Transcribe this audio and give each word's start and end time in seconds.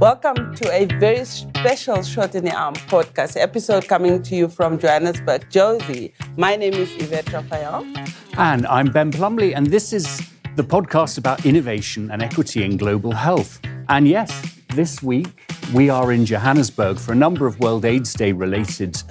Welcome 0.00 0.54
to 0.56 0.70
a 0.72 0.84
very 1.00 1.24
special 1.24 2.02
Shot 2.02 2.34
in 2.34 2.44
the 2.44 2.54
Arm 2.54 2.74
podcast 2.74 3.36
episode 3.36 3.88
coming 3.88 4.22
to 4.22 4.36
you 4.36 4.48
from 4.48 4.78
Johannesburg, 4.78 5.50
Jozi. 5.50 6.12
My 6.36 6.54
name 6.54 6.74
is 6.74 6.90
Yvette 6.96 7.32
Raphael. 7.32 7.84
And 8.36 8.66
I'm 8.68 8.92
Ben 8.92 9.10
Plumley, 9.10 9.54
and 9.54 9.66
this 9.66 9.92
is 9.92 10.22
the 10.56 10.62
podcast 10.62 11.18
about 11.18 11.44
innovation 11.44 12.10
and 12.10 12.22
equity 12.22 12.62
in 12.62 12.76
global 12.76 13.12
health. 13.12 13.60
And 13.88 14.06
yes, 14.06 14.30
this 14.74 15.02
week 15.02 15.28
we 15.74 15.90
are 15.90 16.12
in 16.12 16.24
Johannesburg 16.24 16.98
for 16.98 17.12
a 17.12 17.16
number 17.16 17.46
of 17.46 17.58
World 17.58 17.84
AIDS 17.84 18.14
Day 18.14 18.32
related 18.32 19.02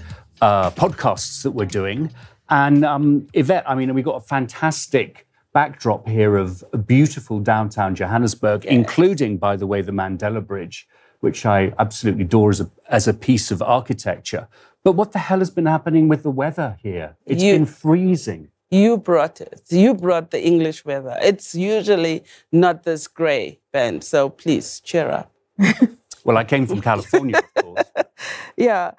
uh, 0.41 0.71
podcasts 0.71 1.43
that 1.43 1.51
we're 1.51 1.65
doing. 1.65 2.11
And 2.49 2.85
um, 2.85 3.27
Yvette, 3.33 3.69
I 3.69 3.75
mean, 3.75 3.93
we've 3.93 4.05
got 4.05 4.15
a 4.15 4.21
fantastic 4.21 5.26
backdrop 5.57 6.07
here 6.07 6.37
of 6.37 6.63
beautiful 6.85 7.39
downtown 7.39 7.95
Johannesburg, 7.95 8.63
yes. 8.63 8.71
including, 8.71 9.39
by 9.39 9.55
the 9.55 9.65
way, 9.65 9.81
the 9.81 9.91
Mandela 9.91 10.45
Bridge, 10.45 10.87
which 11.21 11.47
I 11.47 11.73
absolutely 11.79 12.25
adore 12.25 12.51
as 12.51 12.61
a, 12.61 12.69
as 12.89 13.07
a 13.07 13.13
piece 13.27 13.49
of 13.49 13.59
architecture. 13.63 14.47
But 14.83 14.91
what 14.91 15.13
the 15.13 15.19
hell 15.27 15.39
has 15.39 15.49
been 15.49 15.65
happening 15.65 16.07
with 16.09 16.21
the 16.21 16.29
weather 16.29 16.77
here? 16.83 17.17
It's 17.25 17.41
you, 17.41 17.53
been 17.53 17.65
freezing. 17.65 18.49
You 18.69 18.97
brought 18.97 19.41
it. 19.41 19.63
You 19.69 19.95
brought 19.95 20.29
the 20.29 20.45
English 20.45 20.85
weather. 20.85 21.17
It's 21.23 21.55
usually 21.55 22.23
not 22.51 22.83
this 22.83 23.07
gray, 23.07 23.59
Ben. 23.73 24.01
So 24.01 24.29
please 24.29 24.79
cheer 24.81 25.09
up. 25.09 25.31
well, 26.23 26.37
I 26.37 26.43
came 26.43 26.67
from 26.67 26.81
California, 26.81 27.39
of 27.39 27.63
course. 27.63 27.89
yeah. 28.57 28.91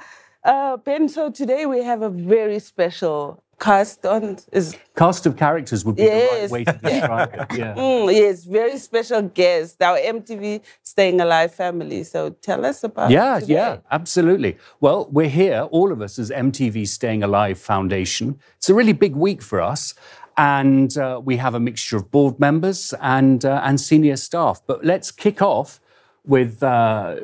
Uh, 0.42 0.76
ben, 0.78 1.08
so 1.08 1.30
today 1.30 1.66
we 1.66 1.84
have 1.84 2.02
a 2.02 2.10
very 2.10 2.58
special 2.58 3.44
cast 3.58 4.06
on 4.06 4.38
is 4.52 4.76
cast 4.96 5.26
of 5.26 5.36
characters 5.36 5.84
would 5.84 5.96
be 5.96 6.02
yes. 6.02 6.30
the 6.30 6.40
right 6.40 6.50
way 6.50 6.64
to 6.64 6.72
describe 6.82 7.34
it. 7.34 7.58
Yeah. 7.58 7.74
Mm, 7.74 8.12
yes, 8.12 8.44
very 8.44 8.78
special 8.78 9.22
guest, 9.22 9.82
our 9.82 9.98
MTV 9.98 10.62
Staying 10.82 11.20
Alive 11.20 11.54
family. 11.54 12.04
So 12.04 12.30
tell 12.30 12.64
us 12.64 12.84
about 12.84 13.10
yeah, 13.10 13.40
yeah, 13.44 13.78
absolutely. 13.90 14.56
Well, 14.80 15.08
we're 15.10 15.28
here, 15.28 15.62
all 15.70 15.92
of 15.92 16.00
us, 16.00 16.18
as 16.18 16.30
MTV 16.30 16.86
Staying 16.86 17.22
Alive 17.22 17.58
Foundation. 17.58 18.38
It's 18.56 18.68
a 18.68 18.74
really 18.74 18.92
big 18.92 19.16
week 19.16 19.42
for 19.42 19.60
us. 19.60 19.94
And 20.36 20.96
uh, 20.96 21.20
we 21.24 21.36
have 21.38 21.54
a 21.54 21.60
mixture 21.60 21.96
of 21.96 22.12
board 22.12 22.38
members 22.38 22.94
and, 23.00 23.44
uh, 23.44 23.60
and 23.64 23.80
senior 23.80 24.16
staff. 24.16 24.62
But 24.66 24.84
let's 24.84 25.10
kick 25.10 25.42
off 25.42 25.80
with 26.24 26.62
uh, 26.62 27.16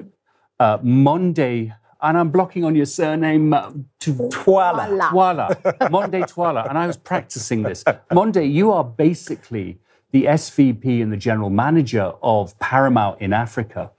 uh 0.58 0.78
Monde 0.82 1.74
and 2.04 2.18
I'm 2.18 2.30
blocking 2.30 2.64
on 2.64 2.76
your 2.76 2.86
surname, 2.86 3.54
uh, 3.54 3.70
Twala. 3.98 5.08
Twala. 5.10 5.90
Monde 5.90 6.28
Twala. 6.28 6.66
And 6.68 6.76
I 6.76 6.86
was 6.86 6.98
practicing 6.98 7.62
this. 7.62 7.82
Monde, 8.12 8.36
you 8.36 8.72
are 8.72 8.84
basically 8.84 9.78
the 10.12 10.24
SVP 10.24 11.02
and 11.02 11.10
the 11.10 11.16
general 11.16 11.48
manager 11.48 12.12
of 12.22 12.56
Paramount 12.58 13.20
in 13.22 13.32
Africa. 13.32 13.90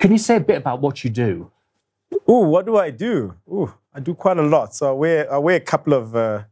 Can 0.00 0.10
you 0.10 0.18
say 0.18 0.36
a 0.36 0.40
bit 0.40 0.58
about 0.58 0.80
what 0.80 1.04
you 1.04 1.10
do? 1.10 1.50
Oh, 2.26 2.40
what 2.40 2.66
do 2.66 2.76
I 2.76 2.90
do? 2.90 3.34
Oh, 3.50 3.72
I 3.94 4.00
do 4.00 4.14
quite 4.14 4.38
a 4.38 4.42
lot. 4.42 4.74
So 4.74 4.90
I 4.90 4.92
wear, 4.92 5.32
I 5.32 5.38
wear 5.38 5.56
a 5.56 5.60
couple 5.60 5.94
of 5.94 6.16
uh, 6.16 6.42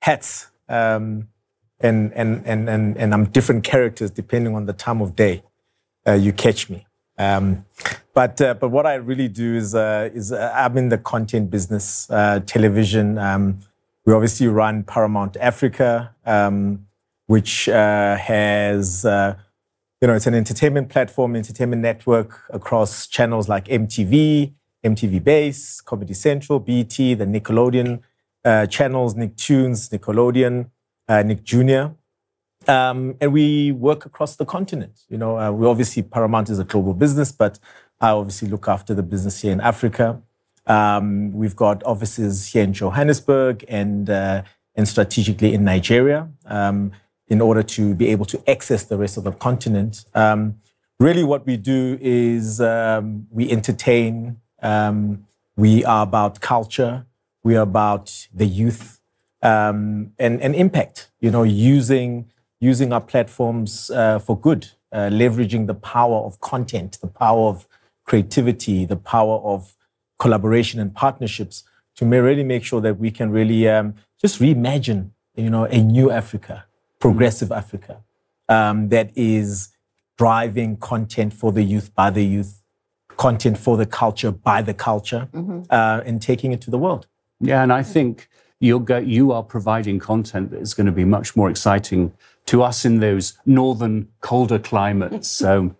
hats. 0.00 0.50
Um, 0.68 1.28
and, 1.80 2.12
and, 2.14 2.42
and, 2.46 2.68
and, 2.68 2.96
and 2.96 3.14
I'm 3.14 3.26
different 3.26 3.62
characters 3.64 4.10
depending 4.10 4.54
on 4.54 4.64
the 4.64 4.72
time 4.72 5.02
of 5.02 5.14
day 5.14 5.42
uh, 6.06 6.12
you 6.12 6.32
catch 6.32 6.70
me. 6.70 6.86
Um, 7.18 7.66
but 8.12 8.40
uh, 8.40 8.54
but 8.54 8.70
what 8.70 8.86
I 8.86 8.94
really 8.94 9.28
do 9.28 9.54
is 9.54 9.74
uh, 9.74 10.10
is 10.12 10.32
uh, 10.32 10.52
I'm 10.54 10.76
in 10.76 10.88
the 10.88 10.98
content 10.98 11.50
business, 11.50 12.10
uh, 12.10 12.40
television. 12.40 13.18
Um, 13.18 13.60
we 14.04 14.12
obviously 14.12 14.48
run 14.48 14.82
Paramount 14.82 15.36
Africa, 15.40 16.14
um, 16.26 16.86
which 17.26 17.68
uh, 17.68 18.16
has 18.16 19.04
uh, 19.04 19.36
you 20.00 20.08
know 20.08 20.14
it's 20.14 20.26
an 20.26 20.34
entertainment 20.34 20.88
platform, 20.88 21.36
entertainment 21.36 21.82
network 21.82 22.42
across 22.50 23.06
channels 23.06 23.48
like 23.48 23.66
MTV, 23.66 24.52
MTV 24.84 25.22
Base, 25.22 25.80
Comedy 25.80 26.14
Central, 26.14 26.58
BET, 26.58 26.96
the 26.96 27.26
Nickelodeon 27.26 28.00
channels, 28.70 29.14
Nicktoons, 29.14 29.90
Nickelodeon, 29.90 30.70
Nick 31.26 31.44
Jr. 31.44 31.94
Um, 32.70 33.16
and 33.20 33.32
we 33.32 33.72
work 33.72 34.04
across 34.04 34.36
the 34.36 34.44
continent. 34.44 35.00
You 35.08 35.16
know, 35.16 35.52
we 35.52 35.66
obviously 35.66 36.02
Paramount 36.02 36.50
is 36.50 36.58
a 36.58 36.64
global 36.64 36.92
business, 36.92 37.32
but 37.32 37.58
I 38.00 38.10
obviously 38.10 38.48
look 38.48 38.66
after 38.66 38.94
the 38.94 39.02
business 39.02 39.42
here 39.42 39.52
in 39.52 39.60
Africa. 39.60 40.22
Um, 40.66 41.32
we've 41.32 41.56
got 41.56 41.82
offices 41.84 42.48
here 42.48 42.62
in 42.62 42.72
Johannesburg 42.72 43.64
and 43.68 44.08
uh, 44.08 44.42
and 44.74 44.88
strategically 44.88 45.52
in 45.52 45.64
Nigeria 45.64 46.28
um, 46.46 46.92
in 47.28 47.40
order 47.40 47.62
to 47.62 47.94
be 47.94 48.08
able 48.08 48.24
to 48.26 48.42
access 48.48 48.84
the 48.84 48.96
rest 48.96 49.16
of 49.16 49.24
the 49.24 49.32
continent. 49.32 50.04
Um, 50.14 50.56
really, 50.98 51.24
what 51.24 51.46
we 51.46 51.56
do 51.56 51.98
is 52.00 52.60
um, 52.60 53.26
we 53.30 53.50
entertain. 53.50 54.40
Um, 54.62 55.26
we 55.56 55.84
are 55.84 56.02
about 56.04 56.40
culture. 56.40 57.06
We 57.42 57.56
are 57.56 57.62
about 57.62 58.28
the 58.32 58.46
youth 58.46 59.00
and 59.42 60.12
and 60.18 60.54
impact. 60.54 61.10
You 61.20 61.30
know, 61.30 61.42
using 61.42 62.30
using 62.60 62.92
our 62.92 63.00
platforms 63.00 63.90
uh, 63.90 64.18
for 64.18 64.38
good, 64.38 64.68
uh, 64.92 65.08
leveraging 65.10 65.66
the 65.66 65.74
power 65.74 66.18
of 66.18 66.40
content, 66.40 66.98
the 67.00 67.08
power 67.08 67.48
of 67.48 67.66
creativity, 68.10 68.84
the 68.84 68.96
power 68.96 69.36
of 69.52 69.76
collaboration 70.18 70.80
and 70.80 70.92
partnerships 70.92 71.62
to 71.94 72.04
really 72.04 72.42
make 72.42 72.64
sure 72.64 72.80
that 72.80 72.98
we 72.98 73.08
can 73.08 73.30
really 73.30 73.68
um, 73.68 73.94
just 74.20 74.40
reimagine, 74.40 75.10
you 75.36 75.48
know, 75.48 75.64
a 75.66 75.80
new 75.80 76.10
Africa, 76.10 76.64
progressive 76.98 77.52
Africa 77.52 78.02
um, 78.48 78.88
that 78.88 79.12
is 79.14 79.68
driving 80.18 80.76
content 80.76 81.32
for 81.32 81.52
the 81.52 81.62
youth 81.62 81.94
by 81.94 82.10
the 82.10 82.24
youth, 82.24 82.64
content 83.16 83.56
for 83.56 83.76
the 83.76 83.86
culture 83.86 84.32
by 84.32 84.60
the 84.60 84.74
culture, 84.74 85.28
mm-hmm. 85.32 85.60
uh, 85.70 86.00
and 86.04 86.20
taking 86.20 86.50
it 86.50 86.60
to 86.60 86.70
the 86.70 86.78
world. 86.78 87.06
Yeah, 87.38 87.62
and 87.62 87.72
I 87.72 87.84
think 87.84 88.28
you'll 88.58 88.86
go, 88.92 88.98
you 88.98 89.30
are 89.30 89.44
providing 89.44 90.00
content 90.00 90.50
that 90.50 90.60
is 90.60 90.74
going 90.74 90.86
to 90.86 90.92
be 91.02 91.04
much 91.04 91.36
more 91.36 91.48
exciting 91.48 92.12
to 92.46 92.64
us 92.64 92.84
in 92.84 92.98
those 92.98 93.38
northern, 93.46 94.08
colder 94.20 94.58
climates. 94.58 95.28
So 95.42 95.76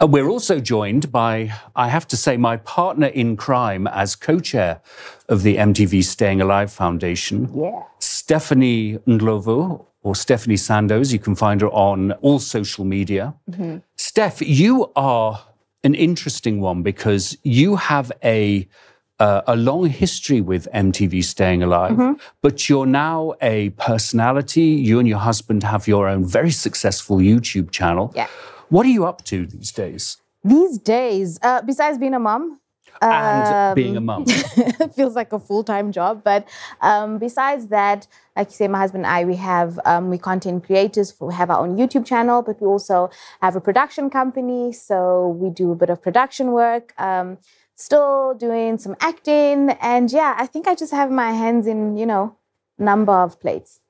we're 0.00 0.28
also 0.28 0.60
joined 0.60 1.10
by, 1.10 1.52
I 1.76 1.88
have 1.88 2.06
to 2.08 2.16
say, 2.16 2.36
my 2.36 2.56
partner 2.58 3.08
in 3.08 3.36
crime 3.36 3.86
as 3.86 4.16
co 4.16 4.38
chair 4.40 4.80
of 5.28 5.42
the 5.42 5.56
MTV 5.56 6.04
Staying 6.04 6.40
Alive 6.40 6.72
Foundation, 6.72 7.50
yeah. 7.54 7.82
Stephanie 7.98 8.98
Ndlovu, 9.06 9.84
or 10.02 10.14
Stephanie 10.14 10.56
Sandows. 10.56 11.12
You 11.12 11.18
can 11.18 11.34
find 11.34 11.60
her 11.60 11.68
on 11.68 12.12
all 12.12 12.38
social 12.38 12.84
media. 12.84 13.34
Mm-hmm. 13.50 13.78
Steph, 13.96 14.40
you 14.40 14.90
are 14.96 15.42
an 15.84 15.94
interesting 15.94 16.60
one 16.60 16.82
because 16.82 17.36
you 17.42 17.76
have 17.76 18.10
a 18.24 18.68
uh, 19.20 19.42
a 19.48 19.56
long 19.56 19.86
history 19.86 20.40
with 20.40 20.68
MTV 20.72 21.24
Staying 21.24 21.62
Alive, 21.62 21.92
mm-hmm. 21.92 22.12
but 22.40 22.68
you're 22.68 22.86
now 22.86 23.34
a 23.42 23.70
personality. 23.70 24.62
You 24.62 25.00
and 25.00 25.08
your 25.08 25.18
husband 25.18 25.64
have 25.64 25.88
your 25.88 26.08
own 26.08 26.24
very 26.24 26.50
successful 26.52 27.16
YouTube 27.18 27.70
channel. 27.70 28.12
Yeah. 28.14 28.28
What 28.70 28.86
are 28.86 28.90
you 28.90 29.06
up 29.06 29.24
to 29.24 29.46
these 29.46 29.72
days? 29.72 30.18
These 30.44 30.78
days, 30.78 31.38
uh, 31.42 31.62
besides 31.62 31.98
being 31.98 32.14
a 32.14 32.18
mom, 32.18 32.60
and 33.00 33.46
um, 33.54 33.74
being 33.74 33.96
a 33.96 34.00
mom 34.00 34.24
feels 34.96 35.14
like 35.14 35.32
a 35.32 35.38
full-time 35.38 35.92
job 35.92 36.24
but 36.24 36.48
um, 36.80 37.18
besides 37.18 37.68
that 37.68 38.08
like 38.34 38.48
you 38.48 38.54
say 38.54 38.66
my 38.66 38.78
husband 38.78 39.04
and 39.04 39.14
i 39.14 39.24
we 39.24 39.36
have 39.36 39.78
um, 39.84 40.10
we 40.10 40.18
content 40.18 40.64
creators 40.64 41.14
we 41.20 41.32
have 41.32 41.48
our 41.48 41.60
own 41.60 41.76
youtube 41.76 42.04
channel 42.04 42.42
but 42.42 42.60
we 42.60 42.66
also 42.66 43.08
have 43.40 43.54
a 43.54 43.60
production 43.60 44.10
company 44.10 44.72
so 44.72 45.28
we 45.38 45.48
do 45.48 45.70
a 45.70 45.76
bit 45.76 45.90
of 45.90 46.02
production 46.02 46.50
work 46.50 46.92
um, 46.98 47.38
still 47.78 48.34
doing 48.34 48.76
some 48.76 48.96
acting. 49.00 49.70
And 49.80 50.10
yeah, 50.12 50.34
I 50.36 50.46
think 50.46 50.66
I 50.66 50.74
just 50.74 50.92
have 50.92 51.10
my 51.10 51.32
hands 51.32 51.66
in, 51.66 51.96
you 51.96 52.04
know, 52.04 52.36
number 52.78 53.12
of 53.12 53.40
plates. 53.40 53.80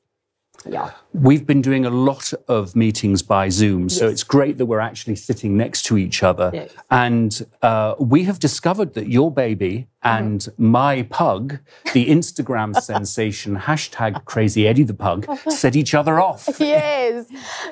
Yeah. 0.67 0.91
We've 1.13 1.47
been 1.47 1.63
doing 1.63 1.87
a 1.87 1.91
lot 1.91 2.33
of 2.49 2.75
meetings 2.77 3.23
by 3.23 3.49
Zoom, 3.49 3.83
yes. 3.83 3.99
so 3.99 4.09
it's 4.09 4.25
great 4.25 4.59
that 4.59 4.67
we're 4.67 4.81
actually 4.81 5.17
sitting 5.17 5.57
next 5.57 5.85
to 5.85 5.99
each 5.99 6.23
other. 6.23 6.51
Yes. 6.53 6.73
And 6.91 7.47
uh, 7.63 7.95
we 7.99 8.25
have 8.25 8.39
discovered 8.39 8.95
that 8.95 9.09
your 9.09 9.31
baby 9.31 9.89
and 10.03 10.41
mm-hmm. 10.41 10.67
my 10.67 11.03
pug, 11.03 11.59
the 11.93 12.07
Instagram 12.07 12.75
sensation 12.83 13.57
hashtag 13.57 14.25
Crazy 14.25 14.69
Eddie 14.69 14.85
the 14.85 14.95
pug, 14.95 15.27
set 15.49 15.77
each 15.77 15.95
other 15.95 16.21
off. 16.21 16.49
Yes, 16.69 17.27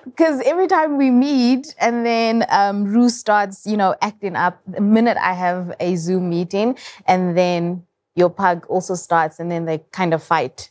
because 0.05 0.41
every 0.47 0.67
time 0.69 0.97
we 0.97 1.11
meet, 1.11 1.75
and 1.79 2.07
then 2.07 2.47
um, 2.49 2.85
Rue 2.85 3.11
starts, 3.11 3.67
you 3.67 3.77
know, 3.77 3.95
acting 4.01 4.37
up 4.37 4.61
the 4.67 4.81
minute 4.81 5.19
I 5.21 5.35
have 5.35 5.75
a 5.81 5.97
Zoom 5.97 6.31
meeting, 6.31 6.79
and 7.07 7.37
then 7.37 7.86
your 8.17 8.31
pug 8.31 8.67
also 8.69 8.95
starts 8.95 9.39
and 9.39 9.51
then 9.51 9.67
they 9.67 9.79
kind 9.93 10.13
of 10.13 10.23
fight, 10.23 10.71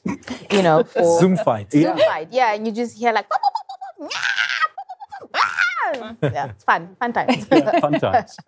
you 0.51 0.61
know, 0.61 0.83
for 0.93 1.19
Zoom 1.19 1.37
fight. 1.37 1.71
Zoom 1.71 1.97
yeah. 1.97 2.05
fight, 2.05 2.27
yeah, 2.31 2.53
and 2.53 2.65
you 2.65 2.73
just 2.73 2.97
hear 2.97 3.13
like, 3.13 3.27
yeah, 6.21 6.49
it's 6.49 6.63
fun, 6.63 6.95
fun 6.99 7.13
times. 7.13 7.47
yeah, 7.51 7.79
fun 7.79 7.99
times. 7.99 8.35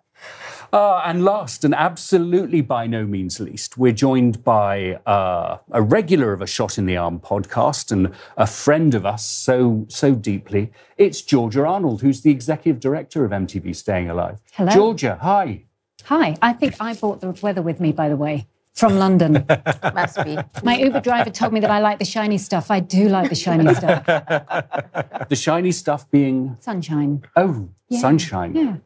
Uh, 0.70 1.00
and 1.06 1.24
last, 1.24 1.64
and 1.64 1.74
absolutely 1.74 2.60
by 2.60 2.86
no 2.86 3.06
means 3.06 3.40
least, 3.40 3.78
we're 3.78 3.92
joined 3.92 4.44
by 4.44 4.94
uh, 5.06 5.56
a 5.70 5.80
regular 5.80 6.34
of 6.34 6.42
a 6.42 6.46
Shot 6.46 6.76
in 6.76 6.84
the 6.84 6.94
Arm 6.96 7.20
podcast 7.20 7.90
and 7.90 8.12
a 8.36 8.46
friend 8.46 8.94
of 8.94 9.06
us 9.06 9.24
so 9.24 9.86
so 9.88 10.14
deeply. 10.14 10.70
It's 10.98 11.22
Georgia 11.22 11.64
Arnold, 11.64 12.02
who's 12.02 12.20
the 12.20 12.30
executive 12.30 12.80
director 12.80 13.24
of 13.24 13.30
MTV 13.30 13.74
Staying 13.74 14.10
Alive. 14.10 14.40
Hello. 14.52 14.70
Georgia. 14.70 15.18
Hi. 15.22 15.64
Hi. 16.04 16.36
I 16.42 16.52
think 16.52 16.74
I 16.80 16.92
brought 16.92 17.22
the 17.22 17.30
weather 17.40 17.62
with 17.62 17.80
me, 17.80 17.92
by 17.92 18.10
the 18.10 18.16
way, 18.16 18.46
from 18.78 18.98
London. 18.98 19.44
Must 19.94 20.24
be. 20.24 20.38
My 20.62 20.78
Uber 20.78 21.00
driver 21.00 21.30
told 21.30 21.52
me 21.52 21.60
that 21.60 21.70
I 21.70 21.80
like 21.80 21.98
the 21.98 22.04
shiny 22.04 22.38
stuff. 22.38 22.70
I 22.70 22.80
do 22.80 23.08
like 23.08 23.28
the 23.28 23.34
shiny 23.34 23.74
stuff. 23.80 24.06
The 24.06 25.36
shiny 25.36 25.72
stuff 25.72 26.10
being 26.10 26.56
Sunshine. 26.60 27.24
oh 27.36 27.68
sunshine. 27.90 28.54
Yeah. 28.54 28.76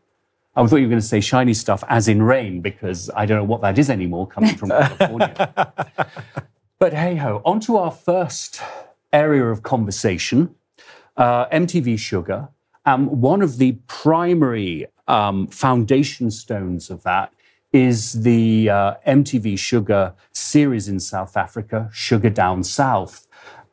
I 0.54 0.66
thought 0.66 0.76
you 0.76 0.82
were 0.82 0.90
going 0.90 1.00
to 1.00 1.06
say 1.06 1.20
shiny 1.20 1.54
stuff 1.54 1.82
as 1.88 2.08
in 2.08 2.22
rain 2.22 2.60
because 2.60 3.10
I 3.16 3.24
don't 3.26 3.38
know 3.38 3.44
what 3.44 3.62
that 3.62 3.78
is 3.78 3.88
anymore 3.88 4.26
coming 4.26 4.54
from 4.54 4.68
California. 4.68 5.72
but 6.78 6.92
hey 6.92 7.16
ho, 7.16 7.40
on 7.44 7.60
to 7.60 7.76
our 7.78 7.90
first 7.90 8.60
area 9.12 9.46
of 9.46 9.62
conversation 9.62 10.54
uh, 11.16 11.46
MTV 11.48 11.94
Shuga. 11.94 12.48
Um, 12.84 13.20
one 13.20 13.42
of 13.42 13.58
the 13.58 13.72
primary 13.86 14.86
um, 15.06 15.46
foundation 15.46 16.30
stones 16.30 16.90
of 16.90 17.02
that 17.04 17.32
is 17.72 18.22
the 18.22 18.69
uh, 18.69 18.94
MTV 19.06 19.54
Shuga 19.54 20.14
series 20.32 20.88
in 20.88 21.00
South 21.00 21.36
Africa, 21.36 21.88
Shuga 21.92 22.32
Down 22.32 22.62
South. 22.62 23.26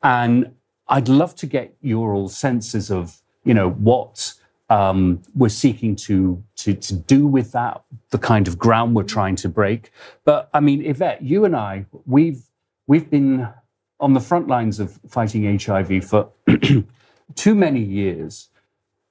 And 0.04 0.54
I'd 0.88 1.10
love 1.10 1.36
to 1.36 1.46
get 1.46 1.76
your 1.82 2.14
all 2.14 2.30
senses 2.30 2.90
of, 2.90 3.22
you 3.44 3.54
know, 3.54 3.72
what 3.72 4.34
um, 4.70 5.22
we're 5.36 5.50
seeking 5.50 5.96
to, 5.96 6.42
to 6.58 6.74
to 6.76 6.96
do 6.96 7.26
with 7.26 7.52
that, 7.54 7.82
the 8.12 8.18
kind 8.18 8.48
of 8.48 8.58
ground 8.58 8.96
we're 8.96 9.04
trying 9.04 9.36
to 9.38 9.50
break. 9.50 9.92
But 10.26 10.50
I 10.54 10.60
mean, 10.60 10.86
Yvette, 10.86 11.24
you 11.24 11.46
and 11.46 11.56
I, 11.56 11.86
we've 12.06 12.44
we've 12.88 13.10
been 13.10 13.48
on 14.00 14.14
the 14.14 14.20
front 14.20 14.48
lines 14.48 14.80
of 14.80 15.00
fighting 15.10 15.58
HIV 15.60 16.06
for 16.06 16.30
too 17.36 17.56
many 17.56 17.82
years. 17.82 18.50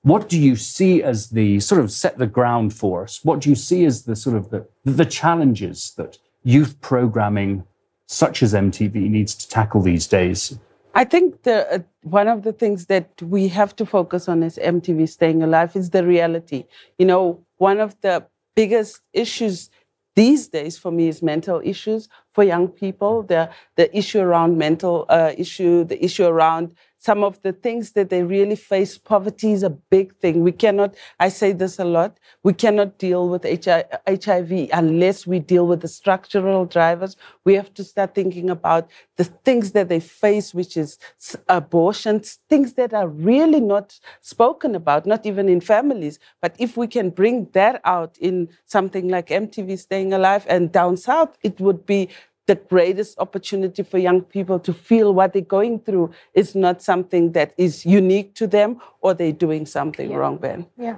What 0.09 0.31
do 0.31 0.41
you 0.41 0.57
see 0.57 1.03
as 1.03 1.29
the 1.29 1.61
sort 1.61 1.83
of 1.83 1.93
set 1.93 2.17
the 2.17 2.27
ground 2.27 2.73
for 2.73 3.03
us? 3.03 3.23
What 3.25 3.41
do 3.41 3.51
you 3.51 3.55
see 3.55 3.85
as 3.85 4.05
the 4.05 4.17
sort 4.17 4.37
of 4.37 4.49
the, 4.49 4.67
the 4.87 5.05
challenges 5.05 5.93
that 5.99 6.17
youth 6.45 6.81
programming, 6.81 7.65
such 8.07 8.43
as 8.43 8.55
MTV, 8.55 8.95
needs 8.95 9.35
to 9.35 9.47
tackle 9.47 9.83
these 9.83 10.07
days? 10.07 10.59
I 10.95 11.05
think 11.05 11.43
the 11.43 11.59
uh, 11.71 11.79
one 12.05 12.27
of 12.27 12.43
the 12.43 12.55
things 12.55 12.87
that 12.87 13.11
we 13.21 13.49
have 13.49 13.77
to 13.77 13.85
focus 13.85 14.31
on 14.31 14.43
is 14.43 14.57
MTV 14.57 15.11
staying 15.11 15.43
alive 15.43 15.77
is 15.77 15.91
the 15.91 16.07
reality. 16.07 16.65
You 16.99 17.05
know, 17.05 17.45
one 17.59 17.79
of 17.79 17.95
the 18.01 18.27
biggest 18.57 19.03
issues 19.13 19.69
these 20.17 20.49
days 20.49 20.79
for 20.79 20.91
me 20.91 21.09
is 21.09 21.23
mental 21.23 21.61
issues 21.63 22.09
for 22.33 22.43
young 22.45 22.69
people. 22.69 23.25
The 23.25 23.51
the 23.77 23.95
issue 23.95 24.21
around 24.21 24.57
mental 24.57 25.05
uh, 25.11 25.33
issue, 25.37 25.85
the 25.85 26.03
issue 26.03 26.25
around 26.25 26.75
some 26.99 27.23
of 27.23 27.41
the 27.43 27.53
things 27.53 27.93
that 27.93 28.11
they 28.11 28.23
really 28.23 28.57
face. 28.57 28.99
Poverty 28.99 29.53
is 29.53 29.63
a 29.63 29.71
big 29.71 30.15
thing. 30.17 30.43
We 30.43 30.53
cannot. 30.53 30.95
I 31.21 31.29
say 31.29 31.53
this 31.53 31.79
a 31.79 31.85
lot. 31.85 32.19
We 32.43 32.53
cannot 32.53 32.99
deal 32.99 33.29
with 33.29 33.45
HIV 33.45 34.69
unless 34.73 35.27
we 35.27 35.39
deal 35.39 35.67
with 35.67 35.81
the 35.81 35.89
structural 35.89 36.67
drivers. 36.67 37.17
We 37.45 37.55
have 37.55 37.73
to 37.75 37.85
start 37.85 38.15
thinking 38.15 38.51
about 38.51 38.91
the 39.17 39.25
things 39.25 39.73
that 39.73 39.89
they 39.89 40.01
face, 40.01 40.53
which 40.53 40.77
is 40.77 40.99
abortions, 41.49 42.39
things 42.49 42.75
that 42.75 42.93
are 42.93 43.09
really 43.09 43.61
not 43.61 43.99
spoken 44.21 44.75
about, 44.75 45.07
not 45.07 45.25
even 45.25 45.49
in 45.49 45.61
families. 45.61 46.19
But 46.43 46.57
if 46.59 46.77
we 46.77 46.89
can 46.89 47.11
bring 47.11 47.49
that 47.53 47.81
out 47.85 48.19
in 48.19 48.49
something 48.67 49.09
like 49.09 49.29
MTV 49.29 49.79
Staying 49.79 50.13
Alive 50.13 50.45
and 50.49 50.73
Down 50.73 50.97
South, 50.97 51.37
it 51.43 51.61
would 51.61 51.87
be 51.87 52.09
the 52.49 52.57
greatest 52.57 53.17
opportunity 53.19 53.83
for 53.85 53.99
young 53.99 54.23
people 54.23 54.59
to 54.59 54.73
feel 54.73 55.15
what 55.15 55.33
they're 55.33 55.43
going 55.59 55.79
through 55.87 56.11
is 56.35 56.55
not 56.55 56.83
something 56.83 57.33
that 57.33 57.53
is 57.57 57.87
unique 57.87 58.35
to 58.35 58.47
them 58.47 58.81
or 59.03 59.15
they're 59.15 59.33
doing 59.47 59.65
something 59.67 60.13
wrong, 60.13 60.37
Ben. 60.39 60.67
Yeah. 60.77 60.97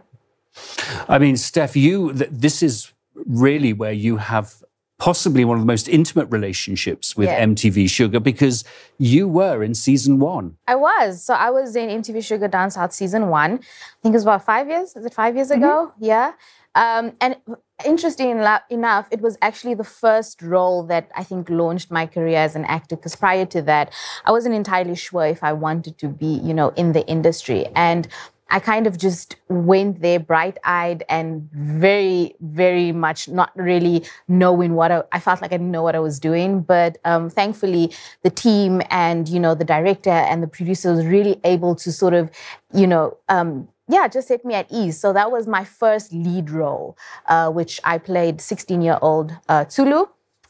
I 1.08 1.18
mean, 1.18 1.36
Steph, 1.36 1.76
you 1.76 2.12
th- 2.14 2.30
this 2.32 2.62
is 2.62 2.92
really 3.26 3.72
where 3.72 3.92
you 3.92 4.16
have 4.16 4.62
possibly 4.98 5.44
one 5.44 5.56
of 5.58 5.62
the 5.62 5.72
most 5.74 5.88
intimate 5.88 6.28
relationships 6.30 7.16
with 7.16 7.28
Yeah. 7.28 7.44
MTV 7.46 7.86
Shuga 7.96 8.22
because 8.22 8.64
you 8.98 9.26
were 9.28 9.62
in 9.62 9.74
season 9.74 10.18
one. 10.20 10.56
I 10.68 10.76
was. 10.76 11.24
So 11.24 11.34
I 11.34 11.50
was 11.50 11.74
in 11.74 11.88
MTV 12.00 12.18
Shuga 12.28 12.48
Down 12.50 12.70
South 12.70 12.92
season 12.92 13.28
one. 13.28 13.52
I 13.54 13.96
think 14.02 14.12
it 14.14 14.18
was 14.20 14.24
about 14.24 14.44
five 14.44 14.68
years. 14.68 14.94
Is 14.96 15.04
it 15.04 15.14
five 15.14 15.34
years 15.36 15.50
ago? 15.50 15.92
Yeah. 15.98 16.32
Um, 16.74 17.12
and 17.20 17.36
interesting 17.84 18.30
enough, 18.30 19.08
it 19.10 19.20
was 19.20 19.36
actually 19.42 19.74
the 19.74 19.84
first 19.84 20.42
role 20.42 20.82
that 20.84 21.10
I 21.16 21.24
think 21.24 21.48
launched 21.50 21.90
my 21.90 22.06
career 22.06 22.38
as 22.38 22.56
an 22.56 22.64
actor. 22.64 22.96
Because 22.96 23.16
prior 23.16 23.46
to 23.46 23.62
that, 23.62 23.92
I 24.24 24.30
wasn't 24.30 24.54
entirely 24.54 24.96
sure 24.96 25.26
if 25.26 25.42
I 25.42 25.52
wanted 25.52 25.98
to 25.98 26.08
be, 26.08 26.40
you 26.42 26.54
know, 26.54 26.68
in 26.70 26.92
the 26.92 27.06
industry. 27.06 27.66
And 27.74 28.08
I 28.52 28.58
kind 28.58 28.86
of 28.86 28.98
just 28.98 29.36
went 29.48 30.00
there 30.00 30.18
bright 30.18 30.58
eyed 30.64 31.04
and 31.08 31.48
very, 31.52 32.34
very 32.40 32.90
much 32.90 33.28
not 33.28 33.52
really 33.54 34.04
knowing 34.26 34.74
what 34.74 34.90
I, 34.90 35.02
I 35.12 35.20
felt 35.20 35.40
like 35.40 35.52
I 35.52 35.56
didn't 35.56 35.70
know 35.70 35.82
what 35.82 35.94
I 35.94 36.00
was 36.00 36.18
doing. 36.18 36.62
But 36.62 36.98
um, 37.04 37.30
thankfully, 37.30 37.92
the 38.22 38.30
team 38.30 38.82
and, 38.90 39.28
you 39.28 39.38
know, 39.38 39.54
the 39.54 39.64
director 39.64 40.10
and 40.10 40.42
the 40.42 40.48
producer 40.48 40.92
was 40.92 41.06
really 41.06 41.40
able 41.44 41.76
to 41.76 41.92
sort 41.92 42.14
of, 42.14 42.30
you 42.74 42.88
know, 42.88 43.16
um, 43.28 43.68
yeah, 43.90 44.08
just 44.08 44.28
set 44.28 44.44
me 44.44 44.54
at 44.54 44.66
ease. 44.70 44.98
So 44.98 45.12
that 45.12 45.30
was 45.30 45.46
my 45.46 45.64
first 45.64 46.12
lead 46.12 46.50
role, 46.50 46.96
uh, 47.26 47.50
which 47.50 47.80
I 47.84 47.98
played 47.98 48.40
16 48.40 48.82
year 48.82 48.98
old 49.02 49.32
uh, 49.48 49.64
Tulu. 49.64 50.06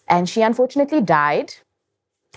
And 0.08 0.28
she 0.28 0.42
unfortunately 0.42 1.00
died. 1.02 1.54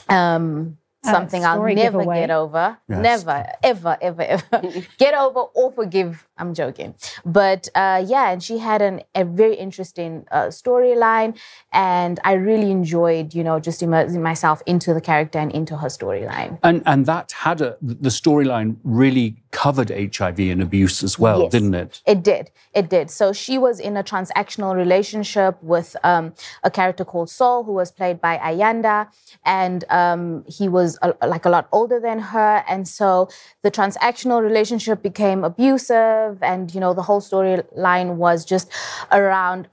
Um, 0.09 0.77
Uh, 1.05 1.11
something 1.11 1.43
I'll 1.43 1.59
never 1.61 1.75
giveaway. 1.75 2.21
get 2.21 2.31
over. 2.31 2.77
Yes. 2.87 2.99
Never, 3.09 3.45
ever, 3.61 3.97
ever, 4.01 4.21
ever 4.21 4.61
get 4.97 5.13
over 5.13 5.41
or 5.53 5.71
forgive. 5.73 6.25
I'm 6.37 6.53
joking. 6.53 6.95
But 7.25 7.67
uh, 7.75 8.03
yeah, 8.07 8.31
and 8.31 8.41
she 8.43 8.57
had 8.57 8.81
an, 8.81 9.01
a 9.13 9.23
very 9.23 9.55
interesting 9.55 10.25
uh, 10.31 10.47
storyline. 10.47 11.37
And 11.71 12.19
I 12.23 12.33
really 12.33 12.71
enjoyed, 12.71 13.33
you 13.33 13.43
know, 13.43 13.59
just 13.59 13.83
immersing 13.83 14.21
myself 14.23 14.61
into 14.65 14.93
the 14.93 15.01
character 15.01 15.37
and 15.39 15.51
into 15.51 15.77
her 15.77 15.87
storyline. 15.87 16.59
And 16.63 16.81
and 16.85 17.05
that 17.05 17.31
had 17.33 17.61
a 17.61 17.77
the 17.81 18.09
storyline 18.09 18.77
really 18.83 19.27
covered 19.51 19.89
HIV 19.91 20.39
and 20.39 20.61
abuse 20.63 21.03
as 21.03 21.19
well, 21.19 21.41
Yes. 21.43 21.51
didn't 21.51 21.75
it? 21.75 22.01
It 22.07 22.23
did. 22.23 22.49
It 22.73 22.89
did. 22.89 23.11
So 23.11 23.33
she 23.33 23.59
was 23.59 23.79
in 23.79 23.95
a 23.95 24.03
transactional 24.03 24.73
relationship 24.75 25.61
with 25.61 25.95
um, 26.03 26.33
a 26.63 26.71
character 26.71 27.05
called 27.05 27.29
Saul, 27.29 27.63
who 27.63 27.73
was 27.73 27.91
played 27.91 28.19
by 28.19 28.37
Ayanda, 28.39 29.07
and 29.45 29.83
um, 29.91 30.43
he 30.47 30.67
was 30.67 30.97
a, 31.03 31.13
like 31.27 31.45
a 31.45 31.49
lot 31.49 31.67
older 31.71 31.99
than 31.99 32.17
her. 32.33 32.63
And 32.67 32.87
so 32.87 33.29
the 33.61 33.69
transactional 33.69 34.41
relationship 34.41 35.03
became 35.03 35.43
abusive, 35.43 36.22
and 36.41 36.73
you 36.73 36.79
know 36.79 36.93
the 36.93 37.01
whole 37.01 37.21
storyline 37.21 38.15
was 38.15 38.45
just 38.45 38.71
around 39.11 39.67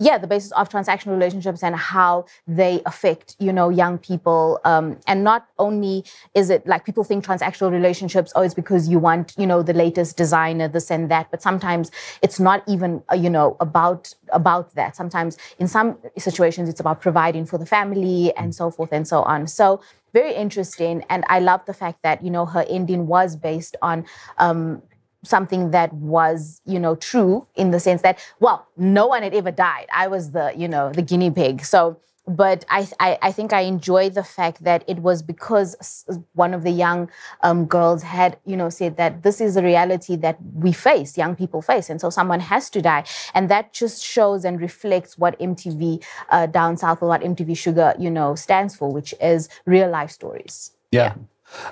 yeah 0.00 0.16
the 0.16 0.26
basis 0.26 0.50
of 0.52 0.68
transactional 0.68 1.12
relationships 1.12 1.62
and 1.62 1.76
how 1.76 2.24
they 2.48 2.80
affect 2.86 3.36
you 3.38 3.52
know 3.52 3.68
young 3.68 3.98
people 3.98 4.58
um, 4.64 4.98
and 5.06 5.22
not 5.22 5.46
only 5.58 6.04
is 6.34 6.50
it 6.50 6.66
like 6.66 6.84
people 6.84 7.04
think 7.04 7.24
transactional 7.24 7.70
relationships 7.70 8.32
oh 8.34 8.42
it's 8.42 8.54
because 8.54 8.88
you 8.88 8.98
want 8.98 9.34
you 9.36 9.46
know 9.46 9.62
the 9.62 9.74
latest 9.74 10.16
designer 10.16 10.66
this 10.66 10.90
and 10.90 11.10
that 11.10 11.30
but 11.30 11.42
sometimes 11.42 11.90
it's 12.22 12.40
not 12.40 12.62
even 12.66 13.02
uh, 13.12 13.14
you 13.14 13.30
know 13.30 13.56
about 13.60 14.14
about 14.32 14.74
that. 14.74 14.96
Sometimes 14.96 15.36
in 15.58 15.68
some 15.68 15.98
situations 16.16 16.68
it's 16.68 16.80
about 16.80 17.00
providing 17.00 17.44
for 17.46 17.58
the 17.58 17.66
family 17.66 18.32
and 18.36 18.54
so 18.54 18.70
forth 18.70 18.92
and 18.92 19.06
so 19.06 19.22
on. 19.22 19.46
So 19.46 19.80
very 20.12 20.34
interesting 20.34 21.04
and 21.08 21.22
i 21.28 21.38
love 21.38 21.64
the 21.66 21.72
fact 21.72 22.02
that 22.02 22.20
you 22.24 22.30
know 22.32 22.44
her 22.44 22.64
ending 22.68 23.06
was 23.06 23.36
based 23.36 23.76
on 23.80 24.04
um, 24.38 24.82
something 25.22 25.70
that 25.70 25.92
was 25.92 26.60
you 26.64 26.78
know 26.78 26.94
true 26.94 27.46
in 27.54 27.70
the 27.70 27.80
sense 27.80 28.02
that 28.02 28.18
well 28.40 28.66
no 28.76 29.06
one 29.06 29.22
had 29.22 29.34
ever 29.34 29.50
died 29.50 29.86
i 29.94 30.06
was 30.06 30.30
the 30.32 30.52
you 30.56 30.66
know 30.66 30.90
the 30.92 31.02
guinea 31.02 31.30
pig 31.30 31.64
so 31.64 32.00
but 32.30 32.64
I, 32.68 32.86
I, 33.00 33.18
I 33.22 33.32
think 33.32 33.52
I 33.52 33.62
enjoy 33.62 34.10
the 34.10 34.22
fact 34.22 34.62
that 34.62 34.84
it 34.86 34.98
was 35.00 35.22
because 35.22 36.04
one 36.34 36.54
of 36.54 36.62
the 36.62 36.70
young 36.70 37.10
um, 37.42 37.66
girls 37.66 38.02
had, 38.02 38.38
you 38.44 38.56
know, 38.56 38.68
said 38.68 38.96
that 38.98 39.22
this 39.22 39.40
is 39.40 39.56
a 39.56 39.62
reality 39.62 40.16
that 40.16 40.38
we 40.54 40.72
face, 40.72 41.18
young 41.18 41.34
people 41.34 41.60
face, 41.60 41.90
and 41.90 42.00
so 42.00 42.08
someone 42.08 42.40
has 42.40 42.70
to 42.70 42.80
die, 42.80 43.04
and 43.34 43.48
that 43.50 43.72
just 43.72 44.04
shows 44.04 44.44
and 44.44 44.60
reflects 44.60 45.18
what 45.18 45.38
MTV 45.40 46.04
uh, 46.30 46.46
Down 46.46 46.76
South 46.76 47.02
or 47.02 47.08
what 47.08 47.22
MTV 47.22 47.50
Shuga, 47.50 48.00
you 48.00 48.10
know, 48.10 48.34
stands 48.34 48.76
for, 48.76 48.92
which 48.92 49.12
is 49.20 49.48
real 49.66 49.90
life 49.90 50.10
stories. 50.10 50.70
Yeah. 50.92 51.14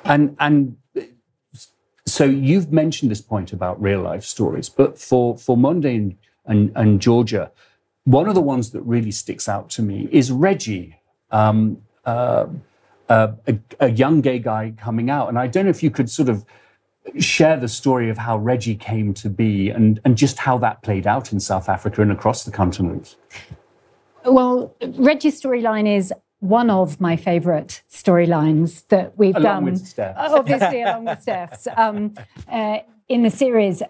And 0.05 0.37
and 0.40 0.76
so 2.19 2.25
you've 2.25 2.73
mentioned 2.73 3.13
this 3.13 3.21
point 3.21 3.53
about 3.53 3.81
real 3.81 4.01
life 4.01 4.25
stories, 4.25 4.69
but 4.69 4.99
for 4.99 5.39
for 5.39 5.57
Monde 5.57 5.85
and, 5.85 6.17
and, 6.47 6.73
and 6.75 7.01
Georgia, 7.01 7.53
one 8.07 8.29
of 8.29 8.35
the 8.35 8.41
ones 8.41 8.73
that 8.73 8.81
really 8.83 9.13
sticks 9.13 9.49
out 9.49 9.71
to 9.71 9.83
me 9.83 10.09
is 10.11 10.33
Reggie, 10.33 10.97
um, 11.31 11.81
uh, 12.05 12.47
uh, 13.09 13.29
a, 13.47 13.57
a 13.79 13.91
young 13.93 14.21
gay 14.21 14.41
guy 14.41 14.73
coming 14.77 15.11
out, 15.11 15.29
and 15.29 15.39
I 15.39 15.47
don't 15.47 15.67
know 15.67 15.71
if 15.71 15.81
you 15.81 15.93
could 15.93 16.11
sort 16.11 16.29
of 16.29 16.45
share 17.21 17.57
the 17.57 17.69
story 17.69 18.11
of 18.11 18.19
how 18.19 18.37
Reggie 18.37 18.75
came 18.75 19.15
to 19.15 19.31
be 19.31 19.71
and, 19.71 20.01
and 20.05 20.19
just 20.19 20.39
how 20.39 20.59
that 20.59 20.83
played 20.83 21.07
out 21.07 21.33
in 21.33 21.39
South 21.39 21.69
Africa 21.69 22.03
and 22.03 22.11
across 22.11 22.45
the 22.45 22.51
continent? 22.51 23.15
Well, 24.25 24.75
Reggie's 24.83 25.41
storyline 25.41 25.87
is 25.87 26.13
one 26.40 26.71
of 26.71 27.00
my 27.00 27.16
favourite 27.16 27.83
storylines 27.90 28.87
that 28.88 29.18
we've 29.18 29.37
along 29.37 29.64
done. 29.64 29.64
With 29.64 29.87
Obviously, 30.16 30.83
along 30.83 31.04
with 31.07 31.23
Steph's 31.23 31.68
um, 31.76 32.14
uh, 32.50 32.78
in 33.09 33.23
the 33.23 33.30
series. 33.30 33.83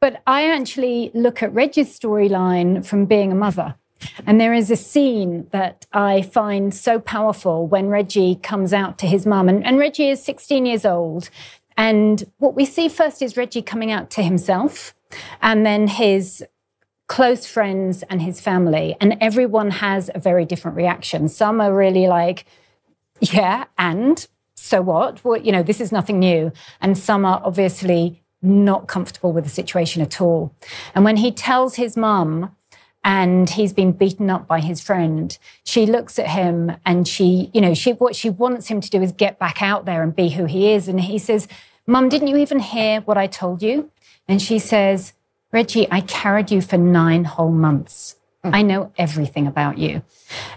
But 0.00 0.22
I 0.26 0.50
actually 0.50 1.10
look 1.14 1.42
at 1.42 1.52
Reggie's 1.54 1.96
storyline 1.96 2.84
from 2.84 3.06
being 3.06 3.30
a 3.30 3.36
mother. 3.36 3.76
And 4.26 4.40
there 4.40 4.52
is 4.52 4.70
a 4.70 4.76
scene 4.76 5.46
that 5.52 5.86
I 5.92 6.22
find 6.22 6.74
so 6.74 6.98
powerful 6.98 7.68
when 7.68 7.86
Reggie 7.86 8.34
comes 8.34 8.72
out 8.72 8.98
to 8.98 9.06
his 9.06 9.26
mum. 9.26 9.48
And, 9.48 9.64
and 9.64 9.78
Reggie 9.78 10.08
is 10.08 10.20
16 10.22 10.66
years 10.66 10.84
old. 10.84 11.30
And 11.76 12.24
what 12.38 12.56
we 12.56 12.64
see 12.64 12.88
first 12.88 13.22
is 13.22 13.36
Reggie 13.36 13.62
coming 13.62 13.92
out 13.92 14.10
to 14.10 14.22
himself 14.22 14.94
and 15.40 15.64
then 15.64 15.86
his 15.86 16.44
close 17.12 17.44
friends 17.44 18.02
and 18.04 18.22
his 18.22 18.40
family. 18.40 18.96
And 18.98 19.18
everyone 19.20 19.70
has 19.70 20.10
a 20.14 20.18
very 20.18 20.46
different 20.46 20.78
reaction. 20.78 21.28
Some 21.28 21.60
are 21.60 21.74
really 21.74 22.06
like, 22.06 22.46
yeah, 23.20 23.66
and 23.76 24.26
so 24.54 24.80
what? 24.80 25.22
Well, 25.22 25.36
you 25.36 25.52
know, 25.52 25.62
this 25.62 25.78
is 25.78 25.92
nothing 25.92 26.18
new. 26.18 26.52
And 26.80 26.96
some 26.96 27.26
are 27.26 27.42
obviously 27.44 28.22
not 28.40 28.88
comfortable 28.88 29.30
with 29.30 29.44
the 29.44 29.50
situation 29.50 30.00
at 30.00 30.22
all. 30.22 30.54
And 30.94 31.04
when 31.04 31.18
he 31.18 31.30
tells 31.30 31.74
his 31.74 31.98
mum, 31.98 32.56
and 33.04 33.50
he's 33.50 33.74
been 33.74 33.92
beaten 33.92 34.30
up 34.30 34.46
by 34.46 34.60
his 34.60 34.80
friend. 34.80 35.36
She 35.64 35.86
looks 35.86 36.20
at 36.20 36.28
him 36.28 36.76
and 36.86 37.08
she, 37.08 37.50
you 37.52 37.60
know, 37.60 37.74
she 37.74 37.94
what 37.94 38.14
she 38.14 38.30
wants 38.30 38.68
him 38.68 38.80
to 38.80 38.88
do 38.88 39.02
is 39.02 39.10
get 39.10 39.40
back 39.40 39.60
out 39.60 39.86
there 39.86 40.04
and 40.04 40.14
be 40.14 40.28
who 40.28 40.44
he 40.44 40.70
is. 40.70 40.86
And 40.86 41.00
he 41.00 41.18
says, 41.18 41.48
Mum, 41.84 42.08
didn't 42.08 42.28
you 42.28 42.36
even 42.36 42.60
hear 42.60 43.00
what 43.00 43.18
I 43.18 43.26
told 43.26 43.60
you? 43.60 43.90
And 44.28 44.40
she 44.40 44.60
says, 44.60 45.14
Reggie, 45.52 45.86
I 45.90 46.00
carried 46.00 46.50
you 46.50 46.62
for 46.62 46.78
nine 46.78 47.24
whole 47.24 47.52
months. 47.52 48.16
Mm. 48.44 48.54
I 48.54 48.62
know 48.62 48.92
everything 48.96 49.46
about 49.46 49.78
you. 49.78 50.02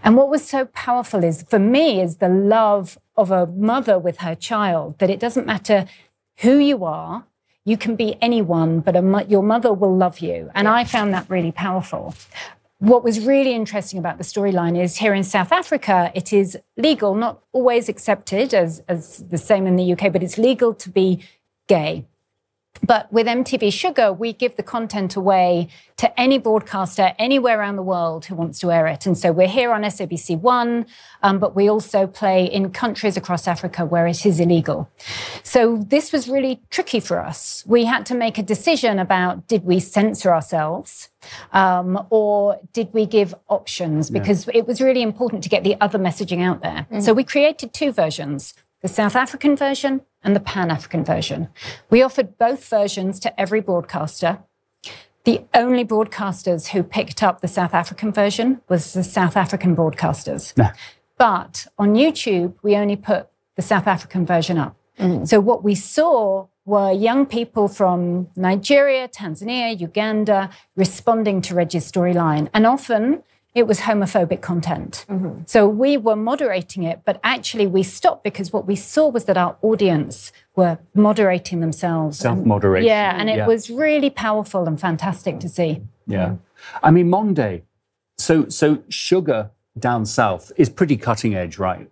And 0.03 0.15
what 0.15 0.29
was 0.29 0.47
so 0.47 0.65
powerful 0.65 1.23
is 1.23 1.43
for 1.43 1.59
me 1.59 2.01
is 2.01 2.17
the 2.17 2.29
love 2.29 2.97
of 3.15 3.29
a 3.29 3.45
mother 3.45 3.99
with 3.99 4.17
her 4.19 4.35
child, 4.35 4.97
that 4.99 5.09
it 5.09 5.19
doesn't 5.19 5.45
matter 5.45 5.85
who 6.37 6.57
you 6.57 6.83
are, 6.83 7.25
you 7.65 7.77
can 7.77 7.95
be 7.95 8.15
anyone, 8.21 8.79
but 8.79 9.01
mo- 9.03 9.25
your 9.27 9.41
mother 9.41 9.73
will 9.73 9.95
love 9.95 10.19
you. 10.19 10.51
And 10.53 10.67
I 10.67 10.83
found 10.83 11.13
that 11.13 11.29
really 11.29 11.51
powerful. 11.51 12.13
What 12.77 13.03
was 13.03 13.19
really 13.25 13.53
interesting 13.53 13.97
about 13.97 14.17
the 14.17 14.23
storyline 14.23 14.79
is 14.79 14.97
here 14.97 15.13
in 15.13 15.23
South 15.23 15.51
Africa, 15.51 16.11
it 16.13 16.31
is 16.31 16.57
legal, 16.77 17.15
not 17.15 17.41
always 17.53 17.89
accepted 17.89 18.53
as, 18.53 18.83
as 18.87 19.23
the 19.29 19.37
same 19.37 19.65
in 19.65 19.77
the 19.77 19.93
UK, 19.93 20.11
but 20.11 20.21
it's 20.21 20.37
legal 20.37 20.73
to 20.75 20.89
be 20.89 21.23
gay. 21.67 22.05
But 22.83 23.11
with 23.11 23.27
MTV 23.27 23.69
Shuga, 23.69 24.17
we 24.17 24.33
give 24.33 24.55
the 24.55 24.63
content 24.63 25.15
away 25.15 25.69
to 25.97 26.19
any 26.19 26.37
broadcaster 26.37 27.13
anywhere 27.17 27.59
around 27.59 27.77
the 27.77 27.83
world 27.83 28.25
who 28.25 28.35
wants 28.35 28.59
to 28.59 28.71
air 28.71 28.85
it. 28.87 29.05
And 29.05 29.17
so 29.17 29.31
we're 29.31 29.47
here 29.47 29.71
on 29.71 29.83
SABC 29.83 30.39
One, 30.39 30.85
um, 31.23 31.39
but 31.39 31.55
we 31.55 31.69
also 31.69 32.05
play 32.05 32.45
in 32.45 32.71
countries 32.71 33.15
across 33.15 33.47
Africa 33.47 33.85
where 33.85 34.05
it 34.07 34.25
is 34.25 34.39
illegal. 34.39 34.89
So 35.43 35.77
this 35.77 36.11
was 36.11 36.27
really 36.27 36.61
tricky 36.69 36.99
for 36.99 37.19
us. 37.19 37.63
We 37.65 37.85
had 37.85 38.05
to 38.07 38.15
make 38.15 38.37
a 38.37 38.43
decision 38.43 38.99
about 38.99 39.47
did 39.47 39.63
we 39.63 39.79
censor 39.79 40.33
ourselves 40.33 41.09
um, 41.53 42.05
or 42.09 42.59
did 42.73 42.93
we 42.93 43.05
give 43.05 43.33
options? 43.47 44.09
Because 44.09 44.49
it 44.53 44.67
was 44.67 44.81
really 44.81 45.01
important 45.01 45.43
to 45.43 45.49
get 45.49 45.63
the 45.63 45.79
other 45.79 45.97
messaging 45.97 46.41
out 46.41 46.61
there. 46.61 46.85
So 46.99 47.13
we 47.13 47.23
created 47.23 47.73
two 47.73 47.91
versions 47.91 48.53
the 48.81 48.89
South 48.93 49.15
African 49.15 49.55
version 49.55 50.01
and 50.25 50.35
the 50.35 50.41
Pan 50.41 50.71
African 50.71 51.05
version. 51.05 51.47
We 51.89 52.01
offered 52.01 52.37
both 52.37 52.67
versions 52.67 53.19
to 53.21 53.39
every 53.39 53.61
broadcaster. 53.61 54.39
The 55.23 55.45
only 55.53 55.85
broadcasters 55.85 56.67
who 56.67 56.83
picked 56.83 57.23
up 57.23 57.41
the 57.41 57.47
South 57.47 57.73
African 57.73 58.11
version 58.11 58.61
was 58.67 58.93
the 58.93 59.03
South 59.03 59.37
African 59.37 59.75
broadcasters. 59.75 60.53
But 61.17 61.67
on 61.77 61.93
YouTube, 61.93 62.55
we 62.61 62.75
only 62.75 62.95
put 62.97 63.27
the 63.55 63.61
South 63.61 63.87
African 63.87 64.25
version 64.25 64.57
up. 64.57 64.75
Mm. 64.99 65.27
So 65.27 65.39
what 65.39 65.63
we 65.63 65.75
saw 65.75 66.47
were 66.65 66.91
young 66.91 67.25
people 67.25 67.67
from 67.67 68.27
Nigeria, 68.35 69.07
Tanzania, 69.07 69.79
Uganda 69.79 70.49
responding 70.75 71.41
to 71.41 71.55
Reggie's 71.55 71.89
storyline. 71.89 72.49
And 72.53 72.65
often 72.65 73.23
it 73.55 73.65
was 73.67 73.79
homophobic 73.79 74.41
content. 74.41 75.05
So 75.45 75.65
we 75.67 75.95
were 75.95 76.17
moderating 76.17 76.83
it, 76.83 77.01
but 77.05 77.21
actually 77.23 77.65
we 77.65 77.83
stopped 77.83 78.23
because 78.25 78.51
what 78.51 78.67
we 78.67 78.75
saw 78.75 79.07
was 79.07 79.23
that 79.25 79.37
our 79.37 79.55
audience 79.61 80.33
were 80.57 80.77
moderating 80.93 81.61
themselves. 81.61 82.19
Self-moderation. 82.19 82.85
Yeah, 82.85 83.15
and 83.17 83.29
it 83.29 83.37
Yeah. 83.37 83.47
was 83.47 83.69
really 83.69 84.09
powerful 84.09 84.67
and 84.67 84.79
fantastic 84.79 85.39
to 85.39 85.47
see. 85.47 85.81
Yeah. 86.05 86.35
I 86.83 86.91
mean, 86.91 87.09
Monde. 87.09 87.61
So, 88.17 88.47
so 88.49 88.77
Shuga 88.89 89.51
down 89.79 90.05
south 90.05 90.51
is 90.57 90.69
pretty 90.69 90.97
cutting 90.97 91.33
edge, 91.33 91.57
right? 91.57 91.89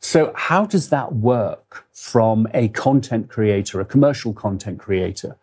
So, 0.00 0.32
how 0.34 0.66
does 0.66 0.90
that 0.90 1.14
work 1.14 1.86
from 1.92 2.46
a 2.52 2.68
content 2.68 3.28
creator, 3.28 3.80
a 3.80 3.84
commercial 3.84 4.32
content 4.32 4.78
creator? 4.78 5.36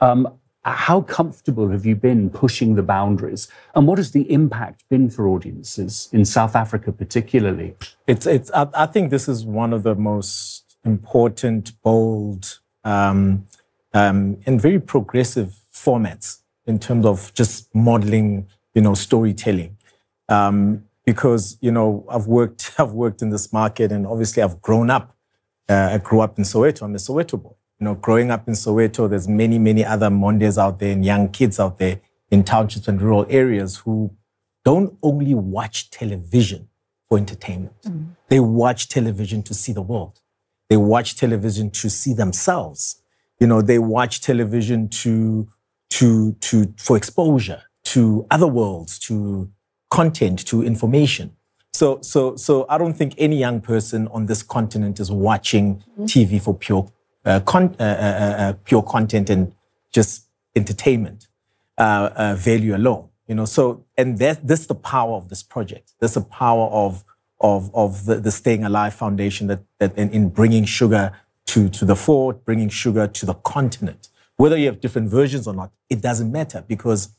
Um, 0.00 0.37
how 0.64 1.00
comfortable 1.00 1.68
have 1.70 1.86
you 1.86 1.96
been 1.96 2.30
pushing 2.30 2.74
the 2.74 2.82
boundaries? 2.82 3.48
And 3.74 3.86
what 3.86 3.98
has 3.98 4.12
the 4.12 4.30
impact 4.30 4.84
been 4.88 5.08
for 5.08 5.28
audiences 5.28 6.08
in 6.12 6.24
South 6.24 6.54
Africa, 6.54 6.92
particularly? 6.92 7.74
It's, 8.06 8.26
it's, 8.26 8.50
I, 8.52 8.68
I 8.74 8.86
think 8.86 9.10
this 9.10 9.28
is 9.28 9.44
one 9.44 9.72
of 9.72 9.82
the 9.82 9.94
most 9.94 10.76
important, 10.84 11.80
bold, 11.82 12.60
um, 12.84 13.46
um, 13.94 14.38
and 14.46 14.60
very 14.60 14.80
progressive 14.80 15.60
formats 15.72 16.38
in 16.66 16.78
terms 16.78 17.06
of 17.06 17.32
just 17.34 17.74
modeling, 17.74 18.46
you 18.74 18.82
know, 18.82 18.94
storytelling. 18.94 19.76
Um, 20.28 20.84
because 21.06 21.56
you 21.62 21.72
know, 21.72 22.04
I've 22.10 22.26
worked, 22.26 22.74
I've 22.78 22.92
worked 22.92 23.22
in 23.22 23.30
this 23.30 23.52
market, 23.52 23.90
and 23.92 24.06
obviously, 24.06 24.42
I've 24.42 24.60
grown 24.60 24.90
up. 24.90 25.16
Uh, 25.68 25.90
I 25.92 25.98
grew 25.98 26.20
up 26.20 26.38
in 26.38 26.44
Soweto. 26.44 26.82
I'm 26.82 26.94
a 26.94 26.98
Soweto 26.98 27.42
boy. 27.42 27.54
You 27.80 27.84
know, 27.84 27.94
growing 27.94 28.30
up 28.30 28.48
in 28.48 28.54
Soweto, 28.54 29.08
there's 29.08 29.28
many, 29.28 29.58
many 29.58 29.84
other 29.84 30.10
Mondes 30.10 30.58
out 30.58 30.80
there 30.80 30.92
and 30.92 31.04
young 31.04 31.28
kids 31.28 31.60
out 31.60 31.78
there 31.78 32.00
in 32.30 32.42
townships 32.42 32.88
and 32.88 33.00
rural 33.00 33.24
areas 33.28 33.78
who 33.78 34.10
don't 34.64 34.98
only 35.02 35.34
watch 35.34 35.90
television 35.90 36.68
for 37.08 37.18
entertainment. 37.18 37.80
Mm-hmm. 37.82 38.10
They 38.28 38.40
watch 38.40 38.88
television 38.88 39.42
to 39.44 39.54
see 39.54 39.72
the 39.72 39.82
world. 39.82 40.20
They 40.68 40.76
watch 40.76 41.16
television 41.16 41.70
to 41.70 41.88
see 41.88 42.12
themselves. 42.12 43.00
You 43.38 43.46
know, 43.46 43.62
they 43.62 43.78
watch 43.78 44.20
television 44.20 44.88
to 44.88 45.48
to 45.90 46.32
to 46.32 46.74
for 46.76 46.96
exposure 46.96 47.62
to 47.84 48.26
other 48.30 48.46
worlds, 48.46 48.98
to 48.98 49.50
content, 49.90 50.44
to 50.46 50.62
information. 50.62 51.36
So 51.72 52.00
so 52.02 52.36
so 52.36 52.66
I 52.68 52.76
don't 52.76 52.94
think 52.94 53.14
any 53.16 53.38
young 53.38 53.60
person 53.60 54.08
on 54.08 54.26
this 54.26 54.42
continent 54.42 55.00
is 55.00 55.10
watching 55.10 55.76
mm-hmm. 55.76 56.04
TV 56.04 56.42
for 56.42 56.54
pure 56.54 56.90
con- 57.24 57.76
uh, 57.78 57.82
uh, 57.82 58.42
uh, 58.42 58.52
pure 58.64 58.82
content 58.82 59.30
and 59.30 59.52
just 59.92 60.28
entertainment 60.54 61.28
uh, 61.78 62.10
uh, 62.14 62.34
value 62.34 62.74
alone. 62.76 63.08
You 63.26 63.34
know, 63.34 63.44
so 63.44 63.84
and 63.96 64.18
that 64.18 64.46
this 64.46 64.60
is 64.60 64.66
the 64.66 64.74
power 64.74 65.14
of 65.14 65.28
this 65.28 65.42
project. 65.42 65.92
That's 66.00 66.14
the 66.14 66.22
power 66.22 66.68
of 66.68 67.04
of 67.40 67.70
of 67.74 68.06
the, 68.06 68.16
the 68.16 68.30
Staying 68.30 68.64
Alive 68.64 68.94
Foundation 68.94 69.46
that 69.48 69.60
that 69.78 69.96
in, 69.96 70.10
in 70.10 70.30
bringing 70.30 70.64
Shuga 70.64 71.12
to 71.46 71.68
to 71.68 71.84
the 71.84 71.96
fore, 71.96 72.32
bringing 72.32 72.68
Shuga 72.68 73.12
to 73.12 73.26
the 73.26 73.34
continent. 73.34 74.08
Whether 74.36 74.56
you 74.56 74.66
have 74.66 74.80
different 74.80 75.10
versions 75.10 75.46
or 75.46 75.54
not, 75.54 75.72
it 75.90 76.00
doesn't 76.00 76.32
matter 76.32 76.64
because 76.66 77.10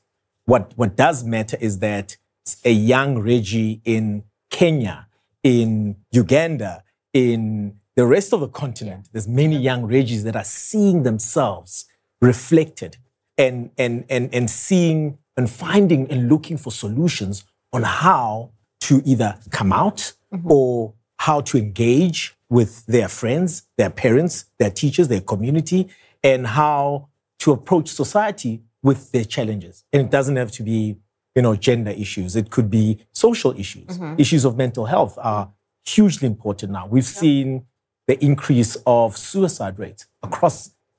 what 0.45 0.73
what 0.75 0.95
does 0.95 1.23
matter 1.23 1.57
is 1.61 1.79
that 1.79 2.17
a 2.65 2.71
young 2.71 3.19
Reggie 3.19 3.81
in 3.85 4.23
Kenya, 4.49 5.07
in 5.43 5.97
Uganda, 6.11 6.83
in 7.13 7.75
the 7.99 8.07
rest 8.07 8.31
of 8.31 8.39
the 8.39 8.47
continent, 8.47 9.09
there's 9.11 9.27
many 9.27 9.57
young 9.57 9.85
Reggies 9.85 10.23
that 10.23 10.33
are 10.33 10.45
seeing 10.45 11.03
themselves 11.03 11.83
reflected 12.21 12.95
and, 13.37 13.71
and, 13.77 14.05
and, 14.09 14.33
and 14.33 14.49
seeing 14.49 15.17
and 15.35 15.49
finding 15.49 16.09
and 16.09 16.29
looking 16.29 16.55
for 16.55 16.71
solutions 16.71 17.43
on 17.73 17.83
how 17.83 18.51
to 18.79 19.01
either 19.03 19.37
come 19.49 19.73
out 19.73 20.13
mm-hmm. 20.33 20.49
or 20.49 20.93
how 21.17 21.41
to 21.41 21.57
engage 21.57 22.37
with 22.49 22.85
their 22.85 23.09
friends, 23.09 23.67
their 23.77 23.89
parents, 23.89 24.45
their 24.59 24.71
teachers, 24.71 25.09
their 25.09 25.19
community, 25.19 25.89
and 26.23 26.47
how 26.47 27.09
to 27.39 27.51
approach 27.51 27.89
society 27.89 28.61
with 28.81 29.11
their 29.11 29.25
challenges. 29.25 29.83
And 29.91 30.03
it 30.03 30.09
doesn't 30.09 30.37
have 30.37 30.53
to 30.53 30.63
be, 30.63 30.95
you 31.35 31.41
know, 31.41 31.57
gender 31.57 31.91
issues. 31.91 32.37
It 32.37 32.49
could 32.49 32.69
be 32.69 32.99
social 33.11 33.51
issues. 33.59 33.87
Mm-hmm. 33.87 34.21
Issues 34.21 34.45
of 34.45 34.55
mental 34.55 34.85
health 34.85 35.17
are 35.21 35.51
hugely 35.85 36.27
important 36.27 36.71
now. 36.71 36.87
We've 36.87 37.03
seen 37.03 37.65
the 38.09 38.17
increase 38.25 38.73
of 38.87 39.15
suicide 39.15 39.75
rates 39.77 40.07
across 40.27 40.57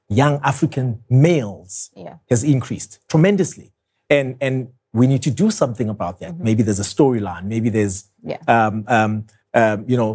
young 0.08 0.34
African 0.52 0.88
males 1.26 1.90
Yeah. 1.96 2.16
has 2.32 2.40
increased 2.44 2.92
tremendously. 3.08 3.68
And, 4.16 4.28
and 4.40 4.56
we 4.92 5.04
need 5.12 5.22
to 5.28 5.32
do 5.44 5.50
something 5.50 5.88
about 5.96 6.14
that. 6.20 6.32
Maybe 6.38 6.62
there's 6.66 6.82
a 6.88 6.90
storyline. 6.96 7.44
Maybe 7.54 7.68
there's, 7.76 7.96
Yeah. 8.32 8.38
um, 8.54 8.76
um, 8.96 9.12
um, 9.60 9.78
you 9.90 9.96
know, 10.00 10.12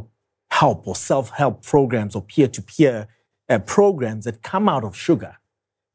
help 0.61 0.87
or 0.89 0.95
self-help 0.95 1.55
programs 1.73 2.15
or 2.15 2.21
peer-to-peer 2.21 2.95
uh, 3.49 3.59
programs 3.77 4.23
that 4.27 4.41
come 4.51 4.65
out 4.73 4.83
of 4.85 4.93
Shuga 4.95 5.33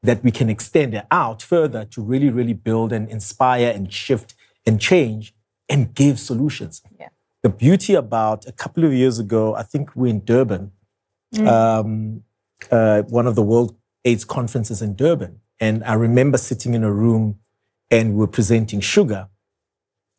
that 0.09 0.19
we 0.23 0.31
can 0.39 0.49
extend 0.57 0.91
it 0.95 1.07
out 1.11 1.39
further 1.43 1.83
to 1.95 1.99
really, 2.03 2.31
really 2.39 2.57
build 2.69 2.93
and 2.93 3.09
inspire 3.09 3.71
and 3.77 3.91
shift 3.91 4.35
and 4.67 4.79
change 4.91 5.35
and 5.73 5.95
give 5.95 6.21
solutions. 6.21 6.83
Yeah. 6.99 7.09
The 7.43 7.49
beauty 7.65 7.95
about 7.95 8.41
a 8.47 8.53
couple 8.53 8.85
of 8.85 8.93
years 8.93 9.19
ago, 9.19 9.55
I 9.63 9.63
think 9.63 9.85
we're 9.97 10.09
in 10.17 10.23
Durban, 10.31 10.73
um, 11.39 12.23
uh, 12.71 13.03
one 13.03 13.27
of 13.27 13.35
the 13.35 13.43
World 13.43 13.77
AIDS 14.05 14.25
conferences 14.25 14.83
in 14.83 14.97
Durban. 14.97 15.41
And 15.61 15.85
I 15.85 15.95
remember 15.95 16.39
sitting 16.39 16.75
in 16.75 16.85
a 16.85 16.93
room 16.93 17.39
and 17.91 18.15
we 18.15 18.25
are 18.25 18.29
presenting 18.29 18.81
Shuga. 18.81 19.29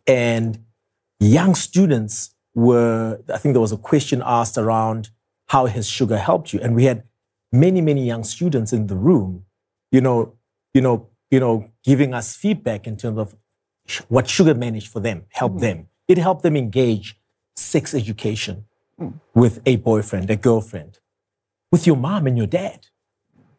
And 0.07 0.63
young 1.19 1.55
students 1.55 2.35
were, 2.53 3.19
I 3.33 3.37
think 3.37 3.53
there 3.53 3.61
was 3.61 3.71
a 3.71 3.77
question 3.77 4.21
asked 4.25 4.57
around 4.57 5.09
how 5.47 5.65
has 5.65 5.87
Shuga 5.89 6.19
helped 6.19 6.53
you? 6.53 6.59
And 6.61 6.75
we 6.75 6.85
had 6.85 7.03
many, 7.51 7.81
many 7.81 8.05
young 8.05 8.23
students 8.23 8.71
in 8.71 8.87
the 8.87 8.95
room, 8.95 9.45
you 9.91 10.01
know, 10.01 10.35
you 10.73 10.81
know, 10.81 11.09
you 11.29 11.39
know, 11.39 11.71
giving 11.83 12.13
us 12.13 12.35
feedback 12.35 12.87
in 12.87 12.97
terms 12.97 13.17
of 13.17 13.35
what 14.07 14.25
Shuga 14.25 14.55
managed 14.55 14.89
for 14.89 14.99
them, 14.99 15.25
helped 15.29 15.59
them. 15.59 15.87
It 16.07 16.17
helped 16.17 16.43
them 16.43 16.55
engage 16.55 17.17
sex 17.55 17.93
education 17.93 18.65
with 19.33 19.61
a 19.65 19.77
boyfriend, 19.77 20.29
a 20.29 20.35
girlfriend, 20.35 20.99
with 21.71 21.87
your 21.87 21.95
mom 21.95 22.27
and 22.27 22.37
your 22.37 22.47
dad. 22.47 22.87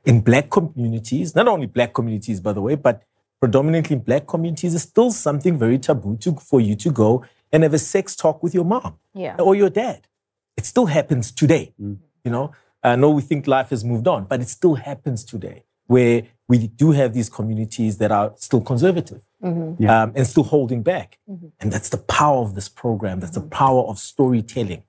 In 0.05 0.21
black 0.21 0.51
communities, 0.51 1.35
not 1.35 1.47
only 1.47 1.67
black 1.67 1.95
communities, 1.95 2.41
by 2.41 2.53
the 2.53 2.61
way, 2.61 2.75
but 2.75 3.05
predominantly 3.41 3.97
in 3.97 4.03
black 4.03 4.27
communities, 4.27 4.75
it's 4.75 4.85
still 4.85 5.11
something 5.11 5.59
very 5.59 5.79
taboo 5.79 6.17
to, 6.19 6.35
for 6.37 6.61
you 6.61 6.75
to 6.77 6.91
go 6.91 7.25
and 7.53 7.63
have 7.63 7.75
a 7.75 7.79
sex 7.79 8.17
talk 8.17 8.43
with 8.43 8.55
your 8.55 8.65
mom 8.65 8.99
Yeah. 9.15 9.37
or 9.39 9.55
your 9.55 9.71
dad. 9.71 10.09
It 10.57 10.67
still 10.67 10.87
happens 10.87 11.31
today. 11.31 11.73
Mm. 11.81 11.99
You 12.25 12.31
know, 12.31 12.53
I 12.83 12.97
know 12.97 13.11
we 13.11 13.23
think 13.23 13.47
life 13.47 13.71
has 13.71 13.85
moved 13.85 14.09
on, 14.09 14.25
but 14.25 14.41
it 14.41 14.49
still 14.49 14.75
happens 14.75 15.25
today 15.25 15.65
where 15.87 16.23
we 16.49 16.67
do 16.69 16.93
have 16.93 17.13
these 17.15 17.29
communities 17.29 17.99
that 17.99 18.11
are 18.11 18.33
still 18.37 18.61
conservative 18.61 19.23
mm-hmm. 19.43 19.83
Yeah. 19.83 20.03
um, 20.03 20.13
and 20.15 20.27
still 20.27 20.45
holding 20.45 20.83
back. 20.83 21.19
Mm-hmm. 21.29 21.49
And 21.61 21.73
that's 21.73 21.89
the 21.89 21.99
power 21.99 22.43
of 22.43 22.55
this 22.55 22.69
program. 22.69 23.21
That's 23.21 23.35
the 23.35 23.41
mm. 23.41 23.51
power 23.51 23.83
of 23.85 23.99
storytelling. 23.99 24.83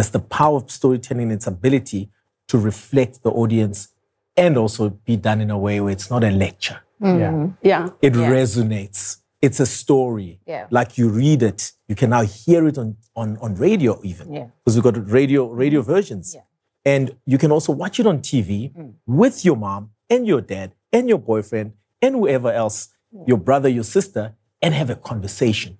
That's 0.00 0.08
the 0.08 0.20
power 0.20 0.56
of 0.56 0.70
storytelling, 0.70 1.30
its 1.30 1.46
ability 1.46 2.08
to 2.48 2.56
reflect 2.56 3.22
the 3.22 3.30
audience 3.30 3.88
and 4.34 4.56
also 4.56 4.88
be 4.88 5.18
done 5.18 5.42
in 5.42 5.50
a 5.50 5.58
way 5.58 5.78
where 5.78 5.92
it's 5.92 6.08
not 6.08 6.24
a 6.24 6.30
lecture. 6.30 6.80
Mm-hmm. 7.02 7.20
Yeah. 7.20 7.82
Yeah. 7.84 7.88
It 8.00 8.14
Yeah. 8.16 8.30
resonates. 8.30 9.18
It's 9.42 9.60
a 9.60 9.66
story. 9.66 10.40
Yeah. 10.46 10.68
Like 10.70 10.96
you 10.96 11.10
read 11.10 11.42
it, 11.42 11.72
you 11.86 11.94
can 11.94 12.08
now 12.08 12.22
hear 12.22 12.66
it 12.66 12.78
on, 12.78 12.96
on, 13.14 13.36
on 13.42 13.56
radio 13.56 14.00
even. 14.02 14.32
Yeah. 14.32 14.46
Because 14.64 14.74
we've 14.76 14.84
got 14.90 14.96
radio 15.10 15.50
radio 15.50 15.82
mm-hmm. 15.82 15.92
versions. 15.92 16.34
Yeah. 16.34 16.44
And 16.86 17.14
you 17.26 17.36
can 17.36 17.52
also 17.52 17.70
watch 17.70 18.00
it 18.00 18.06
on 18.06 18.20
TV 18.20 18.74
mm. 18.74 18.94
with 19.06 19.44
your 19.44 19.56
mom 19.56 19.90
and 20.08 20.26
your 20.26 20.40
dad 20.40 20.72
and 20.94 21.10
your 21.10 21.18
boyfriend 21.18 21.74
and 22.00 22.14
whoever 22.14 22.50
else, 22.50 22.88
your 23.26 23.36
brother, 23.36 23.68
your 23.68 23.84
sister, 23.84 24.34
and 24.62 24.72
have 24.72 24.88
a 24.88 24.96
conversation. 24.96 25.76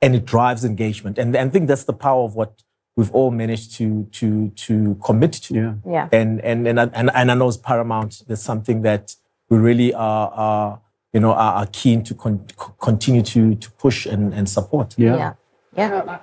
And 0.00 0.14
it 0.14 0.24
drives 0.24 0.64
engagement. 0.64 1.18
And, 1.18 1.34
and 1.34 1.50
I 1.50 1.52
think 1.52 1.66
that's 1.66 1.82
the 1.82 1.92
power 1.92 2.22
of 2.22 2.36
what 2.36 2.62
we've 2.96 3.10
all 3.12 3.30
managed 3.30 3.74
to 3.76 4.04
to 4.12 4.48
to 4.50 4.94
commit 5.04 5.32
to. 5.32 5.54
Yeah. 5.54 5.74
Yeah. 5.86 6.08
And 6.12 6.40
and 6.40 6.66
and 6.66 6.80
I- 6.80 6.90
and, 6.94 7.10
and 7.14 7.30
I 7.30 7.34
know 7.34 7.48
it's 7.48 7.56
paramount. 7.58 8.22
There's 8.26 8.42
something 8.42 8.82
that 8.82 9.14
we 9.50 9.58
really 9.58 9.92
are, 9.94 10.30
are 10.30 10.80
you 11.12 11.20
know 11.20 11.32
are, 11.32 11.54
are 11.60 11.66
keen 11.72 12.02
to 12.04 12.14
con- 12.14 12.46
continue 12.80 13.22
to 13.22 13.54
to 13.54 13.70
push 13.72 14.06
and, 14.06 14.32
and 14.34 14.48
support. 14.48 14.94
Yeah. 14.98 15.16
Yeah. 15.16 15.32
Yeah. 15.76 16.18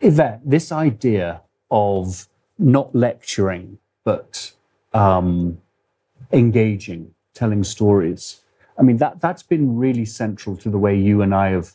Yvette, 0.00 0.40
this 0.44 0.70
idea 0.70 1.40
of 1.70 2.28
not 2.58 2.94
lecturing, 2.94 3.78
but 4.04 4.52
um, 4.92 5.58
engaging, 6.32 7.14
telling 7.34 7.64
stories. 7.64 8.42
I 8.78 8.82
mean, 8.82 8.98
that, 8.98 9.20
that's 9.22 9.42
been 9.42 9.76
really 9.78 10.04
central 10.04 10.54
to 10.58 10.68
the 10.70 10.76
way 10.78 10.94
you 10.98 11.22
and 11.22 11.34
I 11.34 11.48
have 11.50 11.72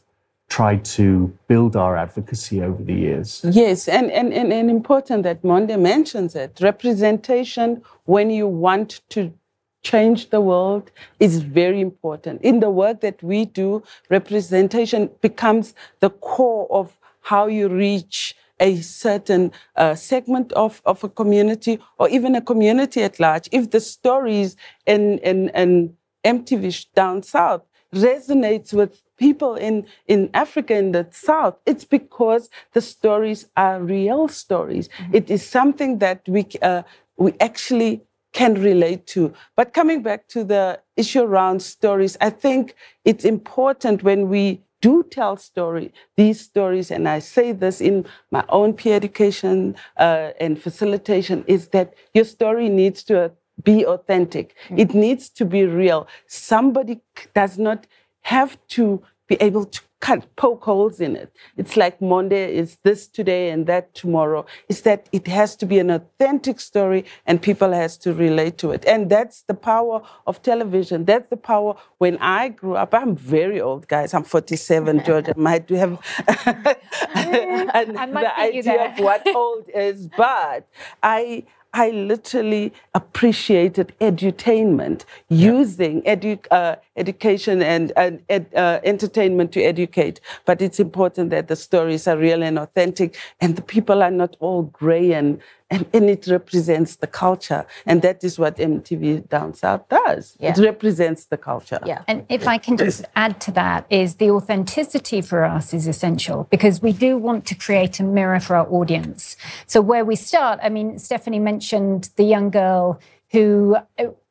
tried 0.51 0.83
to 0.83 1.33
build 1.47 1.77
our 1.77 1.95
advocacy 1.95 2.61
over 2.61 2.83
the 2.83 2.93
years. 2.93 3.39
Yes, 3.49 3.87
and, 3.87 4.11
and, 4.11 4.33
and, 4.33 4.51
and 4.51 4.69
important 4.69 5.23
that 5.23 5.45
Monde 5.45 5.77
mentions 5.81 6.35
it. 6.35 6.59
Representation, 6.61 7.81
when 8.03 8.29
you 8.29 8.47
want 8.47 8.99
to 9.11 9.33
change 9.81 10.29
the 10.29 10.41
world, 10.41 10.91
is 11.21 11.41
very 11.41 11.79
important. 11.79 12.41
In 12.41 12.59
the 12.59 12.69
work 12.69 12.99
that 12.99 13.23
we 13.23 13.45
do, 13.45 13.81
representation 14.09 15.09
becomes 15.21 15.73
the 16.01 16.09
core 16.09 16.67
of 16.69 16.97
how 17.21 17.47
you 17.47 17.69
reach 17.69 18.35
a 18.59 18.81
certain 18.81 19.53
uh, 19.77 19.95
segment 19.95 20.51
of, 20.51 20.81
of 20.85 21.01
a 21.01 21.09
community 21.09 21.79
or 21.97 22.09
even 22.09 22.35
a 22.35 22.41
community 22.41 23.01
at 23.03 23.21
large. 23.21 23.47
If 23.53 23.71
the 23.71 23.79
stories 23.79 24.57
in, 24.85 25.17
in, 25.19 25.47
in 25.49 25.95
MTV 26.25 26.87
down 26.93 27.23
south 27.23 27.63
resonates 27.93 28.73
with 28.73 29.03
people 29.17 29.55
in, 29.55 29.85
in 30.07 30.29
Africa 30.33 30.75
in 30.75 30.91
the 30.91 31.07
South, 31.11 31.55
it's 31.65 31.85
because 31.85 32.49
the 32.73 32.81
stories 32.81 33.47
are 33.55 33.81
real 33.81 34.27
stories. 34.27 34.89
It 35.11 35.29
is 35.29 35.45
something 35.45 35.99
that 35.99 36.21
we, 36.27 36.47
uh, 36.61 36.83
we 37.17 37.33
actually 37.39 38.01
can 38.33 38.55
relate 38.55 39.05
to. 39.07 39.33
But 39.55 39.73
coming 39.73 40.01
back 40.01 40.27
to 40.29 40.43
the 40.43 40.79
issue 40.95 41.21
around 41.21 41.61
stories, 41.61 42.17
I 42.21 42.29
think 42.29 42.75
it's 43.03 43.25
important 43.25 44.03
when 44.03 44.29
we 44.29 44.61
do 44.81 45.03
tell 45.03 45.37
story 45.37 45.93
these 46.17 46.39
stories, 46.41 46.89
and 46.89 47.07
I 47.07 47.19
say 47.19 47.51
this 47.51 47.81
in 47.81 48.05
my 48.31 48.43
own 48.49 48.73
peer 48.73 48.95
education 48.95 49.75
uh, 49.97 50.31
and 50.39 50.59
facilitation, 50.59 51.43
is 51.45 51.67
that 51.67 51.93
your 52.13 52.25
story 52.25 52.67
needs 52.67 53.03
to 53.03 53.31
be 53.63 53.85
authentic. 53.85 54.55
Mm. 54.69 54.79
It 54.79 54.93
needs 54.93 55.29
to 55.29 55.45
be 55.45 55.65
real. 55.65 56.07
Somebody 56.27 57.01
does 57.33 57.57
not 57.57 57.87
have 58.21 58.57
to 58.69 59.01
be 59.27 59.35
able 59.39 59.65
to 59.65 59.81
cut 60.01 60.35
poke 60.35 60.63
holes 60.63 60.99
in 60.99 61.15
it. 61.15 61.31
It's 61.55 61.77
like 61.77 62.01
Monday 62.01 62.53
is 62.53 62.77
this 62.83 63.07
today 63.07 63.51
and 63.51 63.67
that 63.67 63.93
tomorrow. 63.93 64.45
It's 64.67 64.81
that 64.81 65.07
it 65.11 65.27
has 65.27 65.55
to 65.57 65.65
be 65.65 65.77
an 65.79 65.91
authentic 65.91 66.59
story 66.59 67.05
and 67.27 67.41
people 67.41 67.71
has 67.71 67.97
to 67.99 68.13
relate 68.13 68.57
to 68.57 68.71
it. 68.71 68.83
And 68.85 69.09
that's 69.09 69.43
the 69.43 69.53
power 69.53 70.01
of 70.25 70.41
television. 70.41 71.05
That's 71.05 71.29
the 71.29 71.37
power 71.37 71.75
when 71.99 72.17
I 72.17 72.49
grew 72.49 72.75
up. 72.75 72.93
I'm 72.93 73.15
very 73.15 73.61
old, 73.61 73.87
guys. 73.87 74.13
I'm 74.13 74.23
47, 74.23 75.03
Georgia 75.05 75.33
might 75.37 75.69
have 75.69 75.99
and 76.27 77.97
I 77.97 78.05
might 78.07 78.21
the 78.23 78.39
idea 78.39 78.91
of 78.91 78.99
what 78.99 79.25
old 79.35 79.69
is, 79.73 80.09
but 80.17 80.67
I 81.03 81.45
I 81.73 81.91
literally 81.91 82.73
appreciated 82.93 83.93
edutainment, 84.01 85.05
using 85.29 86.01
edu- 86.03 86.45
uh, 86.51 86.75
education 86.97 87.61
and, 87.61 87.93
and 87.95 88.21
ed- 88.29 88.53
uh, 88.55 88.79
entertainment 88.83 89.53
to 89.53 89.61
educate. 89.63 90.19
But 90.45 90.61
it's 90.61 90.79
important 90.81 91.29
that 91.29 91.47
the 91.47 91.55
stories 91.55 92.07
are 92.07 92.17
real 92.17 92.43
and 92.43 92.59
authentic, 92.59 93.15
and 93.39 93.55
the 93.55 93.61
people 93.61 94.03
are 94.03 94.11
not 94.11 94.35
all 94.41 94.63
gray, 94.63 95.13
and, 95.13 95.39
and, 95.71 95.85
and 95.93 96.09
it 96.09 96.27
represents 96.27 96.97
the 96.97 97.07
culture. 97.07 97.65
And 97.85 98.01
that 98.01 98.23
is 98.23 98.37
what 98.37 98.57
MTV 98.57 99.29
Down 99.29 99.53
South 99.53 99.87
does. 99.89 100.37
It 100.39 100.57
represents 100.57 101.25
the 101.25 101.37
culture. 101.37 101.79
Yeah. 101.85 102.03
And 102.07 102.25
if 102.29 102.47
I 102.47 102.57
can 102.57 102.77
just 102.77 103.05
add 103.15 103.39
to 103.41 103.51
that, 103.53 103.85
is 103.89 104.15
the 104.15 104.29
authenticity 104.29 105.21
for 105.21 105.43
us 105.43 105.73
is 105.73 105.87
essential 105.87 106.47
because 106.51 106.81
we 106.81 106.91
do 106.91 107.17
want 107.17 107.45
to 107.47 107.55
create 107.55 107.99
a 107.99 108.03
mirror 108.03 108.39
for 108.39 108.55
our 108.57 108.67
audience. 108.69 109.37
So 109.65 109.81
where 109.81 110.05
we 110.05 110.15
start, 110.15 110.59
I 110.61 110.69
mean, 110.69 110.99
Stephanie 110.99 111.39
mentioned 111.39 112.09
the 112.17 112.23
young 112.23 112.49
girl 112.49 112.99
who 113.31 113.77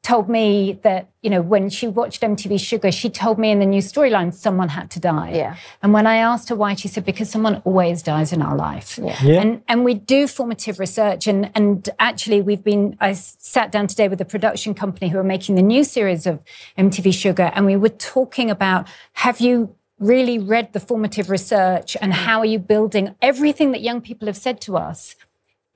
told 0.02 0.28
me 0.28 0.78
that 0.82 1.08
you 1.22 1.28
know 1.28 1.42
when 1.42 1.68
she 1.68 1.86
watched 1.86 2.22
MTV 2.22 2.54
Shuga, 2.54 2.92
she 2.92 3.10
told 3.10 3.38
me 3.38 3.50
in 3.50 3.58
the 3.58 3.66
new 3.66 3.82
storyline 3.82 4.32
someone 4.32 4.70
had 4.70 4.90
to 4.92 5.00
die. 5.00 5.32
Yeah. 5.34 5.56
And 5.82 5.92
when 5.92 6.06
I 6.06 6.16
asked 6.16 6.48
her 6.48 6.54
why, 6.54 6.74
she 6.74 6.88
said 6.88 7.04
because 7.04 7.30
someone 7.30 7.60
always 7.64 8.02
dies 8.02 8.32
in 8.32 8.40
our 8.40 8.56
life. 8.56 8.98
Yeah. 9.02 9.40
And 9.40 9.62
and 9.68 9.84
we 9.84 9.94
do 9.94 10.26
formative 10.26 10.78
research, 10.78 11.26
and 11.26 11.50
and 11.54 11.88
actually 11.98 12.40
we've 12.40 12.64
been. 12.64 12.96
I 13.00 13.12
sat 13.12 13.70
down 13.70 13.86
today 13.86 14.08
with 14.08 14.20
a 14.20 14.24
production 14.24 14.74
company 14.74 15.10
who 15.10 15.18
are 15.18 15.24
making 15.24 15.56
the 15.56 15.62
new 15.62 15.84
series 15.84 16.26
of 16.26 16.42
MTV 16.78 17.08
Shuga, 17.10 17.52
and 17.54 17.66
we 17.66 17.76
were 17.76 17.90
talking 17.90 18.50
about 18.50 18.88
have 19.12 19.40
you 19.40 19.76
really 19.98 20.38
read 20.38 20.72
the 20.72 20.80
formative 20.80 21.28
research 21.28 21.94
and 22.00 22.12
mm. 22.12 22.16
how 22.16 22.38
are 22.38 22.46
you 22.46 22.58
building 22.58 23.14
everything 23.20 23.70
that 23.72 23.82
young 23.82 24.00
people 24.00 24.26
have 24.26 24.36
said 24.36 24.58
to 24.62 24.76
us 24.76 25.14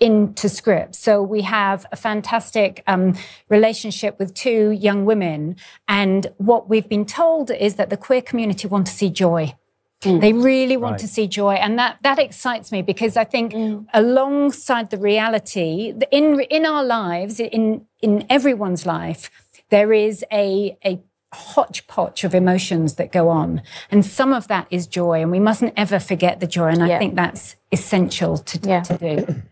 into 0.00 0.48
script. 0.48 0.94
So 0.94 1.22
we 1.22 1.42
have 1.42 1.86
a 1.92 1.96
fantastic 1.96 2.82
um, 2.86 3.14
relationship 3.48 4.18
with 4.18 4.34
two 4.34 4.70
young 4.70 5.04
women. 5.04 5.56
And 5.88 6.26
what 6.38 6.68
we've 6.68 6.88
been 6.88 7.06
told 7.06 7.50
is 7.50 7.76
that 7.76 7.90
the 7.90 7.96
queer 7.96 8.20
community 8.22 8.66
want 8.68 8.86
to 8.88 8.92
see 8.92 9.10
joy. 9.10 9.54
They 10.02 10.34
really 10.34 10.76
want 10.76 10.92
Right. 10.92 11.00
to 11.00 11.08
see 11.08 11.26
joy, 11.26 11.54
and 11.54 11.78
that 11.78 11.96
that 12.02 12.18
excites 12.18 12.70
me 12.70 12.82
because 12.82 13.16
I 13.16 13.24
think 13.24 13.54
alongside 13.94 14.90
the 14.90 14.98
reality 14.98 15.94
in 16.10 16.40
in 16.50 16.66
our 16.66 16.84
lives, 16.84 17.40
in 17.40 17.86
in 18.02 18.26
everyone's 18.28 18.84
life, 18.84 19.30
there 19.70 19.94
is 19.94 20.22
a 20.30 20.76
a 20.84 21.00
hodgepodge 21.32 22.22
of 22.22 22.34
emotions 22.34 22.94
that 22.96 23.12
go 23.12 23.30
on, 23.30 23.62
and 23.90 24.04
some 24.04 24.34
of 24.34 24.46
that 24.48 24.66
is 24.70 24.86
joy, 24.86 25.22
and 25.22 25.30
we 25.30 25.40
mustn't 25.40 25.72
ever 25.74 25.98
forget 25.98 26.38
the 26.38 26.46
joy. 26.46 26.68
And 26.68 26.82
I 26.82 26.98
think 26.98 27.14
that's 27.14 27.56
essential 27.72 28.36
to 28.36 28.58
Yeah. 28.68 28.82
to 28.82 28.98
do. 28.98 29.42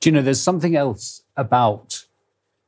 Do 0.00 0.08
you 0.08 0.12
know, 0.12 0.22
there's 0.22 0.40
something 0.40 0.76
else 0.76 1.22
about 1.36 2.06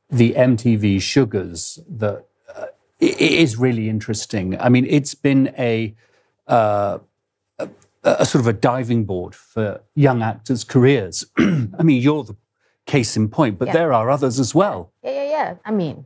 the 0.09 0.33
MTV 0.33 0.97
Shugas 0.97 1.79
that 1.89 2.25
uh, 2.55 2.65
is 2.99 3.57
really 3.57 3.89
interesting. 3.89 4.59
I 4.59 4.69
mean, 4.69 4.85
it's 4.87 5.15
been 5.15 5.53
a, 5.57 5.95
uh, 6.47 6.99
a, 7.59 7.69
a 8.03 8.25
sort 8.25 8.41
of 8.41 8.47
a 8.47 8.53
diving 8.53 9.05
board 9.05 9.33
for 9.35 9.81
young 9.95 10.21
actors' 10.21 10.63
careers. 10.63 11.25
I 11.37 11.83
mean, 11.83 12.01
you're 12.01 12.23
the 12.23 12.35
case 12.85 13.15
in 13.17 13.29
point, 13.29 13.57
but 13.57 13.67
Yeah. 13.69 13.73
there 13.73 13.93
are 13.93 14.09
others 14.09 14.39
as 14.39 14.53
well. 14.53 14.91
Yeah, 15.03 15.11
yeah, 15.11 15.23
yeah. 15.29 15.55
I 15.65 15.71
mean, 15.71 16.05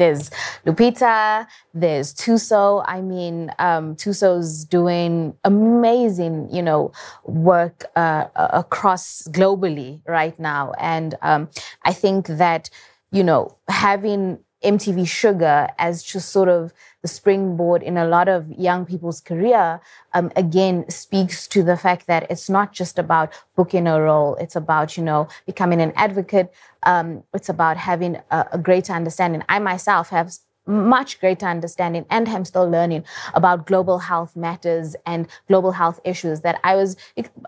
there's 0.00 0.30
Lupita, 0.66 1.46
there's 1.74 2.14
Thuso. 2.14 2.82
I 2.86 3.00
mean, 3.02 3.52
um, 3.58 3.96
Thuso's 3.96 4.64
doing 4.64 5.34
amazing, 5.44 6.48
you 6.50 6.62
know, 6.62 6.92
work 7.24 7.84
uh, 7.96 8.26
across 8.34 9.28
globally 9.30 10.00
right 10.06 10.38
now, 10.40 10.72
and 10.78 11.14
um, 11.22 11.48
I 11.84 11.92
think 11.92 12.26
that 12.26 12.70
you 13.12 13.22
know 13.22 13.56
having 13.68 14.38
MTV 14.62 15.02
Shuga 15.02 15.68
as 15.78 16.02
just 16.02 16.30
sort 16.30 16.48
of 16.48 16.72
the 17.02 17.08
springboard 17.08 17.82
in 17.82 17.96
a 17.96 18.06
lot 18.06 18.28
of 18.28 18.50
young 18.52 18.84
people's 18.84 19.20
career, 19.20 19.80
um, 20.12 20.30
again, 20.36 20.88
speaks 20.90 21.48
to 21.48 21.62
the 21.62 21.76
fact 21.76 22.06
that 22.06 22.26
it's 22.30 22.50
not 22.50 22.72
just 22.72 22.98
about 22.98 23.32
booking 23.56 23.86
a 23.86 24.00
role. 24.00 24.36
It's 24.36 24.56
about, 24.56 24.98
you 24.98 25.02
know, 25.02 25.28
becoming 25.46 25.80
an 25.80 25.92
advocate. 25.96 26.52
Um, 26.84 27.24
it's 27.34 27.48
about 27.48 27.76
having 27.76 28.16
a, 28.30 28.46
a 28.52 28.58
greater 28.58 28.92
understanding. 28.92 29.42
I 29.48 29.58
myself 29.58 30.10
have 30.10 30.32
much 30.66 31.18
greater 31.20 31.46
understanding 31.46 32.06
and 32.10 32.28
I'm 32.28 32.44
still 32.44 32.68
learning 32.68 33.04
about 33.34 33.66
global 33.66 33.98
health 33.98 34.36
matters 34.36 34.94
and 35.06 35.26
global 35.48 35.72
health 35.72 36.00
issues 36.04 36.42
that 36.42 36.60
I 36.62 36.76
was, 36.76 36.96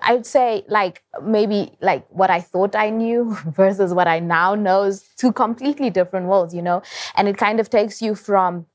I 0.02 0.14
would 0.14 0.26
say, 0.26 0.64
like 0.68 1.02
maybe 1.22 1.72
like 1.80 2.06
what 2.10 2.30
I 2.30 2.40
thought 2.40 2.74
I 2.74 2.90
knew 2.90 3.36
versus 3.46 3.94
what 3.94 4.08
I 4.08 4.18
now 4.18 4.54
know 4.54 4.82
is 4.84 5.08
two 5.16 5.32
completely 5.32 5.90
different 5.90 6.26
worlds, 6.26 6.54
you 6.54 6.62
know? 6.62 6.82
And 7.16 7.28
it 7.28 7.36
kind 7.36 7.60
of 7.60 7.70
takes 7.70 8.02
you 8.02 8.14
from 8.14 8.66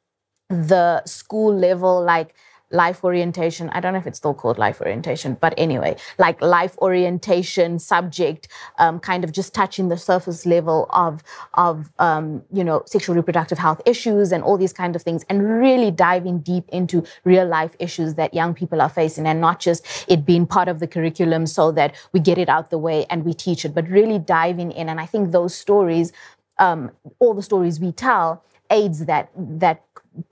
the 0.50 1.04
school 1.06 1.54
level, 1.54 2.02
like 2.02 2.34
life 2.72 3.04
orientation. 3.04 3.70
I 3.70 3.80
don't 3.80 3.94
know 3.94 4.00
if 4.00 4.08
it's 4.08 4.18
still 4.18 4.34
called 4.34 4.58
life 4.58 4.82
orientation, 4.82 5.38
but 5.40 5.54
anyway, 5.58 5.96
like 6.18 6.42
life 6.42 6.78
orientation 6.80 7.80
subject, 7.80 8.48
um, 8.80 9.00
kind 9.00 9.24
of 9.24 9.32
just 9.32 9.54
touching 9.54 9.88
the 9.90 9.98
surface 9.98 10.46
level 10.46 10.88
of 10.92 11.24
of 11.54 11.92
um, 12.00 12.44
you 12.52 12.64
know 12.64 12.84
sexual 12.86 13.16
reproductive 13.16 13.58
health 13.58 13.82
issues 13.86 14.32
and 14.32 14.44
all 14.44 14.58
these 14.58 14.74
kind 14.74 14.96
of 14.96 15.02
things, 15.02 15.24
and 15.30 15.44
really 15.44 15.92
diving 15.92 16.40
deep 16.40 16.66
into 16.70 17.04
real 17.24 17.46
life 17.48 17.76
issues 17.80 18.16
that 18.16 18.34
young 18.34 18.54
people 18.54 18.82
are 18.82 18.90
facing, 18.90 19.26
and 19.26 19.40
not 19.40 19.60
just 19.60 20.06
it 20.08 20.26
being 20.26 20.46
part 20.46 20.68
of 20.68 20.80
the 20.80 20.88
curriculum 20.88 21.46
so 21.46 21.72
that 21.72 21.96
we 22.12 22.20
get 22.20 22.38
it 22.38 22.50
out 22.50 22.70
the 22.70 22.78
way 22.78 23.06
and 23.10 23.24
we 23.24 23.34
teach 23.34 23.64
it, 23.66 23.74
but 23.74 23.88
really 23.88 24.20
diving 24.20 24.72
in. 24.72 24.90
And 24.90 25.00
I 25.00 25.06
think 25.06 25.32
those 25.32 25.56
stories, 25.56 26.12
um, 26.60 26.92
all 27.20 27.34
the 27.34 27.42
stories 27.42 27.80
we 27.80 27.92
tell, 27.92 28.44
aids 28.70 29.06
that 29.06 29.30
that 29.38 29.84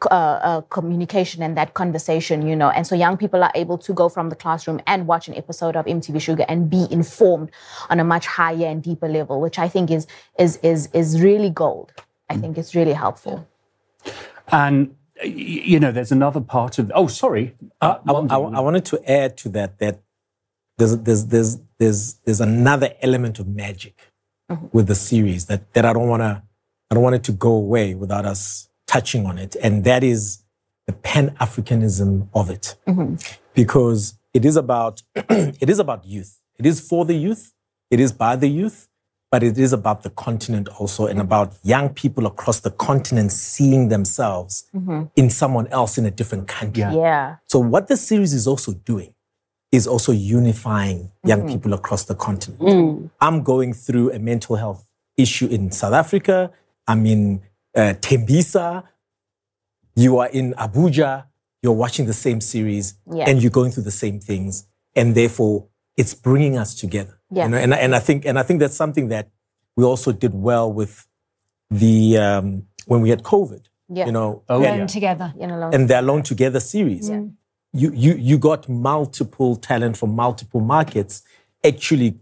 uh, 0.09 0.13
uh, 0.13 0.61
communication 0.61 1.41
and 1.43 1.55
that 1.57 1.73
conversation, 1.73 2.47
you 2.47 2.55
know. 2.55 2.69
And 2.69 2.85
so 2.87 2.95
young 2.95 3.17
people 3.17 3.43
are 3.43 3.51
able 3.55 3.77
to 3.79 3.93
go 3.93 4.09
from 4.09 4.29
the 4.29 4.35
classroom 4.35 4.79
and 4.87 5.07
watch 5.07 5.27
an 5.27 5.35
episode 5.35 5.75
of 5.75 5.85
MTV 5.85 6.15
Shuga 6.17 6.45
and 6.47 6.69
be 6.69 6.87
informed 6.91 7.51
on 7.89 7.99
a 7.99 8.03
much 8.03 8.25
higher 8.27 8.65
and 8.67 8.81
deeper 8.83 9.07
level, 9.07 9.41
which 9.41 9.59
I 9.59 9.67
think 9.67 9.91
is 9.91 10.07
is 10.39 10.57
is 10.63 10.89
is 10.93 11.21
really 11.21 11.49
gold. 11.49 11.93
I 12.29 12.37
think 12.37 12.57
it's 12.57 12.73
really 12.75 12.93
helpful. 12.93 13.47
And, 14.51 14.95
you 15.23 15.79
know, 15.79 15.91
there's 15.91 16.11
another 16.11 16.41
part 16.41 16.77
of, 16.79 16.91
oh, 16.93 17.07
sorry. 17.07 17.55
I, 17.81 17.97
I, 18.07 18.11
I- 18.11 18.37
I 18.37 18.59
wanted 18.59 18.85
to 18.85 19.11
add 19.11 19.37
to 19.37 19.49
that 19.49 19.79
that 19.79 20.01
there's 20.77 20.97
there's 20.99 21.25
there's 21.27 21.57
there's 21.79 22.13
there's 22.25 22.41
another 22.41 22.93
element 23.01 23.39
of 23.39 23.47
magic 23.47 24.11
with 24.73 24.87
the 24.87 24.95
series 24.95 25.45
that 25.47 25.73
that 25.73 25.85
I 25.85 25.93
don't 25.93 26.07
want 26.09 26.21
to 26.21 26.43
I 26.91 26.93
don't 26.95 27.03
want 27.03 27.15
it 27.15 27.23
to 27.25 27.31
go 27.31 27.51
away 27.53 27.95
without 27.95 28.25
us 28.25 28.69
touching 28.87 29.25
on 29.25 29.37
it, 29.37 29.55
and 29.61 29.83
that 29.83 30.03
is 30.03 30.43
the 30.87 30.93
Pan 30.93 31.31
Africanism 31.41 32.27
of 32.33 32.49
it, 32.49 32.75
mm-hmm. 32.87 33.15
because 33.53 34.17
it 34.33 34.45
is 34.45 34.55
about 34.55 35.01
it 35.15 35.69
is 35.69 35.79
about 35.79 36.05
youth. 36.05 36.41
It 36.57 36.65
is 36.65 36.79
for 36.79 37.05
the 37.05 37.15
youth. 37.15 37.53
It 37.91 37.99
is 37.99 38.11
by 38.11 38.35
the 38.35 38.47
youth. 38.47 38.87
But 39.31 39.43
it 39.43 39.57
is 39.57 39.73
about 39.73 40.03
the 40.03 40.11
continent 40.11 40.69
also, 40.79 41.07
and 41.07 41.19
about 41.19 41.55
young 41.63 41.89
people 41.89 42.25
across 42.25 42.61
the 42.61 42.71
continent 42.71 43.33
seeing 43.33 43.89
themselves 43.89 44.65
mm-hmm. 44.73 45.05
in 45.17 45.29
someone 45.29 45.67
else 45.67 45.97
in 45.97 46.05
a 46.05 46.11
different 46.11 46.47
country. 46.47 46.81
Yeah. 46.81 46.93
Yeah. 46.93 47.35
So 47.47 47.59
what 47.59 47.87
the 47.87 47.97
series 47.97 48.33
is 48.33 48.47
also 48.47 48.73
doing 48.73 49.13
is 49.71 49.87
also 49.87 50.11
unifying 50.11 51.11
young 51.25 51.39
mm-hmm. 51.39 51.49
people 51.49 51.73
across 51.73 52.05
the 52.05 52.15
continent. 52.15 52.61
Mm. 52.61 53.09
I'm 53.19 53.43
going 53.43 53.73
through 53.73 54.11
a 54.13 54.19
mental 54.19 54.55
health 54.55 54.89
issue 55.17 55.47
in 55.47 55.71
South 55.71 55.93
Africa. 55.93 56.51
I'm 56.87 57.05
in 57.05 57.41
uh, 57.75 57.93
Tembisa. 57.99 58.83
You 59.95 60.17
are 60.19 60.27
in 60.27 60.53
Abuja. 60.53 61.25
You're 61.61 61.73
watching 61.73 62.05
the 62.05 62.13
same 62.13 62.41
series 62.41 62.95
Yeah. 63.11 63.25
and 63.27 63.41
you're 63.41 63.51
going 63.51 63.71
through 63.71 63.83
the 63.83 63.91
same 63.91 64.19
things. 64.19 64.67
And 64.95 65.15
therefore, 65.15 65.67
it's 65.97 66.13
bringing 66.13 66.57
us 66.57 66.75
together. 66.75 67.19
Yeah. 67.31 67.45
You 67.45 67.49
know, 67.51 67.57
and, 67.57 67.73
I- 67.73 67.77
and 67.77 67.95
I 67.95 67.99
think 67.99 68.25
and 68.25 68.37
I 68.37 68.43
think 68.43 68.59
that's 68.59 68.75
something 68.75 69.07
that 69.09 69.29
we 69.75 69.83
also 69.83 70.11
did 70.11 70.33
well 70.33 70.71
with 70.71 71.07
the 71.71 72.17
um, 72.17 72.67
when 72.85 73.01
we 73.01 73.09
had 73.09 73.23
COVID. 73.23 73.65
Yeah. 73.89 74.05
You 74.07 74.11
know, 74.11 74.43
Oh, 74.49 74.63
and- 74.63 74.79
yeah. 74.79 74.85
together. 74.85 75.33
You 75.39 75.47
know, 75.47 75.69
and 75.73 75.87
the 75.89 75.99
Alone 75.99 76.23
Together 76.23 76.59
series. 76.59 77.09
Yeah. 77.09 77.23
You, 77.73 77.91
you, 77.93 78.13
you 78.15 78.37
got 78.37 78.69
multiple 78.69 79.57
talent 79.57 79.97
from 79.97 80.15
multiple 80.15 80.61
markets 80.61 81.23
actually, 81.63 82.19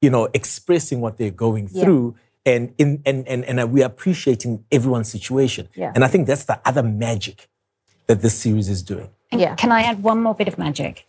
you 0.00 0.08
know, 0.08 0.28
expressing 0.32 1.00
what 1.02 1.18
they're 1.18 1.30
going 1.30 1.68
Yeah. 1.70 1.84
through. 1.84 2.16
And, 2.46 2.74
in, 2.76 3.02
and, 3.06 3.26
and, 3.26 3.44
and 3.44 3.72
we're 3.72 3.86
appreciating 3.86 4.64
everyone's 4.70 5.08
situation. 5.08 5.68
Yeah. 5.74 5.92
And 5.94 6.04
I 6.04 6.08
think 6.08 6.26
that's 6.26 6.44
the 6.44 6.60
other 6.64 6.82
magic 6.82 7.48
that 8.06 8.20
this 8.20 8.34
series 8.38 8.68
is 8.68 8.82
doing. 8.82 9.08
yeah. 9.32 9.54
Can 9.54 9.72
I 9.72 9.82
add 9.82 10.02
one 10.02 10.22
more 10.22 10.34
bit 10.34 10.48
of 10.48 10.58
magic? 10.58 11.06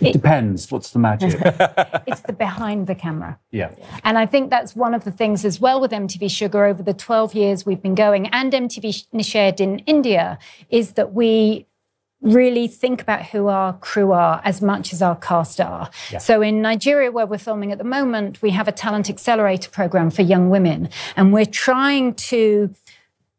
It 0.00 0.12
depends. 0.12 0.70
What's 0.70 0.90
the 0.90 0.98
magic? 0.98 1.40
It's 2.06 2.20
the 2.20 2.32
behind 2.32 2.86
the 2.86 2.94
camera. 2.94 3.38
yeah. 3.50 3.70
And 4.04 4.18
I 4.18 4.26
think 4.26 4.50
that's 4.50 4.76
one 4.76 4.92
of 4.94 5.04
the 5.04 5.10
things 5.10 5.44
as 5.44 5.60
well 5.60 5.80
with 5.80 5.90
MTV 5.90 6.26
Shuga 6.26 6.68
over 6.70 6.82
the 6.82 6.92
12 6.94 7.34
years 7.34 7.64
we've 7.64 7.80
been 7.82 7.94
going 7.94 8.26
and 8.28 8.52
MTV 8.52 9.06
Nishedh 9.14 9.60
in 9.60 9.78
India 9.80 10.38
is 10.68 10.92
that 10.92 11.12
we 11.14 11.66
really 12.22 12.66
think 12.66 13.02
about 13.02 13.26
who 13.26 13.48
our 13.48 13.74
crew 13.74 14.12
are 14.12 14.40
as 14.44 14.62
much 14.62 14.92
as 14.92 15.02
our 15.02 15.16
cast 15.16 15.60
are. 15.60 15.90
So 16.18 16.42
in 16.42 16.62
Nigeria, 16.62 17.12
where 17.12 17.26
we're 17.26 17.38
filming 17.38 17.72
at 17.72 17.78
the 17.78 17.84
moment, 17.84 18.42
we 18.42 18.50
have 18.50 18.68
a 18.68 18.72
talent 18.72 19.10
accelerator 19.10 19.70
program 19.70 20.10
for 20.10 20.22
young 20.22 20.50
women. 20.50 20.88
And 21.16 21.32
we're 21.32 21.44
trying 21.44 22.14
to 22.14 22.74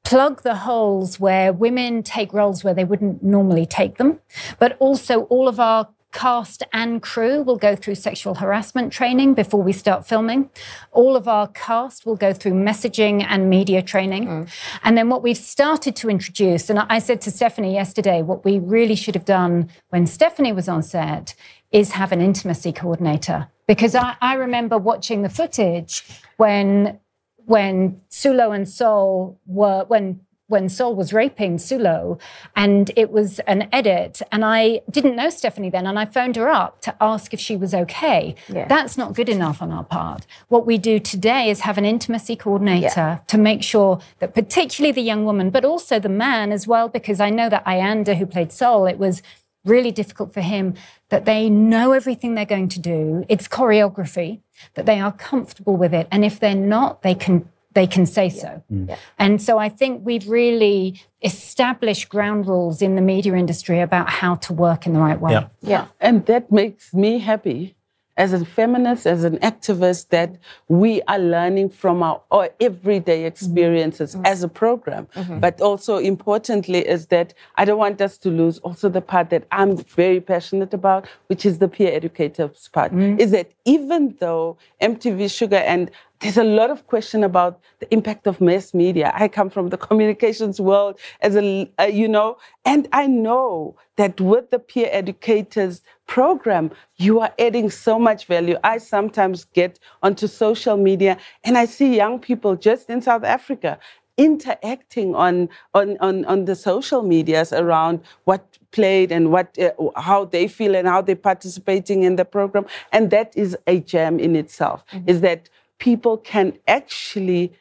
plug 0.04 0.44
the 0.44 0.56
holes 0.56 1.20
where 1.20 1.52
women 1.52 2.02
take 2.02 2.32
roles 2.32 2.64
where 2.64 2.74
they 2.74 2.86
wouldn't 2.86 3.24
normally 3.24 3.66
take 3.66 3.98
them. 3.98 4.20
But 4.58 4.78
also, 4.80 5.24
all 5.24 5.50
of 5.50 5.60
our 5.60 5.90
cast 6.18 6.64
and 6.74 7.00
crew 7.00 7.44
will 7.44 7.58
go 7.58 7.76
through 7.76 7.94
sexual 7.94 8.34
harassment 8.36 8.92
training 8.92 9.36
before 9.36 9.62
we 9.62 9.72
start 9.72 10.08
filming. 10.08 10.50
All 10.92 11.16
of 11.16 11.28
our 11.28 11.48
cast 11.50 12.08
will 12.08 12.16
go 12.16 12.34
through 12.34 12.54
messaging 12.54 13.24
and 13.24 13.52
media 13.52 13.84
training. 13.84 14.26
Mm. 14.26 14.50
And 14.84 14.98
then 14.98 15.10
what 15.10 15.22
we've 15.22 15.38
started 15.38 15.96
to 15.98 16.10
introduce, 16.10 16.72
and 16.72 16.80
I 16.80 16.98
said 16.98 17.22
to 17.22 17.32
Stephanie 17.32 17.76
yesterday, 17.76 18.24
what 18.24 18.44
we 18.44 18.58
really 18.58 18.96
should 18.96 19.14
have 19.14 19.26
done 19.26 19.70
when 19.90 20.08
Stephanie 20.08 20.54
was 20.54 20.68
on 20.68 20.82
set 20.82 21.36
is 21.72 21.92
have 21.92 22.12
an 22.12 22.22
intimacy 22.22 22.72
coordinator. 22.72 23.50
Because 23.68 23.94
I, 23.94 24.16
I 24.20 24.34
remember 24.34 24.78
watching 24.80 25.22
the 25.22 25.30
footage 25.30 26.04
when 26.38 27.00
when 27.46 28.02
Sulo 28.10 28.54
and 28.54 28.68
Sol 28.68 29.40
were 29.46 29.86
when 29.88 30.20
when 30.48 30.70
Sol 30.70 30.96
was 30.96 31.12
raping 31.12 31.58
Sulo, 31.58 32.20
and 32.56 32.92
it 32.96 33.12
was 33.12 33.40
an 33.40 33.68
edit, 33.72 34.22
and 34.32 34.46
I 34.46 34.82
didn't 34.90 35.16
know 35.16 35.30
Stephanie 35.30 35.70
then, 35.70 35.86
and 35.86 36.00
I 36.00 36.06
phoned 36.06 36.38
her 36.38 36.50
up 36.50 36.82
to 36.82 36.96
ask 37.02 37.34
if 37.34 37.40
she 37.40 37.58
was 37.58 37.74
okay. 37.74 38.36
Yeah. 38.48 38.68
That's 38.68 38.98
not 38.98 39.14
good 39.14 39.30
enough 39.30 39.62
on 39.62 39.72
our 39.72 39.84
part. 39.84 40.26
What 40.48 40.66
we 40.66 40.78
do 40.78 41.00
today 41.00 41.50
is 41.50 41.62
have 41.62 41.78
an 41.78 41.86
intimacy 41.86 42.36
coordinator 42.36 43.22
to 43.28 43.38
make 43.38 43.62
sure 43.62 44.00
that 44.20 44.34
particularly 44.34 44.94
the 44.94 45.02
young 45.02 45.26
woman, 45.26 45.50
but 45.50 45.66
also 45.66 46.00
the 46.00 46.10
man 46.10 46.52
as 46.52 46.66
well, 46.66 46.88
because 46.88 47.20
I 47.20 47.30
know 47.30 47.50
that 47.50 47.66
Ayanda, 47.66 48.16
who 48.16 48.26
played 48.26 48.52
Sol, 48.52 48.86
it 48.86 48.98
was 48.98 49.22
really 49.66 49.92
difficult 49.92 50.34
for 50.34 50.40
him 50.40 50.76
that 51.10 51.26
they 51.26 51.50
know 51.50 51.92
everything 51.92 52.36
they're 52.36 52.46
going 52.46 52.70
to 52.70 52.80
do. 52.80 53.26
It's 53.28 53.50
choreography, 53.50 54.40
that 54.76 54.86
they 54.86 55.00
are 55.02 55.12
comfortable 55.12 55.76
with 55.76 55.94
it. 55.94 56.08
And 56.10 56.24
if 56.24 56.40
they're 56.40 56.56
not, 56.56 57.02
they 57.02 57.16
can 57.16 57.50
they 57.78 57.86
can 57.86 58.08
say 58.08 58.28
so. 58.28 58.64
Mm. 58.74 58.98
And 59.20 59.40
so 59.40 59.60
I 59.60 59.70
think 59.70 60.02
we've 60.04 60.28
really 60.28 61.00
established 61.22 62.10
ground 62.10 62.48
rules 62.48 62.82
in 62.82 62.96
the 62.96 63.04
media 63.14 63.36
industry 63.36 63.82
about 63.82 64.10
how 64.10 64.34
to 64.46 64.52
work 64.52 64.88
in 64.88 64.94
the 64.94 65.00
right 65.00 65.22
way. 65.22 65.34
Yeah. 65.34 65.48
Yeah. 65.62 65.86
And 66.00 66.26
that 66.26 66.52
makes 66.52 66.92
me 66.92 67.20
happy 67.20 67.76
as 68.24 68.34
a 68.34 68.44
feminist, 68.44 69.06
as 69.06 69.24
an 69.24 69.38
activist, 69.52 70.10
that 70.10 70.32
we 70.68 71.04
are 71.04 71.20
learning 71.20 71.70
from 71.70 72.02
our, 72.02 72.20
our 72.32 72.50
everyday 72.60 73.26
experiences 73.26 74.16
mm-hmm. 74.16 74.26
as 74.26 74.42
a 74.42 74.48
program. 74.48 75.08
Mm-hmm. 75.14 75.40
But 75.40 75.62
also 75.62 75.98
importantly 75.98 76.80
is 76.80 77.08
that 77.08 77.36
I 77.58 77.66
don't 77.66 77.78
want 77.78 78.02
us 78.02 78.18
to 78.24 78.30
lose 78.30 78.58
also 78.60 78.90
the 78.90 79.02
part 79.02 79.30
that 79.30 79.44
I'm 79.52 79.78
very 79.78 80.20
passionate 80.20 80.74
about, 80.74 81.08
which 81.28 81.46
is 81.46 81.60
the 81.60 81.68
peer 81.68 81.92
educators 81.94 82.70
part. 82.74 82.92
Mm. 82.92 83.20
Is 83.20 83.30
that 83.32 83.52
even 83.66 84.16
though 84.20 84.58
MTV 84.82 85.26
Shuga 85.26 85.62
and 85.62 85.92
there's 86.20 86.38
a 86.38 86.44
lot 86.44 86.70
of 86.70 86.88
question 86.88 87.24
about 87.24 87.60
the 87.80 87.92
impact 87.94 88.26
of 88.26 88.42
mass 88.42 88.74
media. 88.74 89.12
I 89.16 89.28
come 89.28 89.50
from 89.50 89.70
the 89.70 89.78
communications 89.88 90.60
world 90.60 91.00
as 91.22 91.36
a, 91.36 91.70
uh, 91.80 91.84
you 91.84 92.08
know, 92.08 92.38
and 92.66 92.88
I 92.92 93.08
know 93.08 93.76
that 93.98 94.20
with 94.20 94.50
the 94.50 94.60
peer 94.60 94.90
educators 94.92 95.82
program, 96.08 96.72
you 96.96 97.20
are 97.20 97.34
adding 97.38 97.70
so 97.70 98.00
much 98.00 98.26
value. 98.26 98.58
I 98.64 98.78
sometimes 98.80 99.46
get 99.46 99.80
onto 100.02 100.28
social 100.28 100.78
media 100.78 101.18
and 101.44 101.58
I 101.58 101.66
see 101.66 101.96
young 101.96 102.20
people 102.20 102.56
just 102.56 102.90
in 102.90 103.02
South 103.02 103.24
Africa 103.24 103.80
interacting 104.18 105.14
on, 105.14 105.48
on, 105.76 105.96
on, 106.00 106.26
on 106.26 106.46
the 106.46 106.56
social 106.56 107.04
medias 107.04 107.54
around 107.54 108.02
what 108.24 108.58
played 108.72 109.12
and 109.12 109.32
what 109.32 109.58
uh, 109.60 109.72
how 109.96 110.26
they 110.26 110.48
feel 110.48 110.76
and 110.76 110.88
how 110.88 111.02
they're 111.02 111.16
participating 111.16 112.04
in 112.04 112.16
the 112.16 112.26
program 112.26 112.66
and 112.92 113.12
that 113.12 113.32
is 113.38 113.56
a 113.68 113.80
gem 113.80 114.20
in 114.20 114.36
itself 114.36 114.84
mm-hmm. 114.92 115.08
is 115.08 115.22
that 115.22 115.50
people 115.80 116.18
can 116.18 116.58
actually 116.68 117.54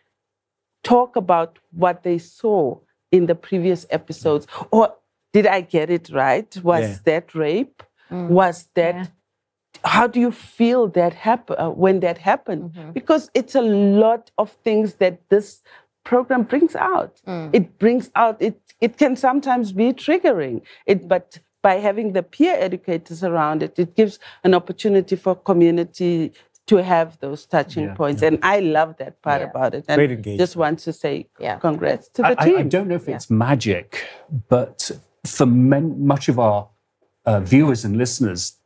talk 0.82 1.16
about 1.16 1.58
what 1.72 2.02
they 2.02 2.18
saw 2.18 2.78
in 3.10 3.26
the 3.26 3.34
previous 3.34 3.86
episodes. 3.90 4.46
Or 4.70 4.94
did 5.32 5.46
I 5.46 5.60
get 5.60 5.90
it 5.90 6.10
right? 6.10 6.56
Was 6.62 6.82
yeah. 6.82 6.98
that 7.04 7.34
rape? 7.34 7.82
Mm. 8.10 8.28
Was 8.28 8.68
that. 8.74 8.94
Yeah. 8.94 9.06
How 9.84 10.06
do 10.06 10.18
you 10.20 10.32
feel 10.32 10.88
that 10.88 11.12
happen 11.12 11.56
uh, 11.58 11.68
when 11.70 12.00
that 12.00 12.18
happened? 12.18 12.72
Mm-hmm. 12.72 12.92
Because 12.92 13.30
it's 13.34 13.54
a 13.54 13.60
lot 13.60 14.30
of 14.38 14.52
things 14.64 14.94
that 14.94 15.28
this 15.28 15.62
program 16.04 16.44
brings 16.44 16.74
out. 16.74 17.20
Mm. 17.26 17.50
It 17.52 17.78
brings 17.78 18.10
out 18.14 18.40
it. 18.40 18.58
It 18.80 18.96
can 18.96 19.16
sometimes 19.16 19.72
be 19.72 19.92
triggering. 19.92 20.62
It, 20.86 21.08
but 21.08 21.38
by 21.62 21.74
having 21.74 22.12
the 22.12 22.22
peer 22.22 22.56
educators 22.58 23.24
around 23.24 23.62
it, 23.62 23.78
it 23.78 23.96
gives 23.96 24.18
an 24.44 24.54
opportunity 24.54 25.16
for 25.16 25.34
community 25.34 26.32
to 26.66 26.76
have 26.82 27.18
those 27.20 27.46
touching 27.46 27.84
yeah, 27.84 27.94
points. 27.94 28.22
Yeah. 28.22 28.28
And 28.28 28.38
I 28.42 28.60
love 28.60 28.96
that 28.98 29.22
part 29.22 29.40
yeah. 29.40 29.50
about 29.50 29.74
it. 29.74 29.84
And 29.88 29.98
Great 29.98 30.10
engagement. 30.10 30.38
just 30.38 30.56
want 30.56 30.80
to 30.80 30.92
say 30.92 31.28
congrats 31.60 32.08
to 32.10 32.22
the 32.22 32.40
I, 32.40 32.44
team. 32.44 32.56
I, 32.56 32.60
I 32.60 32.62
don't 32.62 32.88
know 32.88 32.96
if 32.96 33.08
it's 33.08 33.30
magic, 33.30 34.04
but 34.48 34.90
for 35.24 35.46
men, 35.46 36.06
much 36.06 36.28
of 36.28 36.38
our 36.38 36.68
uh, 37.24 37.40
viewers 37.40 37.84
and 37.84 37.96
listeners, 37.96 38.58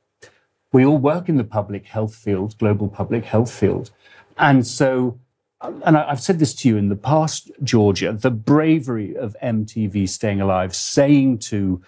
we 0.73 0.85
all 0.85 0.99
work 0.99 1.29
in 1.29 1.37
the 1.37 1.45
public 1.45 1.87
health 1.87 2.15
field, 2.15 2.57
global 2.59 2.89
public 2.89 3.25
health 3.25 3.53
field. 3.53 3.91
And 4.39 4.67
so, 4.67 5.19
and 5.61 5.97
I've 5.97 6.21
said 6.23 6.39
this 6.39 6.55
to 6.57 6.69
you 6.69 6.77
in 6.79 6.89
the 6.89 6.97
past, 6.97 7.51
Georgia, 7.63 8.13
the 8.13 8.31
bravery 8.31 9.15
of 9.17 9.37
MTV 9.43 10.09
staying 10.09 10.41
alive, 10.41 10.75
saying 10.75 11.39
to 11.39 11.83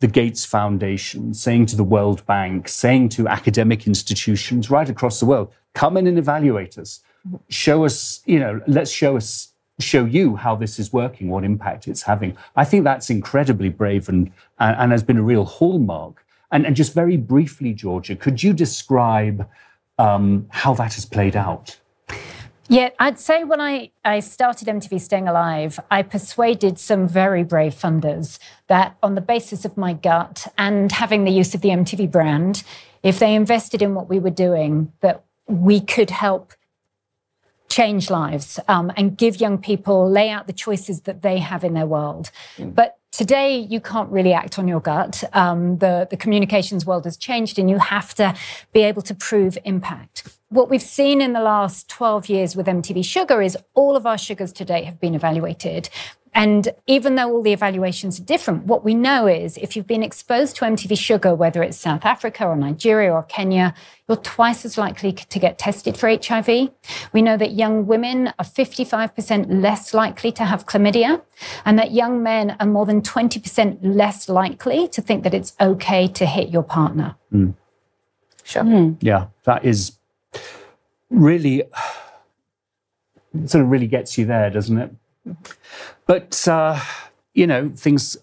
the 0.00 0.06
Gates 0.06 0.44
Foundation, 0.44 1.32
saying 1.32 1.66
to 1.66 1.76
the 1.76 1.84
World 1.84 2.24
Bank, 2.26 2.68
saying 2.68 3.08
to 3.10 3.28
academic 3.28 3.86
institutions 3.86 4.70
right 4.70 4.88
across 4.88 5.20
the 5.20 5.26
world, 5.26 5.52
come 5.72 5.96
in 5.96 6.06
and 6.06 6.18
evaluate 6.18 6.76
us. 6.78 7.00
Show 7.48 7.84
us, 7.84 8.22
you 8.26 8.38
know, 8.38 8.60
let's 8.66 8.90
show 8.90 9.16
us, 9.16 9.52
show 9.80 10.04
you 10.04 10.36
how 10.36 10.54
this 10.54 10.78
is 10.78 10.92
working, 10.92 11.28
what 11.28 11.44
impact 11.44 11.88
it's 11.88 12.02
having. 12.02 12.36
I 12.56 12.64
think 12.64 12.84
that's 12.84 13.10
incredibly 13.10 13.68
brave 13.68 14.08
and, 14.08 14.30
and, 14.58 14.76
and 14.78 14.92
has 14.92 15.02
been 15.02 15.18
a 15.18 15.22
real 15.22 15.44
hallmark. 15.44 16.24
And, 16.52 16.66
and 16.66 16.76
just 16.76 16.94
very 16.94 17.16
briefly, 17.16 17.72
Georgia, 17.72 18.14
could 18.14 18.42
you 18.42 18.52
describe 18.52 19.48
um, 19.98 20.46
how 20.50 20.74
that 20.74 20.94
has 20.94 21.04
played 21.04 21.36
out? 21.36 21.78
Yeah, 22.68 22.90
I'd 22.98 23.20
say 23.20 23.44
when 23.44 23.60
I, 23.60 23.90
I 24.04 24.20
started 24.20 24.66
MTV 24.66 25.00
Staying 25.00 25.28
Alive, 25.28 25.78
I 25.90 26.02
persuaded 26.02 26.78
some 26.78 27.06
very 27.06 27.44
brave 27.44 27.74
funders 27.74 28.38
that 28.66 28.96
on 29.02 29.14
the 29.14 29.20
basis 29.20 29.64
of 29.64 29.76
my 29.76 29.92
gut 29.92 30.52
and 30.58 30.90
having 30.90 31.24
the 31.24 31.30
use 31.30 31.54
of 31.54 31.60
the 31.60 31.68
MTV 31.68 32.10
brand, 32.10 32.64
if 33.02 33.18
they 33.20 33.34
invested 33.34 33.82
in 33.82 33.94
what 33.94 34.08
we 34.08 34.18
were 34.18 34.30
doing, 34.30 34.92
that 35.00 35.24
we 35.46 35.80
could 35.80 36.10
help 36.10 36.54
change 37.68 38.10
lives 38.10 38.58
um, 38.68 38.90
and 38.96 39.16
give 39.16 39.40
young 39.40 39.58
people 39.58 40.10
lay 40.10 40.30
out 40.30 40.46
the 40.46 40.52
choices 40.52 41.02
that 41.02 41.22
they 41.22 41.38
have 41.38 41.62
in 41.62 41.74
their 41.74 41.86
world. 41.86 42.30
Mm. 42.56 42.74
But 42.74 42.98
today, 43.12 43.58
you 43.58 43.80
can't 43.80 44.10
really 44.10 44.32
act 44.32 44.58
on 44.58 44.66
your 44.66 44.80
gut. 44.80 45.22
Um, 45.32 45.78
the, 45.78 46.08
the 46.10 46.16
communications 46.16 46.84
world 46.84 47.04
has 47.04 47.16
changed, 47.16 47.58
and 47.58 47.70
you 47.70 47.78
have 47.78 48.14
to 48.14 48.34
be 48.72 48.80
able 48.80 49.02
to 49.02 49.14
prove 49.14 49.56
impact 49.64 50.35
what 50.48 50.70
we've 50.70 50.82
seen 50.82 51.20
in 51.20 51.32
the 51.32 51.40
last 51.40 51.88
12 51.88 52.28
years 52.28 52.56
with 52.56 52.66
MTV 52.66 52.98
Shuga 52.98 53.44
is 53.44 53.56
all 53.74 53.96
of 53.96 54.06
our 54.06 54.16
Shugas 54.16 54.54
today 54.54 54.84
have 54.84 55.00
been 55.00 55.14
evaluated. 55.14 55.88
And 56.34 56.68
even 56.86 57.14
though 57.14 57.30
all 57.30 57.42
the 57.42 57.54
evaluations 57.54 58.20
are 58.20 58.24
different, 58.24 58.66
what 58.66 58.84
we 58.84 58.94
know 58.94 59.26
is 59.26 59.56
if 59.56 59.74
you've 59.74 59.86
been 59.86 60.02
exposed 60.02 60.56
to 60.56 60.66
MTV 60.66 60.92
Shuga, 60.92 61.34
whether 61.34 61.62
it's 61.62 61.78
South 61.78 62.04
Africa 62.04 62.44
or 62.44 62.54
Nigeria 62.56 63.10
or 63.10 63.22
Kenya, 63.22 63.74
you're 64.06 64.18
twice 64.18 64.66
as 64.66 64.76
likely 64.76 65.12
to 65.12 65.38
get 65.38 65.58
tested 65.58 65.96
for 65.96 66.10
HIV. 66.10 66.68
We 67.14 67.22
know 67.22 67.38
that 67.38 67.52
young 67.52 67.86
women 67.86 68.34
are 68.38 68.44
55% 68.44 69.62
less 69.62 69.94
likely 69.94 70.30
to 70.32 70.44
have 70.44 70.66
chlamydia, 70.66 71.22
and 71.64 71.78
that 71.78 71.92
young 71.92 72.22
men 72.22 72.54
are 72.60 72.66
more 72.66 72.84
than 72.84 73.00
20% 73.00 73.78
less 73.80 74.28
likely 74.28 74.88
to 74.88 75.00
think 75.00 75.24
that 75.24 75.32
it's 75.32 75.54
okay 75.58 76.06
to 76.06 76.26
hit 76.26 76.50
your 76.50 76.62
partner. 76.62 77.16
Mm. 77.32 77.54
Sure. 78.44 78.62
Mm. 78.62 78.98
Yeah, 79.00 79.28
that 79.44 79.64
is 79.64 79.95
really 81.10 81.62
sort 83.46 83.64
of 83.64 83.70
really 83.70 83.86
gets 83.86 84.16
you 84.18 84.24
there, 84.24 84.50
doesn't 84.50 84.78
it? 84.78 84.94
But 86.06 86.46
uh, 86.48 86.80
you 87.34 87.46
know, 87.46 87.70
things 87.74 88.16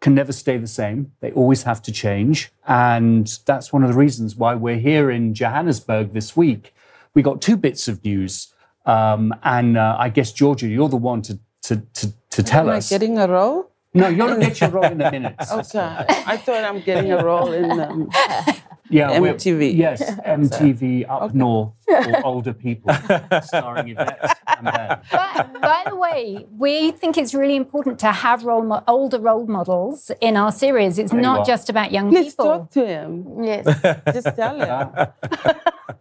can 0.00 0.14
never 0.14 0.32
stay 0.32 0.58
the 0.58 0.66
same. 0.66 1.12
They 1.20 1.32
always 1.32 1.62
have 1.62 1.80
to 1.82 1.92
change, 1.92 2.52
and 2.66 3.26
that's 3.46 3.72
one 3.72 3.82
of 3.82 3.90
the 3.90 3.96
reasons 3.96 4.36
why 4.36 4.54
we're 4.54 4.78
here 4.78 5.10
in 5.10 5.34
Johannesburg 5.34 6.12
this 6.12 6.36
week. 6.36 6.74
We 7.14 7.22
got 7.22 7.40
two 7.40 7.56
bits 7.56 7.88
of 7.88 8.04
news, 8.04 8.52
um, 8.86 9.34
and 9.42 9.78
uh, 9.78 9.96
I 9.98 10.08
guess 10.08 10.32
Georgia, 10.32 10.68
you're 10.68 10.88
the 10.88 10.96
one 10.96 11.22
to 11.22 11.38
to 11.62 11.76
to, 11.94 12.12
to 12.30 12.42
tell 12.42 12.68
Am 12.68 12.76
us. 12.76 12.90
Am 12.90 12.96
I 12.96 12.98
getting 12.98 13.18
a 13.18 13.28
role? 13.28 13.70
No, 13.94 14.08
you're 14.08 14.26
going 14.26 14.40
to 14.40 14.46
get 14.46 14.60
your 14.60 14.70
role 14.70 14.84
in 14.84 15.00
a 15.02 15.10
minute. 15.10 15.34
Okay, 15.52 15.78
I 15.78 16.36
thought 16.38 16.64
I'm 16.64 16.80
getting 16.80 17.12
a 17.12 17.22
role 17.22 17.52
in. 17.52 17.78
Um, 17.78 18.10
yeah, 18.92 19.18
MTV. 19.18 19.76
Yes, 19.76 20.02
MTV 20.26 21.08
Up 21.08 21.22
okay. 21.22 21.38
North 21.38 21.74
for 21.86 22.26
older 22.26 22.52
people, 22.52 22.94
starring 23.42 23.88
Yvette 23.88 24.38
and 24.46 24.64
Ben. 24.64 25.00
But, 25.10 25.60
by 25.60 25.82
the 25.88 25.96
way, 25.96 26.46
we 26.56 26.92
think 26.92 27.16
it's 27.16 27.34
really 27.34 27.56
important 27.56 27.98
to 28.00 28.12
have 28.12 28.44
role 28.44 28.62
mo- 28.62 28.84
older 28.86 29.18
role 29.18 29.46
models 29.46 30.10
in 30.20 30.36
our 30.36 30.52
series. 30.52 30.98
It's 30.98 31.12
there 31.12 31.20
not 31.20 31.46
just 31.46 31.70
about 31.70 31.92
young 31.92 32.10
people 32.10 32.22
Let's 32.22 32.34
talk 32.36 32.70
to 32.72 32.86
him. 32.86 33.42
Yes, 33.42 33.64
just 34.12 34.36
tell 34.36 34.60
him. 34.60 35.06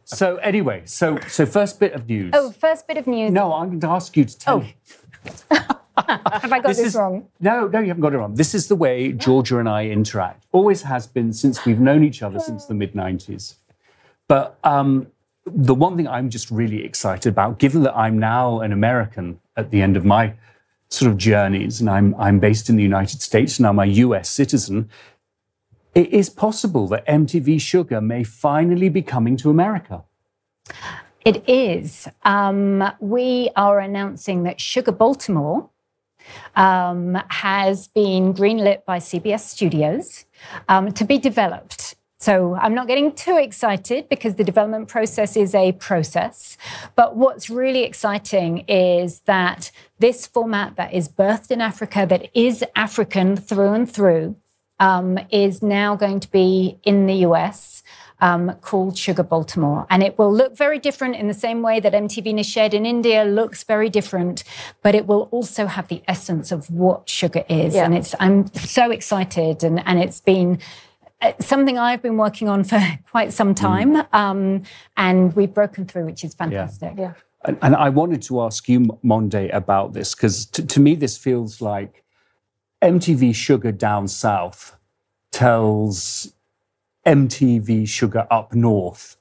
so 0.04 0.38
anyway, 0.38 0.84
so 0.86 1.18
so 1.28 1.46
first 1.46 1.80
bit 1.80 1.94
of 1.94 2.08
news. 2.08 2.32
Oh, 2.36 2.52
first 2.52 2.88
bit 2.88 2.98
of 2.98 3.08
news. 3.08 3.32
No, 3.32 3.54
I'm 3.54 3.68
going 3.70 3.80
to 3.82 3.90
ask 3.90 4.16
you 4.16 4.26
to 4.26 4.38
tell. 4.38 4.66
Oh. 5.52 5.78
Have 6.08 6.52
I 6.54 6.60
got 6.60 6.70
this, 6.70 6.78
this 6.78 6.88
is, 6.88 6.96
wrong? 6.96 7.28
No, 7.40 7.68
no, 7.68 7.80
you 7.80 7.88
haven't 7.88 8.02
got 8.02 8.14
it 8.14 8.18
wrong. 8.18 8.36
This 8.36 8.56
is 8.56 8.68
the 8.68 8.76
way 8.76 9.12
Georgia 9.12 9.60
and 9.60 9.68
I 9.68 9.88
interact. 9.88 10.46
Always 10.52 10.84
has 10.84 11.08
been 11.08 11.34
since 11.34 11.66
we've 11.66 11.80
known 11.80 12.04
each 12.04 12.22
other 12.22 12.40
since 12.40 12.66
the 12.66 12.74
mid 12.74 12.94
90s. 12.94 13.56
But 14.28 14.58
um, 14.64 15.08
the 15.46 15.76
one 15.76 15.98
thing 15.98 16.08
I'm 16.08 16.30
just 16.30 16.50
really 16.52 16.86
excited 16.86 17.30
about, 17.30 17.60
given 17.60 17.84
that 17.84 17.96
I'm 17.98 18.18
now 18.18 18.62
an 18.62 18.72
American 18.72 19.40
at 19.58 19.72
the 19.72 19.82
end 19.82 19.98
of 19.98 20.06
my 20.06 20.34
sort 20.88 21.12
of 21.12 21.18
journeys, 21.18 21.82
and 21.82 21.90
I'm, 21.90 22.16
I'm 22.16 22.40
based 22.40 22.70
in 22.70 22.78
the 22.78 22.84
United 22.84 23.22
States, 23.22 23.58
and 23.58 23.68
I'm 23.68 23.80
a 23.80 23.86
US 23.86 24.30
citizen, 24.30 24.90
it 25.94 26.10
is 26.14 26.30
possible 26.30 26.88
that 26.88 27.06
MTV 27.06 27.58
Shuga 27.58 28.02
may 28.02 28.24
finally 28.24 28.88
be 28.88 29.02
coming 29.02 29.36
to 29.38 29.50
America. 29.50 30.04
It 31.26 31.48
is. 31.48 32.08
Um, 32.24 32.92
we 33.00 33.50
are 33.56 33.80
announcing 33.80 34.44
that 34.44 34.58
Shuga 34.58 34.98
Baltimore 34.98 35.70
um, 36.56 37.22
has 37.30 37.88
been 37.88 38.34
greenlit 38.34 38.86
by 38.86 39.00
CBS 39.00 39.42
Studios 39.42 40.26
um, 40.70 40.92
to 40.94 41.06
be 41.06 41.18
developed. 41.18 41.96
So 42.22 42.54
I'm 42.54 42.76
not 42.76 42.88
getting 42.88 43.14
too 43.14 43.38
excited 43.38 44.08
because 44.08 44.36
the 44.36 44.44
development 44.44 44.88
process 44.88 45.36
is 45.36 45.56
a 45.56 45.72
process. 45.72 46.56
But 46.96 47.16
what's 47.16 47.50
really 47.50 47.84
exciting 47.84 48.60
is 48.68 49.22
that 49.22 49.72
this 49.98 50.28
format 50.28 50.76
that 50.76 50.94
is 50.94 51.10
birthed 51.10 51.50
in 51.50 51.62
Africa, 51.62 52.06
that 52.08 52.30
is 52.36 52.64
African 52.76 53.36
through 53.36 53.74
and 53.74 53.92
through, 53.92 54.36
um, 54.80 55.18
is 55.32 55.64
now 55.64 55.96
going 55.96 56.20
to 56.20 56.30
be 56.30 56.80
in 56.84 57.08
the 57.08 57.26
US 57.28 57.82
um, 58.22 58.54
called 58.62 58.96
Shuga 58.96 59.28
Baltimore. 59.28 59.86
And 59.90 60.02
it 60.04 60.18
will 60.18 60.34
look 60.34 60.56
very 60.56 60.80
different 60.80 61.16
in 61.16 61.28
the 61.28 61.34
same 61.34 61.62
way 61.62 61.80
that 61.80 61.94
MTV 61.94 62.34
Nishedh 62.34 62.74
in 62.74 62.86
India 62.86 63.26
looks 63.26 63.64
very 63.64 63.90
different, 63.90 64.44
but 64.82 64.96
it 64.96 65.08
will 65.08 65.28
also 65.32 65.66
have 65.66 65.88
the 65.88 66.02
essence 66.08 66.52
of 66.52 66.70
what 66.70 67.08
Shuga 67.08 67.44
is. 67.50 67.76
Yeah. 67.76 67.86
And 67.86 67.96
it's 67.96 68.16
I'm 68.20 68.54
so 68.54 68.92
excited 68.92 69.64
and, 69.64 69.86
and 69.86 70.00
it's 70.00 70.22
been 70.22 70.60
uh, 71.22 71.34
something 71.40 71.78
I've 71.78 72.02
been 72.02 72.18
working 72.18 72.48
on 72.48 72.64
for 72.64 72.80
quite 73.12 73.34
some 73.34 73.54
time. 73.54 73.96
Mm. 73.96 74.14
Um, 74.14 74.64
and 74.96 75.36
we've 75.36 75.54
broken 75.54 75.86
through, 75.86 76.06
which 76.06 76.24
is 76.24 76.34
fantastic. 76.34 76.94
Yeah. 76.96 77.02
yeah. 77.02 77.14
And, 77.44 77.58
and, 77.64 77.76
I 77.76 77.90
wanted 77.90 78.22
to 78.24 78.42
ask 78.42 78.70
you, 78.70 79.00
Monde, 79.02 79.50
about 79.52 79.94
this, 79.94 80.14
because 80.14 80.46
t- 80.46 80.64
to 80.64 80.80
me, 80.80 80.94
this 80.94 81.18
feels 81.18 81.60
like 81.60 82.04
MTV 82.84 83.32
Shuga 83.32 83.76
Down 83.76 84.08
South 84.08 84.78
tells 85.32 86.34
MTV 87.06 87.84
Shuga 87.84 88.28
Up 88.30 88.54
North 88.54 89.18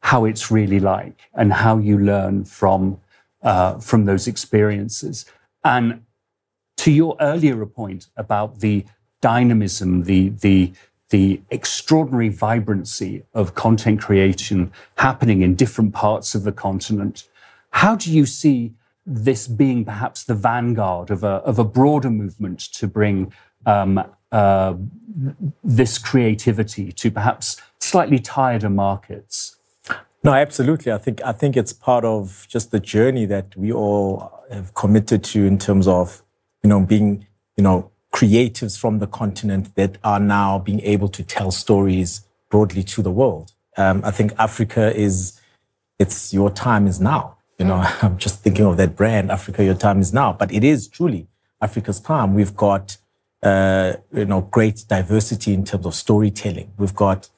how 0.00 0.24
it's 0.24 0.50
really 0.50 0.80
like 0.80 1.28
and 1.34 1.52
how 1.52 1.78
you 1.78 1.98
learn 1.98 2.44
from 2.44 3.00
uh, 3.42 3.78
from 3.78 4.04
those 4.04 4.26
experiences. 4.26 5.24
And 5.64 6.02
to 6.78 6.90
your 6.90 7.16
earlier 7.20 7.64
point 7.66 8.08
about 8.16 8.60
the 8.60 8.84
dynamism, 9.20 10.04
the 10.04 10.30
the 10.30 10.72
the 11.10 11.40
extraordinary 11.50 12.28
vibrancy 12.28 13.22
of 13.32 13.54
content 13.54 14.00
creation 14.00 14.70
happening 14.96 15.42
in 15.42 15.54
different 15.54 15.94
parts 15.94 16.34
of 16.34 16.42
the 16.44 16.52
continent. 16.52 17.26
How 17.70 17.96
do 17.96 18.12
you 18.12 18.26
see 18.26 18.74
this 19.06 19.48
being 19.48 19.86
perhaps 19.86 20.24
the 20.24 20.34
vanguard 20.34 21.10
of 21.10 21.24
a, 21.24 21.36
of 21.50 21.58
a 21.58 21.64
broader 21.64 22.10
movement 22.10 22.60
to 22.60 22.86
bring 22.86 23.32
um, 23.64 24.04
uh, 24.32 24.74
this 25.64 25.98
creativity 25.98 26.92
to 26.92 27.10
perhaps 27.10 27.60
slightly 27.80 28.18
tireder 28.18 28.70
markets? 28.70 29.56
No, 30.24 30.32
absolutely. 30.34 30.92
I 30.92 30.98
think 30.98 31.22
I 31.24 31.32
think 31.32 31.56
it's 31.56 31.72
part 31.72 32.04
of 32.04 32.46
just 32.48 32.70
the 32.70 32.80
journey 32.80 33.24
that 33.26 33.56
we 33.56 33.72
all 33.72 34.32
have 34.50 34.74
committed 34.74 35.22
to 35.24 35.46
in 35.46 35.58
terms 35.58 35.86
of, 35.86 36.22
you 36.62 36.68
know, 36.68 36.80
being, 36.80 37.26
you 37.56 37.62
know, 37.62 37.90
creatives 38.12 38.78
from 38.78 38.98
the 38.98 39.06
continent 39.06 39.74
that 39.76 39.98
are 40.02 40.20
now 40.20 40.58
being 40.58 40.80
able 40.80 41.08
to 41.08 41.22
tell 41.22 41.50
stories 41.50 42.26
broadly 42.50 42.82
to 42.82 43.02
the 43.02 43.10
world. 43.10 43.52
Um, 43.76 44.00
I 44.04 44.10
think 44.10 44.32
Africa 44.38 44.94
is, 44.96 45.40
it's 45.98 46.32
your 46.32 46.50
time 46.50 46.86
is 46.86 47.00
now. 47.00 47.36
You 47.58 47.66
know, 47.66 47.76
I'm 48.02 48.18
just 48.18 48.40
thinking 48.40 48.64
of 48.64 48.76
that 48.78 48.96
brand, 48.96 49.30
Africa, 49.30 49.64
your 49.64 49.74
time 49.74 50.00
is 50.00 50.12
now. 50.12 50.32
But 50.32 50.52
it 50.52 50.64
is 50.64 50.88
truly 50.88 51.28
Africa's 51.60 52.00
time. 52.00 52.34
We've 52.34 52.56
got, 52.56 52.96
uh, 53.42 53.94
you 54.12 54.24
know, 54.24 54.42
great 54.42 54.84
diversity 54.88 55.54
in 55.54 55.64
terms 55.64 55.86
of 55.86 55.94
storytelling. 55.94 56.72
We've 56.76 56.94
got 56.94 57.28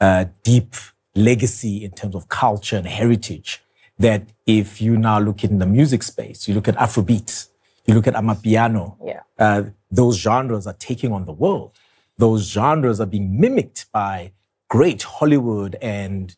uh, 0.00 0.26
deep 0.42 0.74
legacy 1.14 1.84
in 1.84 1.90
terms 1.92 2.14
of 2.14 2.28
culture 2.28 2.76
and 2.76 2.86
heritage 2.86 3.62
that 3.98 4.22
if 4.46 4.80
you 4.80 4.96
now 4.96 5.18
look 5.20 5.44
in 5.44 5.58
the 5.58 5.66
music 5.66 6.02
space, 6.02 6.48
you 6.48 6.54
look 6.54 6.68
at 6.68 6.76
Afrobeat, 6.76 7.48
you 7.86 7.94
look 7.94 8.06
at 8.06 8.14
Amapiano, 8.14 8.96
Yeah. 9.04 9.20
uh, 9.38 9.64
those 9.90 10.16
genres 10.18 10.66
are 10.66 10.72
taking 10.78 11.12
on 11.12 11.26
the 11.26 11.32
world. 11.32 11.72
Those 12.16 12.50
genres 12.50 13.00
are 13.00 13.06
being 13.06 13.38
mimicked 13.38 13.86
by 13.92 14.32
great 14.68 15.02
Hollywood 15.02 15.76
and 15.82 16.34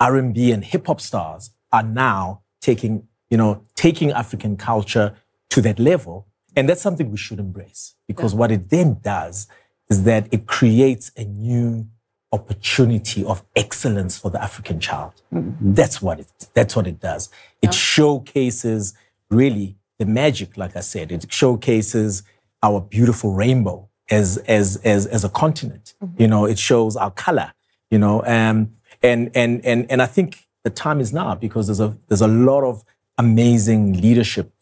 R&B 0.00 0.52
and 0.52 0.64
hip 0.64 0.86
hop 0.86 1.00
stars 1.00 1.50
are 1.72 1.82
now 1.82 2.42
taking, 2.60 3.06
you 3.28 3.36
know, 3.36 3.62
taking 3.74 4.10
African 4.12 4.56
culture 4.56 5.14
to 5.50 5.60
that 5.62 5.78
level. 5.78 6.26
And 6.56 6.68
that's 6.68 6.82
something 6.82 7.10
we 7.10 7.16
should 7.16 7.38
embrace 7.38 7.94
because 8.06 8.34
what 8.34 8.50
it 8.52 8.68
then 8.68 8.98
does 9.02 9.46
is 9.88 10.04
that 10.04 10.28
it 10.32 10.46
creates 10.46 11.10
a 11.16 11.24
new 11.24 11.86
opportunity 12.32 13.24
of 13.24 13.42
excellence 13.54 14.18
for 14.18 14.30
the 14.30 14.42
African 14.42 14.80
child. 14.80 15.12
That's 15.30 16.00
what 16.00 16.20
it 16.20 16.28
that's 16.54 16.74
what 16.74 16.86
it 16.86 17.00
does. 17.00 17.28
It 17.60 17.74
showcases 17.74 18.94
really 19.30 19.76
the 19.98 20.06
magic, 20.06 20.56
like 20.56 20.76
I 20.76 20.80
said. 20.80 21.12
It 21.12 21.30
showcases 21.30 22.22
our 22.62 22.80
beautiful 22.80 23.32
rainbow 23.32 23.88
as 24.10 24.38
as 24.46 24.76
as 24.84 25.06
as 25.06 25.24
a 25.24 25.28
continent. 25.28 25.94
You 26.18 26.26
know, 26.26 26.46
it 26.46 26.58
shows 26.58 26.96
our 26.96 27.10
color, 27.10 27.52
you 27.90 27.98
know, 27.98 28.24
um, 28.24 28.72
and 29.02 29.30
and 29.34 29.64
and 29.64 29.90
and 29.90 30.02
I 30.02 30.06
think 30.06 30.48
the 30.64 30.70
time 30.70 31.00
is 31.00 31.12
now 31.12 31.34
because 31.34 31.66
there's 31.66 31.80
a 31.80 31.96
there's 32.08 32.22
a 32.22 32.28
lot 32.28 32.64
of 32.64 32.84
amazing 33.18 34.00
leadership, 34.00 34.52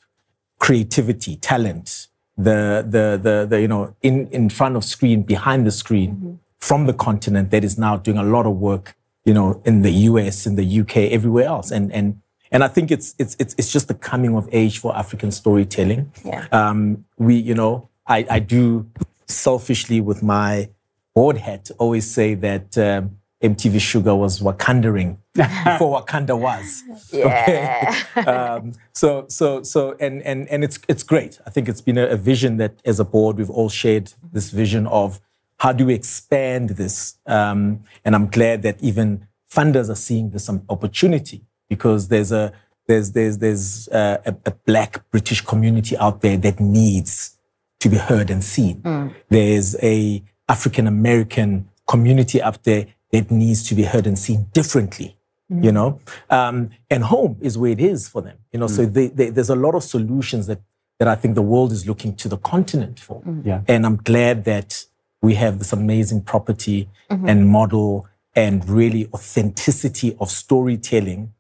creativity, 0.61 1.37
talent, 1.37 2.07
the 2.37 2.87
the 2.89 3.19
the, 3.21 3.47
the 3.51 3.61
you 3.61 3.69
know 3.69 3.97
in 4.03 4.29
in 4.29 4.49
front 4.49 4.77
of 4.77 4.85
screen, 4.85 5.23
behind 5.23 5.67
the 5.67 5.73
screen, 5.73 6.39
from 6.59 6.87
the 6.87 6.93
continent 6.93 7.51
that 7.51 7.65
is 7.65 7.77
now 7.77 7.97
doing 7.97 8.19
a 8.19 8.23
lot 8.23 8.47
of 8.47 8.57
work, 8.57 8.95
you 9.25 9.35
know, 9.35 9.61
in 9.65 9.83
the 9.83 9.91
US, 9.91 10.47
in 10.47 10.55
the 10.55 10.81
UK, 10.81 10.97
everywhere 11.11 11.47
else, 11.47 11.73
and 11.73 11.93
and 11.93 12.21
and 12.53 12.63
I 12.63 12.69
think 12.69 12.91
it's 12.91 13.15
it's 13.19 13.37
it's 13.39 13.55
it's 13.59 13.73
just 13.73 13.89
the 13.89 13.95
coming 13.95 14.37
of 14.37 14.49
age 14.53 14.79
for 14.79 14.97
African 14.97 15.33
storytelling. 15.33 16.13
Yeah. 16.25 16.47
Um, 16.53 17.05
we, 17.19 17.35
you 17.35 17.55
know, 17.55 17.89
I 18.07 18.27
I 18.31 18.39
do 18.39 18.87
selfishly 19.27 20.01
with 20.01 20.23
my 20.23 20.71
board 21.15 21.39
hat 21.39 21.71
always 21.79 22.09
say 22.11 22.35
that. 22.35 22.79
Um, 22.79 23.17
MTV 23.43 23.77
Shuga 23.77 24.17
was 24.17 24.41
Wakandering 24.41 25.17
before 25.35 26.03
Wakanda 26.03 26.39
was. 26.39 26.83
Yeah. 27.13 28.05
um, 28.27 28.73
so 28.93 29.25
so 29.29 29.63
so 29.63 29.97
and 29.99 30.23
and 30.23 30.47
and 30.49 30.63
it's 30.63 30.79
it's 30.89 31.03
great. 31.03 31.41
I 31.47 31.51
think 31.51 31.69
it's 31.69 31.81
been 31.81 31.97
a, 31.97 32.07
a 32.07 32.17
vision 32.17 32.59
that 32.59 32.75
as 32.85 33.01
a 33.01 33.05
board 33.05 33.39
we've 33.39 33.51
all 33.51 33.71
shared 33.71 34.13
this 34.33 34.51
vision 34.51 34.87
of 34.87 35.21
how 35.59 35.73
do 35.73 35.87
we 35.87 35.95
expand 35.95 36.71
this, 36.71 37.17
um, 37.27 37.85
and 38.05 38.15
I'm 38.15 38.29
glad 38.29 38.63
that 38.63 38.83
even 38.83 39.27
funders 39.51 39.89
are 39.91 39.95
seeing 39.97 40.31
this 40.31 40.45
some 40.45 40.63
opportunity 40.69 41.43
because 41.69 42.09
there's 42.09 42.33
a 42.33 42.53
there's 42.87 43.13
there's 43.13 43.39
there's 43.39 43.89
uh, 43.89 44.19
a, 44.27 44.35
a 44.47 44.51
black 44.67 45.09
British 45.11 45.41
community 45.41 45.97
out 45.97 46.21
there 46.21 46.37
that 46.37 46.61
needs 46.61 47.39
to 47.79 47.89
be 47.89 47.97
heard 47.97 48.29
and 48.31 48.45
seen. 48.45 48.83
There's 49.31 49.77
a 49.83 50.23
African 50.47 50.87
American 50.87 51.71
community 51.87 52.43
up 52.43 52.63
there 52.65 52.87
that 53.13 53.31
needs 53.31 53.63
to 53.69 53.75
be 53.75 53.83
heard 53.85 54.07
and 54.07 54.19
seen 54.19 54.47
differently. 54.53 55.17
You 55.53 55.73
know, 55.73 55.99
um, 56.31 56.71
and 56.89 57.03
home 57.03 57.37
is 57.41 57.59
where 57.59 57.73
it 57.73 57.81
is 57.81 58.07
for 58.09 58.23
them. 58.23 58.37
You 58.53 58.61
know, 58.61 58.69
so 58.69 58.87
they, 58.87 59.09
they, 59.09 59.31
there's 59.31 59.51
a 59.51 59.57
lot 59.57 59.75
of 59.75 59.83
solutions 59.83 60.47
that 60.47 60.61
that 61.01 61.09
I 61.09 61.17
think 61.17 61.35
the 61.35 61.43
world 61.43 61.73
is 61.73 61.89
looking 61.89 62.15
to 62.23 62.29
the 62.29 62.37
continent 62.37 63.01
for. 63.01 63.21
Yeah. 63.43 63.63
And 63.67 63.85
I'm 63.85 63.97
glad 63.97 64.45
that 64.45 64.85
we 65.23 65.35
have 65.35 65.59
this 65.59 65.73
amazing 65.73 66.23
property 66.23 66.89
and 67.09 67.49
model 67.49 68.07
and 68.37 68.57
really 68.69 69.09
authenticity 69.13 70.17
of 70.21 70.31
storytelling 70.31 71.33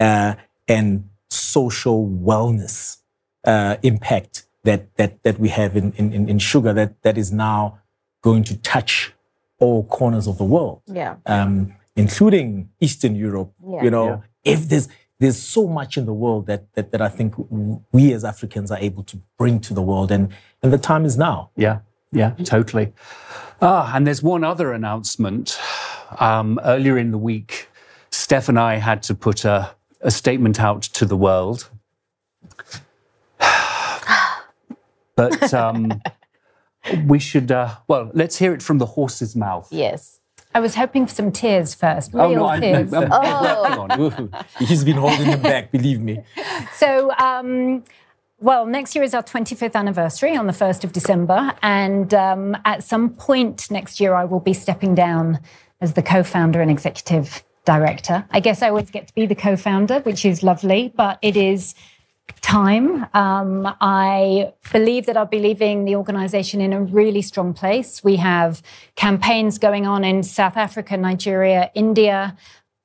uh, 0.00 0.36
and 0.66 1.10
social 1.28 2.06
wellness 2.08 2.98
uh, 3.44 3.76
impact 3.82 4.46
that 4.64 4.96
that 4.96 5.22
that 5.24 5.38
we 5.38 5.50
have 5.50 5.76
in, 5.76 5.92
in 5.92 6.12
in- 6.14 6.28
in 6.30 6.38
Shuga 6.38 6.74
that 6.74 7.02
that 7.02 7.18
is 7.18 7.30
now 7.32 7.80
going 8.22 8.44
to 8.44 8.56
touch 8.56 9.12
all 9.58 9.84
corners 9.84 10.26
of 10.26 10.38
the 10.38 10.44
world, 10.44 10.82
yeah. 10.86 11.16
um, 11.26 11.74
including 11.96 12.70
Eastern 12.80 13.14
Europe. 13.16 13.52
Yeah. 13.66 13.82
You 13.82 13.90
know, 13.90 14.06
Yeah. 14.08 14.52
if 14.52 14.68
there's 14.68 14.88
there's 15.20 15.40
so 15.42 15.66
much 15.66 15.96
in 15.96 16.06
the 16.06 16.12
world 16.12 16.46
that, 16.46 16.72
that 16.74 16.92
that 16.92 17.00
I 17.02 17.08
think 17.08 17.34
we 17.92 18.12
as 18.12 18.24
Africans 18.24 18.70
are 18.70 18.78
able 18.78 19.02
to 19.04 19.18
bring 19.36 19.58
to 19.60 19.74
the 19.74 19.82
world, 19.82 20.12
and 20.12 20.28
and 20.62 20.72
the 20.72 20.78
time 20.78 21.04
is 21.04 21.16
now. 21.18 21.50
Yeah, 21.56 21.80
yeah, 22.12 22.30
totally. 22.44 22.92
Ah, 23.60 23.92
and 23.96 24.06
there's 24.06 24.22
one 24.22 24.44
other 24.44 24.72
announcement. 24.72 25.58
Um, 26.20 26.58
earlier 26.64 26.96
in 26.96 27.10
the 27.10 27.18
week, 27.18 27.68
Steph 28.10 28.48
and 28.48 28.58
I 28.58 28.76
had 28.76 29.02
to 29.02 29.14
put 29.14 29.44
a, 29.44 29.74
a 30.00 30.10
statement 30.10 30.58
out 30.60 30.82
to 30.82 31.04
the 31.04 31.16
world. 31.16 31.68
But 35.16 35.52
um, 35.52 36.00
we 37.06 37.18
should, 37.18 37.50
uh, 37.52 37.76
well, 37.88 38.10
let's 38.14 38.36
hear 38.38 38.52
it 38.54 38.62
from 38.62 38.78
the 38.78 38.86
horse's 38.86 39.34
mouth. 39.36 39.68
Yes. 39.70 40.20
I 40.54 40.60
was 40.60 40.74
hoping 40.74 41.06
for 41.06 41.14
some 41.14 41.30
tears 41.30 41.74
first, 41.74 42.14
real 42.14 42.22
Oh, 42.24 42.34
no, 42.34 42.46
I, 42.46 42.58
tears. 42.60 42.92
I'm- 42.92 43.08
Oh. 43.12 43.86
on. 43.90 44.30
He's 44.58 44.82
been 44.84 44.96
holding 44.96 45.26
him 45.26 45.42
back, 45.42 45.70
believe 45.70 46.00
me. 46.00 46.22
So, 46.74 47.12
um, 47.18 47.84
well, 48.40 48.64
next 48.66 48.94
year 48.94 49.02
is 49.04 49.12
our 49.14 49.22
25th 49.22 49.74
anniversary 49.74 50.36
on 50.36 50.46
the 50.46 50.52
1st 50.52 50.84
of 50.84 50.92
December. 50.92 51.52
And 51.62 52.14
um, 52.14 52.56
at 52.64 52.84
some 52.84 53.10
point 53.10 53.68
next 53.70 53.98
year, 54.00 54.14
I 54.14 54.24
will 54.24 54.38
be 54.40 54.52
stepping 54.54 54.94
down 54.94 55.40
as 55.80 55.94
the 55.94 56.02
co 56.02 56.22
founder 56.22 56.60
and 56.60 56.70
executive 56.70 57.42
director. 57.64 58.24
I 58.30 58.40
guess 58.40 58.62
I 58.62 58.68
always 58.68 58.90
get 58.90 59.08
to 59.08 59.14
be 59.14 59.26
the 59.26 59.34
co 59.34 59.56
founder, 59.56 60.00
which 60.00 60.24
is 60.24 60.42
lovely, 60.42 60.92
but 60.96 61.18
it 61.20 61.36
is 61.36 61.74
time. 62.40 63.06
Um, 63.14 63.74
I 63.80 64.52
believe 64.72 65.06
that 65.06 65.16
I'll 65.16 65.26
be 65.26 65.38
leaving 65.38 65.84
the 65.84 65.96
organization 65.96 66.60
in 66.60 66.72
a 66.72 66.80
really 66.80 67.22
strong 67.22 67.52
place. 67.52 68.02
We 68.02 68.16
have 68.16 68.62
campaigns 68.96 69.58
going 69.58 69.86
on 69.86 70.04
in 70.04 70.22
South 70.22 70.56
Africa, 70.56 70.96
Nigeria, 70.96 71.70
India, 71.74 72.36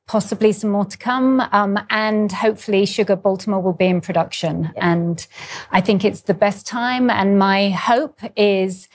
possibly 0.07 0.51
some 0.51 0.71
more 0.71 0.85
to 0.85 0.97
come. 0.97 1.41
Um, 1.51 1.79
and 1.89 2.31
hopefully, 2.31 2.83
Shuga 2.83 3.21
Baltimore 3.21 3.61
will 3.61 3.73
be 3.73 3.85
in 3.85 4.01
production. 4.01 4.71
And 4.77 5.25
I 5.71 5.81
think 5.81 6.03
it's 6.03 6.21
the 6.21 6.33
best 6.33 6.67
time. 6.67 7.09
And 7.09 7.39
my 7.39 7.69
hope 7.69 8.19
is 8.35 8.89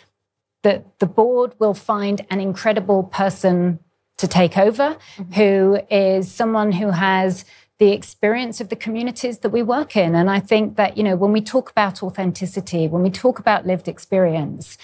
that 0.62 0.98
the 0.98 1.06
board 1.06 1.54
will 1.58 1.74
find 1.74 2.26
an 2.30 2.40
incredible 2.40 3.04
person 3.04 3.78
to 4.18 4.26
take 4.26 4.58
over 4.58 4.98
who 5.34 5.80
is 5.90 6.30
someone 6.30 6.72
who 6.72 6.90
has 6.90 7.44
the 7.78 7.92
experience 7.92 8.60
of 8.60 8.68
the 8.68 8.76
communities 8.76 9.38
that 9.38 9.50
we 9.50 9.62
work 9.62 9.96
in. 9.96 10.14
And 10.14 10.28
I 10.30 10.40
think 10.40 10.76
that, 10.76 10.96
you 10.96 11.04
know, 11.04 11.16
when 11.16 11.32
we 11.32 11.40
talk 11.40 11.70
about 11.70 12.02
authenticity, 12.02 12.88
when 12.88 13.02
we 13.02 13.10
talk 13.10 13.38
about 13.38 13.66
lived 13.66 13.88
experience, 13.88 14.76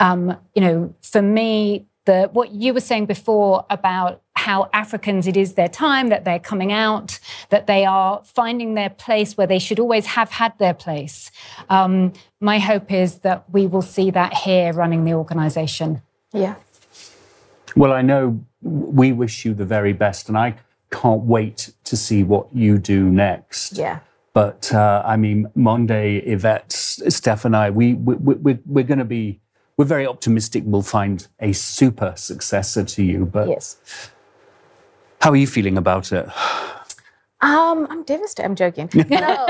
um, 0.00 0.36
you 0.54 0.60
know, 0.60 0.94
for 1.00 1.22
me, 1.22 1.86
the 2.04 2.30
what 2.32 2.52
you 2.52 2.72
were 2.72 2.80
saying 2.80 3.06
before 3.06 3.66
about 3.68 4.22
how 4.34 4.68
Africans 4.72 5.26
it 5.26 5.36
is 5.36 5.54
their 5.54 5.68
time 5.68 6.08
that 6.08 6.24
they're 6.24 6.38
coming 6.38 6.72
out, 6.72 7.18
that 7.48 7.66
they 7.66 7.84
are 7.84 8.22
finding 8.24 8.74
their 8.74 8.90
place 8.90 9.36
where 9.36 9.46
they 9.46 9.58
should 9.58 9.80
always 9.80 10.06
have 10.06 10.30
had 10.30 10.56
their 10.58 10.74
place. 10.74 11.32
Um, 11.68 12.12
my 12.40 12.58
hope 12.58 12.92
is 12.92 13.20
that 13.20 13.44
we 13.50 13.66
will 13.66 13.82
see 13.82 14.10
that 14.12 14.34
here 14.34 14.72
running 14.72 15.04
the 15.04 15.14
organisation. 15.14 16.02
Yeah. 16.32 16.54
Well, 17.74 17.92
I 17.92 18.02
know 18.02 18.40
we 18.62 19.12
wish 19.12 19.44
you 19.44 19.52
the 19.52 19.64
very 19.64 19.92
best, 19.92 20.28
and 20.28 20.38
I 20.38 20.54
can't 20.90 21.22
wait 21.22 21.72
to 21.84 21.96
see 21.96 22.22
what 22.24 22.46
you 22.54 22.78
do 22.78 23.04
next. 23.10 23.76
Yeah. 23.78 24.00
But 24.32 24.72
uh, 24.74 25.02
I 25.04 25.16
mean, 25.16 25.46
Monde, 25.54 25.90
Yvette, 25.90 26.70
Steph, 26.72 27.44
and 27.44 27.56
I, 27.56 27.70
we, 27.70 27.94
we, 27.94 28.34
we, 28.34 28.58
we're 28.66 28.84
going 28.84 28.98
to 28.98 29.04
be, 29.04 29.40
we're 29.78 29.86
very 29.86 30.06
optimistic 30.06 30.62
we'll 30.66 30.82
find 30.82 31.26
a 31.40 31.52
super 31.52 32.12
successor 32.16 32.84
to 32.84 33.02
you. 33.02 33.24
But 33.26 33.48
Yes. 33.48 33.78
how 35.22 35.30
are 35.30 35.36
you 35.36 35.46
feeling 35.46 35.78
about 35.78 36.12
it? 36.12 36.26
Um, 37.46 37.86
I'm 37.90 38.02
devastated. 38.02 38.44
I'm 38.44 38.56
joking. 38.56 38.90
No, 39.26 39.46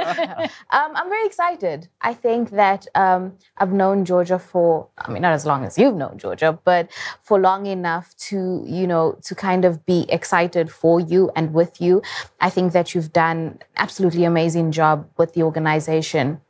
um, 0.70 0.90
I'm 0.94 1.08
very 1.08 1.26
excited. 1.26 1.88
I 2.02 2.12
think 2.14 2.50
that 2.50 2.86
um, 2.94 3.32
I've 3.56 3.72
known 3.72 4.04
Georgia 4.04 4.38
for, 4.38 4.88
I 4.98 5.10
mean, 5.10 5.22
not 5.22 5.32
as 5.32 5.46
long 5.46 5.64
as 5.64 5.78
you've 5.78 5.94
known 5.96 6.18
Georgia, 6.18 6.58
but 6.64 6.90
for 7.22 7.40
long 7.40 7.66
enough 7.66 8.14
to, 8.28 8.62
you 8.66 8.86
know, 8.86 9.18
to 9.22 9.34
kind 9.34 9.64
of 9.64 9.84
be 9.86 10.06
excited 10.08 10.70
for 10.70 11.00
you 11.00 11.30
and 11.34 11.54
with 11.54 11.80
you. 11.80 12.02
I 12.40 12.50
think 12.50 12.72
that 12.72 12.94
you've 12.94 13.12
done 13.12 13.58
absolutely 13.76 14.24
amazing 14.24 14.72
job 14.72 15.08
with 15.16 15.32
the 15.34 15.42
organization 15.42 16.40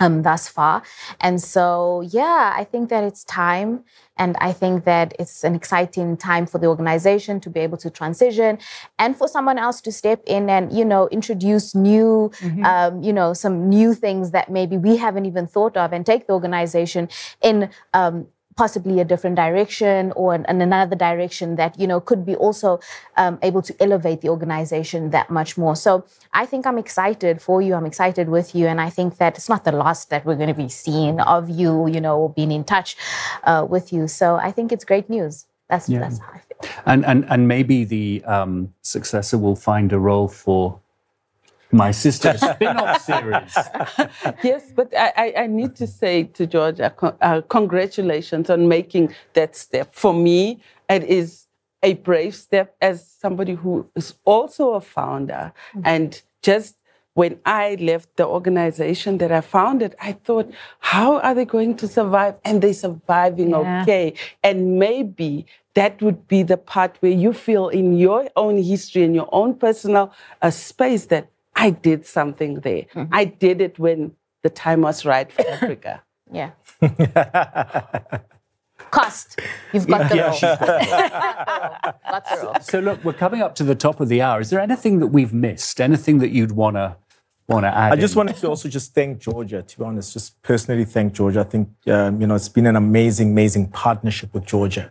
um, 0.00 0.22
thus 0.22 0.48
far. 0.48 0.82
And 1.20 1.40
so, 1.40 2.02
yeah, 2.08 2.52
I 2.56 2.64
think 2.64 2.90
that 2.90 3.04
it's 3.04 3.24
time. 3.24 3.84
And 4.16 4.36
I 4.40 4.52
think 4.52 4.84
that 4.84 5.12
it's 5.18 5.42
an 5.42 5.56
exciting 5.56 6.16
time 6.16 6.46
for 6.46 6.58
the 6.58 6.66
organization 6.66 7.40
to 7.40 7.50
be 7.50 7.60
able 7.60 7.78
to 7.78 7.90
transition 7.90 8.58
and 8.96 9.16
for 9.16 9.26
someone 9.26 9.58
else 9.58 9.80
to 9.80 9.92
step 9.92 10.22
in 10.26 10.48
and, 10.48 10.72
you 10.72 10.84
know, 10.84 11.08
introduce 11.08 11.74
new, 11.74 12.30
um, 12.64 13.02
you 13.02 13.12
know, 13.12 13.32
some 13.34 13.68
new 13.68 13.92
things 13.92 14.30
that 14.30 14.50
maybe 14.50 14.76
we 14.76 14.96
haven't 14.96 15.26
even 15.26 15.48
thought 15.48 15.76
of 15.76 15.92
and 15.92 16.06
take 16.06 16.28
the 16.28 16.32
organization 16.32 17.08
in 17.42 17.70
um, 17.92 18.28
possibly 18.56 19.00
a 19.00 19.04
different 19.04 19.36
direction 19.36 20.12
or 20.16 20.34
in 20.34 20.60
another 20.60 20.96
direction 20.96 21.56
that 21.56 21.78
you 21.78 21.86
know 21.86 22.00
could 22.00 22.24
be 22.24 22.36
also 22.36 22.80
um, 23.16 23.38
able 23.42 23.62
to 23.62 23.74
elevate 23.80 24.20
the 24.20 24.28
organization 24.28 25.10
that 25.10 25.30
much 25.30 25.56
more. 25.56 25.76
So 25.76 26.04
i 26.32 26.46
think 26.46 26.66
i'm 26.66 26.78
excited 26.78 27.42
for 27.42 27.62
you. 27.62 27.74
I'm 27.74 27.86
excited 27.86 28.28
with 28.28 28.54
you. 28.54 28.66
And 28.66 28.80
i 28.80 28.90
think 28.90 29.18
that 29.18 29.36
it's 29.36 29.48
not 29.48 29.64
the 29.64 29.72
last 29.72 30.10
that 30.10 30.24
we're 30.24 30.36
going 30.36 30.54
to 30.56 30.62
be 30.66 30.68
seeing 30.68 31.20
of 31.20 31.48
you 31.48 31.88
you 31.88 32.00
know 32.00 32.32
being 32.36 32.52
in 32.52 32.64
touch 32.64 32.96
uh, 33.44 33.66
with 33.68 33.92
you. 33.92 34.08
So 34.08 34.36
i 34.36 34.50
think 34.50 34.72
it's 34.72 34.84
great 34.84 35.08
news. 35.10 35.46
That's 35.68 35.86
that's 35.86 36.18
how 36.18 36.32
i 36.32 36.38
feel. 36.38 36.70
And, 36.86 37.04
and, 37.04 37.24
and 37.28 37.48
maybe 37.48 37.84
the 37.84 38.22
um, 38.24 38.72
successor 38.82 39.38
will 39.38 39.56
find 39.56 39.92
a 39.92 39.98
role 39.98 40.28
for 40.28 40.80
my 41.74 41.90
sister's 41.90 42.40
spin 42.40 42.76
off 42.76 43.02
series. 43.02 43.54
Yes, 44.42 44.72
but 44.74 44.92
I, 44.96 45.12
I, 45.16 45.34
I 45.42 45.46
need 45.46 45.74
to 45.76 45.86
say 45.86 46.24
to 46.24 46.46
Georgia, 46.46 46.94
uh, 47.20 47.40
congratulations 47.48 48.48
on 48.50 48.68
making 48.68 49.14
that 49.34 49.56
step. 49.56 49.94
For 49.94 50.14
me, 50.14 50.60
it 50.88 51.02
is 51.04 51.46
a 51.82 51.94
brave 51.94 52.34
step 52.34 52.74
as 52.80 53.06
somebody 53.06 53.54
who 53.54 53.86
is 53.94 54.14
also 54.24 54.74
a 54.74 54.80
founder. 54.80 55.52
And 55.84 56.20
just 56.42 56.76
when 57.14 57.38
I 57.46 57.76
left 57.80 58.16
the 58.16 58.26
organization 58.26 59.18
that 59.18 59.30
I 59.30 59.40
founded, 59.40 59.94
I 60.00 60.12
thought, 60.12 60.50
how 60.80 61.18
are 61.20 61.34
they 61.34 61.44
going 61.44 61.76
to 61.76 61.88
survive? 61.88 62.36
And 62.44 62.60
they're 62.62 62.72
surviving 62.74 63.50
Yeah. 63.50 63.82
okay. 63.82 64.14
And 64.42 64.78
maybe 64.78 65.46
that 65.74 66.00
would 66.02 66.26
be 66.28 66.42
the 66.42 66.56
part 66.56 66.96
where 67.00 67.12
you 67.12 67.32
feel 67.32 67.68
in 67.68 67.96
your 67.98 68.28
own 68.36 68.56
history, 68.62 69.02
in 69.02 69.14
your 69.14 69.28
own 69.32 69.54
personal 69.54 70.12
uh, 70.42 70.50
space, 70.50 71.06
that 71.06 71.28
I 71.56 71.70
did 71.70 72.06
something 72.06 72.60
there. 72.60 72.84
I 73.12 73.24
did 73.24 73.60
it 73.60 73.78
when 73.78 74.12
the 74.42 74.50
time 74.50 74.82
was 74.82 75.04
right 75.04 75.30
for 75.32 75.46
Africa. 75.56 76.02
yeah 76.32 76.50
cost 78.90 79.40
you've 79.72 79.86
got 79.86 80.08
the 80.10 80.16
role 80.16 80.38
got 82.10 82.24
the 82.28 82.36
role 82.44 82.54
So 82.60 82.80
look, 82.80 83.04
we're 83.04 83.12
coming 83.12 83.40
up 83.42 83.54
to 83.56 83.64
the 83.64 83.74
top 83.74 84.00
of 84.00 84.08
the 84.08 84.20
hour. 84.22 84.40
Is 84.40 84.50
there 84.50 84.60
anything 84.60 84.98
that 85.00 85.08
we've 85.08 85.32
missed? 85.32 85.80
Anything 85.80 86.18
that 86.18 86.30
you'd 86.30 86.52
wanna 86.52 86.96
wanna 87.48 87.68
add? 87.68 87.92
I 87.92 87.96
just 87.96 88.14
in? 88.14 88.18
wanted 88.18 88.36
to 88.36 88.48
also 88.48 88.68
just 88.68 88.94
thank 88.94 89.18
Georgia, 89.20 89.62
to 89.62 89.78
be 89.78 89.84
honest, 89.84 90.12
just 90.12 90.40
personally 90.42 90.84
thank 90.84 91.12
Georgia. 91.12 91.40
I 91.40 91.44
think, 91.44 91.68
um, 91.88 92.20
you 92.20 92.26
know, 92.26 92.34
it's 92.34 92.48
been 92.48 92.66
an 92.66 92.76
amazing, 92.76 93.30
amazing 93.30 93.68
partnership 93.68 94.32
with 94.34 94.44
Georgia. 94.46 94.90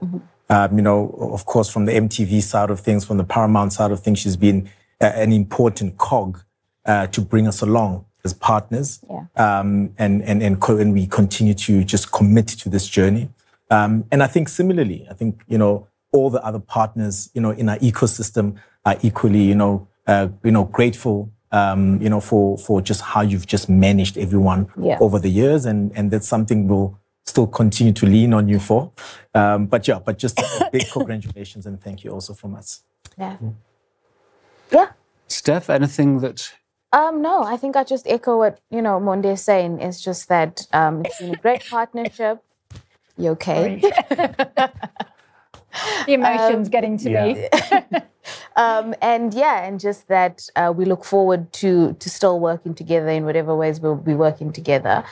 Um, 0.50 0.76
you 0.78 0.82
know, 0.82 1.10
of 1.38 1.46
course, 1.46 1.70
from 1.70 1.86
the 1.86 1.94
MTV 1.94 2.42
side 2.44 2.70
of 2.70 2.80
things, 2.80 3.06
from 3.06 3.18
the 3.18 3.24
Paramount 3.24 3.74
side 3.74 3.92
of 3.92 4.00
things, 4.02 4.20
she's 4.20 4.38
been 4.38 4.70
uh, 5.02 5.06
an 5.16 5.32
important 5.34 5.98
cog 5.98 6.42
uh, 6.86 7.08
to 7.08 7.22
bring 7.22 7.48
us 7.48 7.62
along 7.62 8.06
as 8.26 8.34
partners. 8.34 9.00
Yeah. 9.10 9.26
Um, 9.36 9.94
and, 9.98 10.24
and, 10.24 10.42
and, 10.42 10.60
co- 10.62 10.78
and 10.78 10.94
we 10.94 11.08
continue 11.08 11.54
to 11.56 11.84
just 11.84 12.12
commit 12.12 12.48
to 12.48 12.70
this 12.70 12.88
journey. 12.88 13.30
Um, 13.70 14.06
and 14.12 14.22
I 14.24 14.28
think 14.28 14.50
similarly, 14.50 15.06
I 15.10 15.14
think, 15.14 15.44
you 15.48 15.58
know, 15.58 15.88
all 16.12 16.30
the 16.30 16.44
other 16.46 16.60
partners, 16.60 17.30
you 17.34 17.42
know, 17.42 17.52
in 17.52 17.70
our 17.70 17.78
ecosystem 17.80 18.58
are 18.86 18.98
equally, 19.02 19.42
you 19.44 19.56
know, 19.56 19.88
uh, 20.08 20.28
you 20.44 20.52
know, 20.52 20.64
grateful, 20.66 21.32
um, 21.52 22.02
you 22.02 22.10
know, 22.10 22.20
for, 22.20 22.58
for 22.58 22.82
just 22.82 23.02
how 23.02 23.22
you've 23.22 23.48
just 23.48 23.68
managed 23.70 24.18
everyone 24.18 24.68
Yeah. 24.80 24.98
over 25.00 25.20
the 25.20 25.30
years. 25.30 25.66
And, 25.66 25.92
and 25.96 26.12
that's 26.12 26.28
something 26.28 26.68
we'll 26.68 27.00
still 27.26 27.48
continue 27.48 27.94
to 27.94 28.06
lean 28.06 28.34
on 28.34 28.48
you 28.50 28.60
for. 28.60 28.92
Um, 29.34 29.66
but 29.66 29.88
yeah, 29.88 30.00
but 30.00 30.18
just 30.18 30.40
a 30.40 30.70
big 30.72 30.86
congratulations 30.92 31.66
and 31.66 31.82
thank 31.82 32.04
you 32.04 32.12
also 32.12 32.34
from 32.34 32.56
us. 32.56 32.84
yeah 33.18 33.38
yeah 34.72 34.90
Steph, 35.28 35.70
anything 35.70 36.20
that 36.20 36.54
Um, 36.94 37.24
no, 37.24 37.44
I 37.44 37.58
think 37.58 37.76
I 37.76 37.84
just 37.84 38.08
echo 38.08 38.38
what 38.38 38.60
you 38.70 38.82
know 38.82 39.00
Monde 39.00 39.26
is 39.26 39.42
saying. 39.42 39.82
It's 39.82 40.02
just 40.02 40.30
that 40.30 40.68
um, 40.72 41.04
it's 41.06 41.20
been 41.20 41.34
a 41.34 41.38
great 41.38 41.66
partnership. 41.70 42.44
You 43.18 43.32
okay? 43.32 43.82
The 46.06 46.14
emotions 46.14 46.70
getting 46.70 46.98
to 47.00 47.10
me. 47.10 47.50
um, 48.56 48.94
and 49.02 49.34
yeah, 49.34 49.66
and 49.66 49.80
just 49.80 50.08
that 50.08 50.48
uh, 50.56 50.72
we 50.76 50.86
look 50.86 51.04
forward 51.04 51.52
to 51.54 51.94
to 51.94 52.10
still 52.10 52.40
working 52.40 52.76
together 52.76 53.10
in 53.10 53.26
whatever 53.26 53.56
ways 53.56 53.80
we'll 53.80 53.96
be 53.96 54.14
working 54.14 54.54
together. 54.54 55.04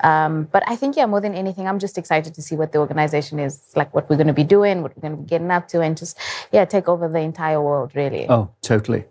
Um, 0.00 0.44
but 0.52 0.62
I 0.66 0.76
think 0.76 0.96
yeah, 0.96 1.06
more 1.06 1.20
than 1.20 1.34
anything, 1.34 1.66
I'm 1.66 1.78
just 1.78 1.98
excited 1.98 2.34
to 2.34 2.42
see 2.42 2.54
what 2.54 2.72
the 2.72 2.78
organization 2.78 3.38
is 3.38 3.60
like, 3.76 3.94
what 3.94 4.08
we're 4.08 4.16
going 4.16 4.26
to 4.26 4.32
be 4.32 4.44
doing, 4.44 4.82
what 4.82 4.96
we're 4.96 5.02
going 5.02 5.16
to 5.16 5.22
be 5.22 5.28
getting 5.28 5.50
up 5.50 5.68
to, 5.68 5.80
and 5.80 5.96
just 5.96 6.18
yeah, 6.52 6.64
take 6.64 6.88
over 6.88 7.08
the 7.08 7.20
entire 7.20 7.60
world 7.60 7.92
really. 7.94 8.26
Oh, 8.28 8.50
totally. 8.62 9.04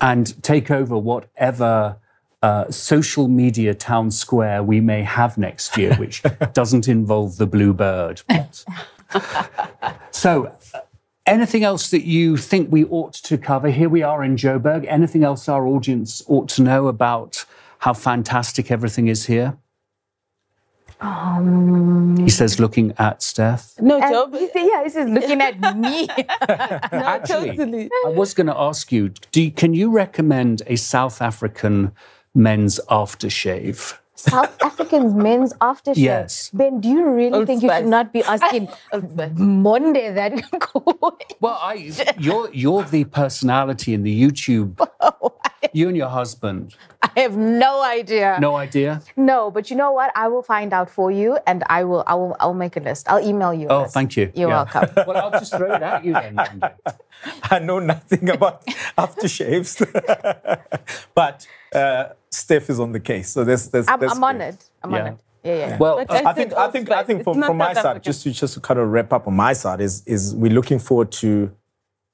And 0.00 0.40
take 0.42 0.70
over 0.70 0.96
whatever 0.96 1.96
uh, 2.42 2.70
social 2.70 3.28
media 3.28 3.74
town 3.74 4.10
square 4.10 4.62
we 4.62 4.80
may 4.80 5.02
have 5.02 5.38
next 5.38 5.76
year, 5.76 5.94
which 5.96 6.22
doesn't 6.52 6.88
involve 6.88 7.36
the 7.36 7.46
blue 7.46 7.72
bird. 7.72 8.22
So, 10.10 10.52
uh, 10.74 10.80
anything 11.26 11.62
else 11.62 11.90
that 11.90 12.04
you 12.04 12.36
think 12.36 12.72
we 12.72 12.84
ought 12.86 13.14
to 13.14 13.38
cover? 13.38 13.70
Here 13.70 13.88
we 13.88 14.02
are 14.02 14.24
in 14.24 14.36
Joburg. 14.36 14.84
Anything 14.88 15.22
else 15.22 15.48
our 15.48 15.66
audience 15.66 16.22
ought 16.26 16.48
to 16.50 16.62
know 16.62 16.88
about 16.88 17.44
how 17.78 17.92
fantastic 17.92 18.70
everything 18.70 19.06
is 19.06 19.26
here? 19.26 19.56
He 21.00 22.30
says, 22.30 22.58
looking 22.58 22.92
at 22.98 23.22
Steph. 23.22 23.74
No, 23.80 24.00
And 24.00 24.12
Job, 24.12 24.34
you 24.34 24.50
see, 24.52 24.68
yeah, 24.68 24.82
this 24.82 24.96
is 24.96 25.08
looking 25.08 25.40
at 25.40 25.76
me. 25.76 26.06
no, 26.18 26.98
Actually, 27.06 27.56
totally. 27.56 27.88
I 28.06 28.10
was 28.10 28.34
going 28.34 28.48
to 28.48 28.58
ask 28.58 28.90
you, 28.90 29.10
do 29.30 29.42
you, 29.42 29.52
can 29.52 29.74
you 29.74 29.90
recommend 29.90 30.62
a 30.66 30.76
South 30.76 31.22
African 31.22 31.92
men's 32.34 32.80
aftershave? 32.90 33.96
South 34.18 34.60
Africans 34.62 35.14
men's 35.14 35.54
aftershave. 35.54 35.96
Yes. 35.96 36.50
Ben, 36.52 36.80
do 36.80 36.88
you 36.88 37.08
really 37.08 37.32
Old 37.38 37.46
think 37.46 37.62
you 37.62 37.70
should 37.70 37.86
not 37.86 38.12
be 38.12 38.22
asking 38.24 38.68
Monde 39.36 39.94
that? 40.18 40.32
Well, 41.40 41.58
I, 41.62 41.92
you're 42.18 42.50
you're 42.52 42.82
the 42.82 43.04
personality 43.04 43.94
in 43.94 44.02
the 44.02 44.22
YouTube. 44.22 44.74
Oh, 45.00 45.32
you 45.72 45.88
and 45.88 45.96
your 45.96 46.08
husband. 46.08 46.74
I 47.02 47.10
have 47.20 47.36
no 47.36 47.82
idea. 47.82 48.36
No 48.40 48.56
idea. 48.56 49.00
No, 49.16 49.50
but 49.50 49.70
you 49.70 49.76
know 49.76 49.92
what? 49.92 50.10
I 50.16 50.26
will 50.28 50.42
find 50.42 50.72
out 50.72 50.90
for 50.90 51.10
you, 51.10 51.38
and 51.46 51.62
I 51.68 51.84
will. 51.84 52.02
I 52.06 52.14
will. 52.14 52.36
I'll 52.40 52.54
make 52.54 52.76
a 52.76 52.80
list. 52.80 53.08
I'll 53.08 53.24
email 53.24 53.54
you. 53.54 53.68
Oh, 53.68 53.82
list. 53.82 53.94
thank 53.94 54.16
you. 54.16 54.30
You're 54.34 54.50
Yeah. 54.50 54.64
welcome. 54.64 54.88
Well, 55.06 55.16
I'll 55.16 55.30
just 55.38 55.54
throw 55.56 55.72
it 55.74 55.82
at 55.82 56.04
you 56.04 56.12
then. 56.14 56.60
I 57.50 57.58
know 57.60 57.78
nothing 57.78 58.28
about 58.30 58.66
aftershaves, 58.96 59.78
but 61.14 61.46
uh, 61.74 62.04
Steph 62.30 62.70
is 62.70 62.78
on 62.80 62.92
the 62.92 63.00
case. 63.00 63.30
So 63.30 63.44
that's, 63.44 63.68
that's, 63.68 63.88
I'm, 63.88 64.00
that's 64.00 64.14
I'm 64.16 64.24
on 64.24 64.40
it. 64.40 64.64
I'm 64.82 64.92
Yeah. 64.92 65.00
on 65.00 65.06
it. 65.08 65.18
Yeah, 65.44 65.54
yeah. 65.54 65.76
Well, 65.78 66.04
But 66.06 66.10
uh, 66.26 66.28
I 66.28 66.32
think 66.32 66.52
I 66.52 66.68
think 66.70 66.90
I 66.90 67.02
think 67.04 67.20
It's 67.20 67.24
from, 67.24 67.40
from 67.42 67.56
my 67.56 67.72
South 67.72 67.82
side, 67.82 67.90
African. 67.90 68.02
just 68.12 68.22
to 68.24 68.30
just 68.32 68.54
to 68.54 68.60
kind 68.60 68.80
of 68.80 68.88
wrap 68.88 69.12
up 69.12 69.26
on 69.28 69.34
my 69.34 69.52
side 69.52 69.80
is 69.80 70.02
is 70.04 70.34
we're 70.34 70.52
looking 70.52 70.78
forward 70.80 71.12
to 71.12 71.50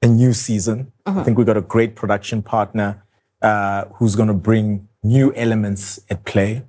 a 0.03 0.07
new 0.07 0.33
season. 0.35 0.93
I 1.07 1.23
think 1.25 1.39
we've 1.39 1.47
got 1.47 1.57
a 1.57 1.63
great 1.63 1.97
production 1.97 2.43
partner 2.43 3.03
uh, 3.41 3.87
who's 3.97 4.15
going 4.15 4.29
to 4.29 4.35
bring 4.35 4.89
new 5.03 5.33
elements 5.35 5.99
at 6.11 6.25
play. 6.27 6.65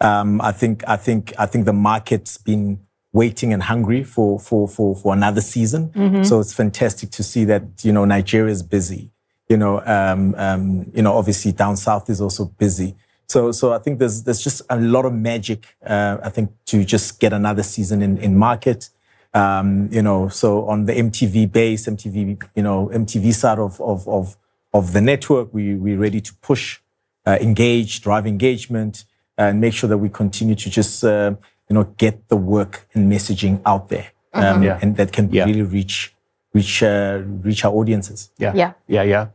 Um, 0.00 0.40
I 0.40 0.50
think 0.52 0.82
I 0.88 0.96
think 0.96 1.32
I 1.38 1.46
think 1.46 1.64
the 1.64 1.72
market's 1.72 2.36
been 2.38 2.80
waiting 3.12 3.52
and 3.52 3.62
hungry 3.62 4.02
for 4.02 4.38
for 4.40 4.66
for 4.68 4.96
for 4.96 5.12
another 5.14 5.40
season. 5.40 6.24
So 6.24 6.40
it's 6.40 6.52
fantastic 6.52 7.10
to 7.12 7.22
see 7.22 7.44
that 7.44 7.62
you 7.84 7.92
know 7.92 8.04
Nigeria's 8.04 8.62
busy. 8.64 9.12
You 9.50 9.56
know, 9.56 9.80
um, 9.84 10.34
um, 10.36 10.90
you 10.94 11.02
know, 11.02 11.14
obviously 11.18 11.50
down 11.50 11.76
south 11.76 12.08
is 12.08 12.20
also 12.20 12.44
busy. 12.44 12.94
So, 13.26 13.50
so 13.50 13.72
I 13.72 13.78
think 13.78 13.98
there's 13.98 14.22
there's 14.22 14.40
just 14.40 14.62
a 14.70 14.78
lot 14.78 15.04
of 15.04 15.12
magic. 15.12 15.66
Uh, 15.84 16.18
I 16.22 16.30
think 16.30 16.50
to 16.66 16.84
just 16.84 17.18
get 17.18 17.32
another 17.32 17.64
season 17.64 18.00
in 18.00 18.16
in 18.18 18.38
market. 18.38 18.90
Um, 19.34 19.88
you 19.92 20.02
know, 20.02 20.28
so 20.28 20.68
on 20.68 20.86
the 20.86 20.92
MTV 20.92 21.50
base, 21.50 21.86
MTV, 21.88 22.16
you 22.54 22.62
know, 22.62 22.90
MTV 22.94 23.34
side 23.34 23.58
of 23.58 23.80
of 23.80 24.06
of 24.08 24.36
of 24.72 24.92
the 24.92 25.00
network. 25.00 25.52
We, 25.52 25.74
we're 25.74 25.98
ready 25.98 26.20
to 26.20 26.32
push, 26.42 26.78
uh, 27.26 27.38
engage, 27.40 28.02
drive 28.02 28.26
engagement, 28.28 29.04
and 29.36 29.60
make 29.60 29.74
sure 29.74 29.88
that 29.88 29.98
we 29.98 30.08
continue 30.08 30.54
to 30.54 30.70
just, 30.70 31.02
uh, 31.02 31.34
you 31.68 31.74
know, 31.74 31.84
get 31.96 32.28
the 32.28 32.36
work 32.36 32.86
and 32.94 33.10
messaging 33.10 33.60
out 33.66 33.88
there. 33.88 34.12
Um, 34.32 34.62
Yeah. 34.62 34.78
And 34.80 34.96
that 34.96 35.10
can 35.12 35.28
Yeah. 35.32 35.44
really 35.46 35.62
reach, 35.62 36.14
reach, 36.52 36.82
uh, 36.82 37.22
reach 37.42 37.64
our 37.64 37.72
audiences. 37.72 38.30
Yeah. 38.38 38.52
Yeah. 38.54 38.72
Yeah, 38.86 39.02
yeah. 39.02 39.26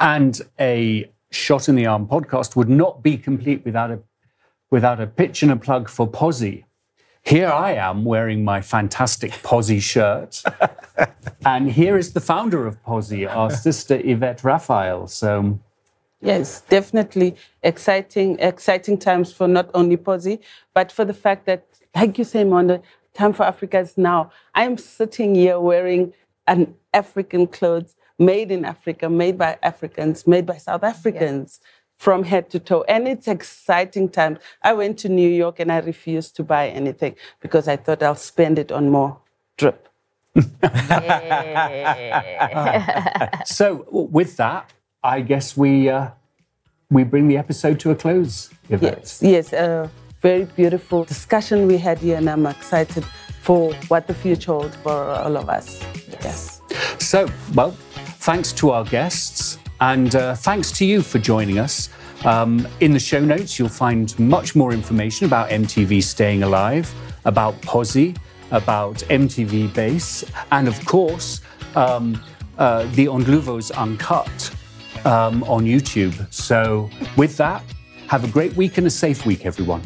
And 0.00 0.40
a 0.58 1.10
shot 1.30 1.68
in 1.68 1.76
the 1.76 1.86
arm 1.86 2.06
podcast 2.06 2.56
would 2.56 2.68
not 2.68 3.02
be 3.02 3.16
complete 3.16 3.64
without 3.64 3.90
a 3.90 4.00
without 4.70 5.00
a 5.00 5.06
pitch 5.06 5.42
and 5.42 5.52
a 5.52 5.56
plug 5.56 5.88
for 5.88 6.08
Pozie. 6.08 6.64
Here 7.22 7.48
I 7.48 7.74
am 7.74 8.04
wearing 8.04 8.42
my 8.42 8.62
fantastic 8.62 9.30
Pozie 9.42 9.82
shirt. 9.82 10.42
and 11.46 11.70
here 11.70 11.98
is 11.98 12.14
the 12.14 12.20
founder 12.20 12.66
of 12.66 12.82
Pozie, 12.82 13.26
our 13.26 13.50
sister 13.50 14.00
Yvette 14.02 14.42
Raphael. 14.42 15.06
So 15.06 15.60
Yes, 16.22 16.62
definitely 16.62 17.34
exciting, 17.62 18.38
exciting 18.38 18.96
times 18.96 19.32
for 19.32 19.48
not 19.48 19.68
only 19.74 19.96
Pozie, 19.96 20.38
but 20.72 20.92
for 20.92 21.04
the 21.04 21.14
fact 21.14 21.46
that, 21.46 21.66
like 21.96 22.16
you 22.16 22.24
say, 22.24 22.44
Monde, 22.44 22.80
time 23.12 23.32
for 23.32 23.42
Africa 23.42 23.80
is 23.80 23.98
now. 23.98 24.30
I'm 24.54 24.78
sitting 24.78 25.34
here 25.34 25.58
wearing 25.58 26.12
an 26.46 26.74
African 26.92 27.46
clothes 27.46 27.94
made 28.18 28.50
in 28.50 28.64
Africa, 28.64 29.08
made 29.08 29.38
by 29.38 29.58
Africans, 29.62 30.26
made 30.26 30.46
by 30.46 30.56
South 30.56 30.84
Africans. 30.84 31.60
From 31.98 32.24
head 32.24 32.50
to 32.50 32.58
toe, 32.58 32.84
and 32.88 33.06
it's 33.06 33.28
exciting 33.28 34.08
times. 34.08 34.38
I 34.60 34.72
went 34.72 34.98
to 35.00 35.08
New 35.08 35.28
York 35.28 35.60
and 35.60 35.70
I 35.70 35.78
refused 35.78 36.34
to 36.34 36.42
buy 36.42 36.66
anything 36.66 37.14
because 37.38 37.68
I 37.68 37.76
thought 37.76 38.02
I'll 38.02 38.16
spend 38.16 38.58
it 38.58 38.72
on 38.72 38.90
more 38.90 39.20
drip. 39.56 39.88
so 43.44 43.86
with 43.88 44.36
that, 44.38 44.72
I 45.04 45.20
guess 45.20 45.56
we 45.56 45.90
uh, 45.90 46.08
we 46.90 47.04
bring 47.04 47.28
the 47.28 47.36
episode 47.36 47.78
to 47.80 47.90
a 47.92 47.94
close. 47.94 48.50
Yvette. 48.68 48.98
Yes, 48.98 49.22
yes, 49.22 49.52
a 49.52 49.90
very 50.22 50.44
beautiful 50.44 51.04
discussion 51.04 51.66
we 51.66 51.76
had 51.76 51.98
here, 51.98 52.16
and 52.16 52.30
I'm 52.30 52.46
excited 52.46 53.04
for 53.40 53.74
what 53.88 54.06
the 54.06 54.14
future 54.14 54.52
holds 54.52 54.76
for 54.76 54.92
all 54.92 55.36
of 55.36 55.48
us. 55.48 55.82
Yes. 56.22 56.62
So, 56.98 57.28
well, 57.54 57.72
thanks 58.20 58.52
to 58.52 58.70
our 58.70 58.84
guests 58.84 59.58
and 59.80 60.14
uh, 60.14 60.36
thanks 60.36 60.70
to 60.78 60.84
you 60.84 61.02
for 61.02 61.18
joining 61.18 61.58
us. 61.58 61.88
Um, 62.24 62.68
in 62.78 62.92
the 62.92 63.00
show 63.00 63.18
notes, 63.18 63.58
you'll 63.58 63.68
find 63.68 64.16
much 64.18 64.54
more 64.54 64.72
information 64.72 65.26
about 65.26 65.50
MTV 65.50 66.00
Staying 66.04 66.44
Alive, 66.44 66.88
about 67.24 67.60
Pozie, 67.62 68.16
about 68.52 68.98
MTV 69.10 69.74
Base, 69.74 70.24
and 70.52 70.68
of 70.68 70.84
course, 70.84 71.40
um, 71.74 72.22
uh, 72.58 72.84
the 72.94 73.06
Ndlovus 73.06 73.72
Uncut 73.76 74.54
um, 75.04 75.42
on 75.44 75.64
YouTube. 75.64 76.32
So, 76.32 76.88
with 77.16 77.36
that, 77.38 77.64
have 78.06 78.22
a 78.22 78.28
great 78.28 78.54
week 78.54 78.78
and 78.78 78.86
a 78.86 78.90
safe 78.90 79.26
week, 79.26 79.44
everyone. 79.44 79.82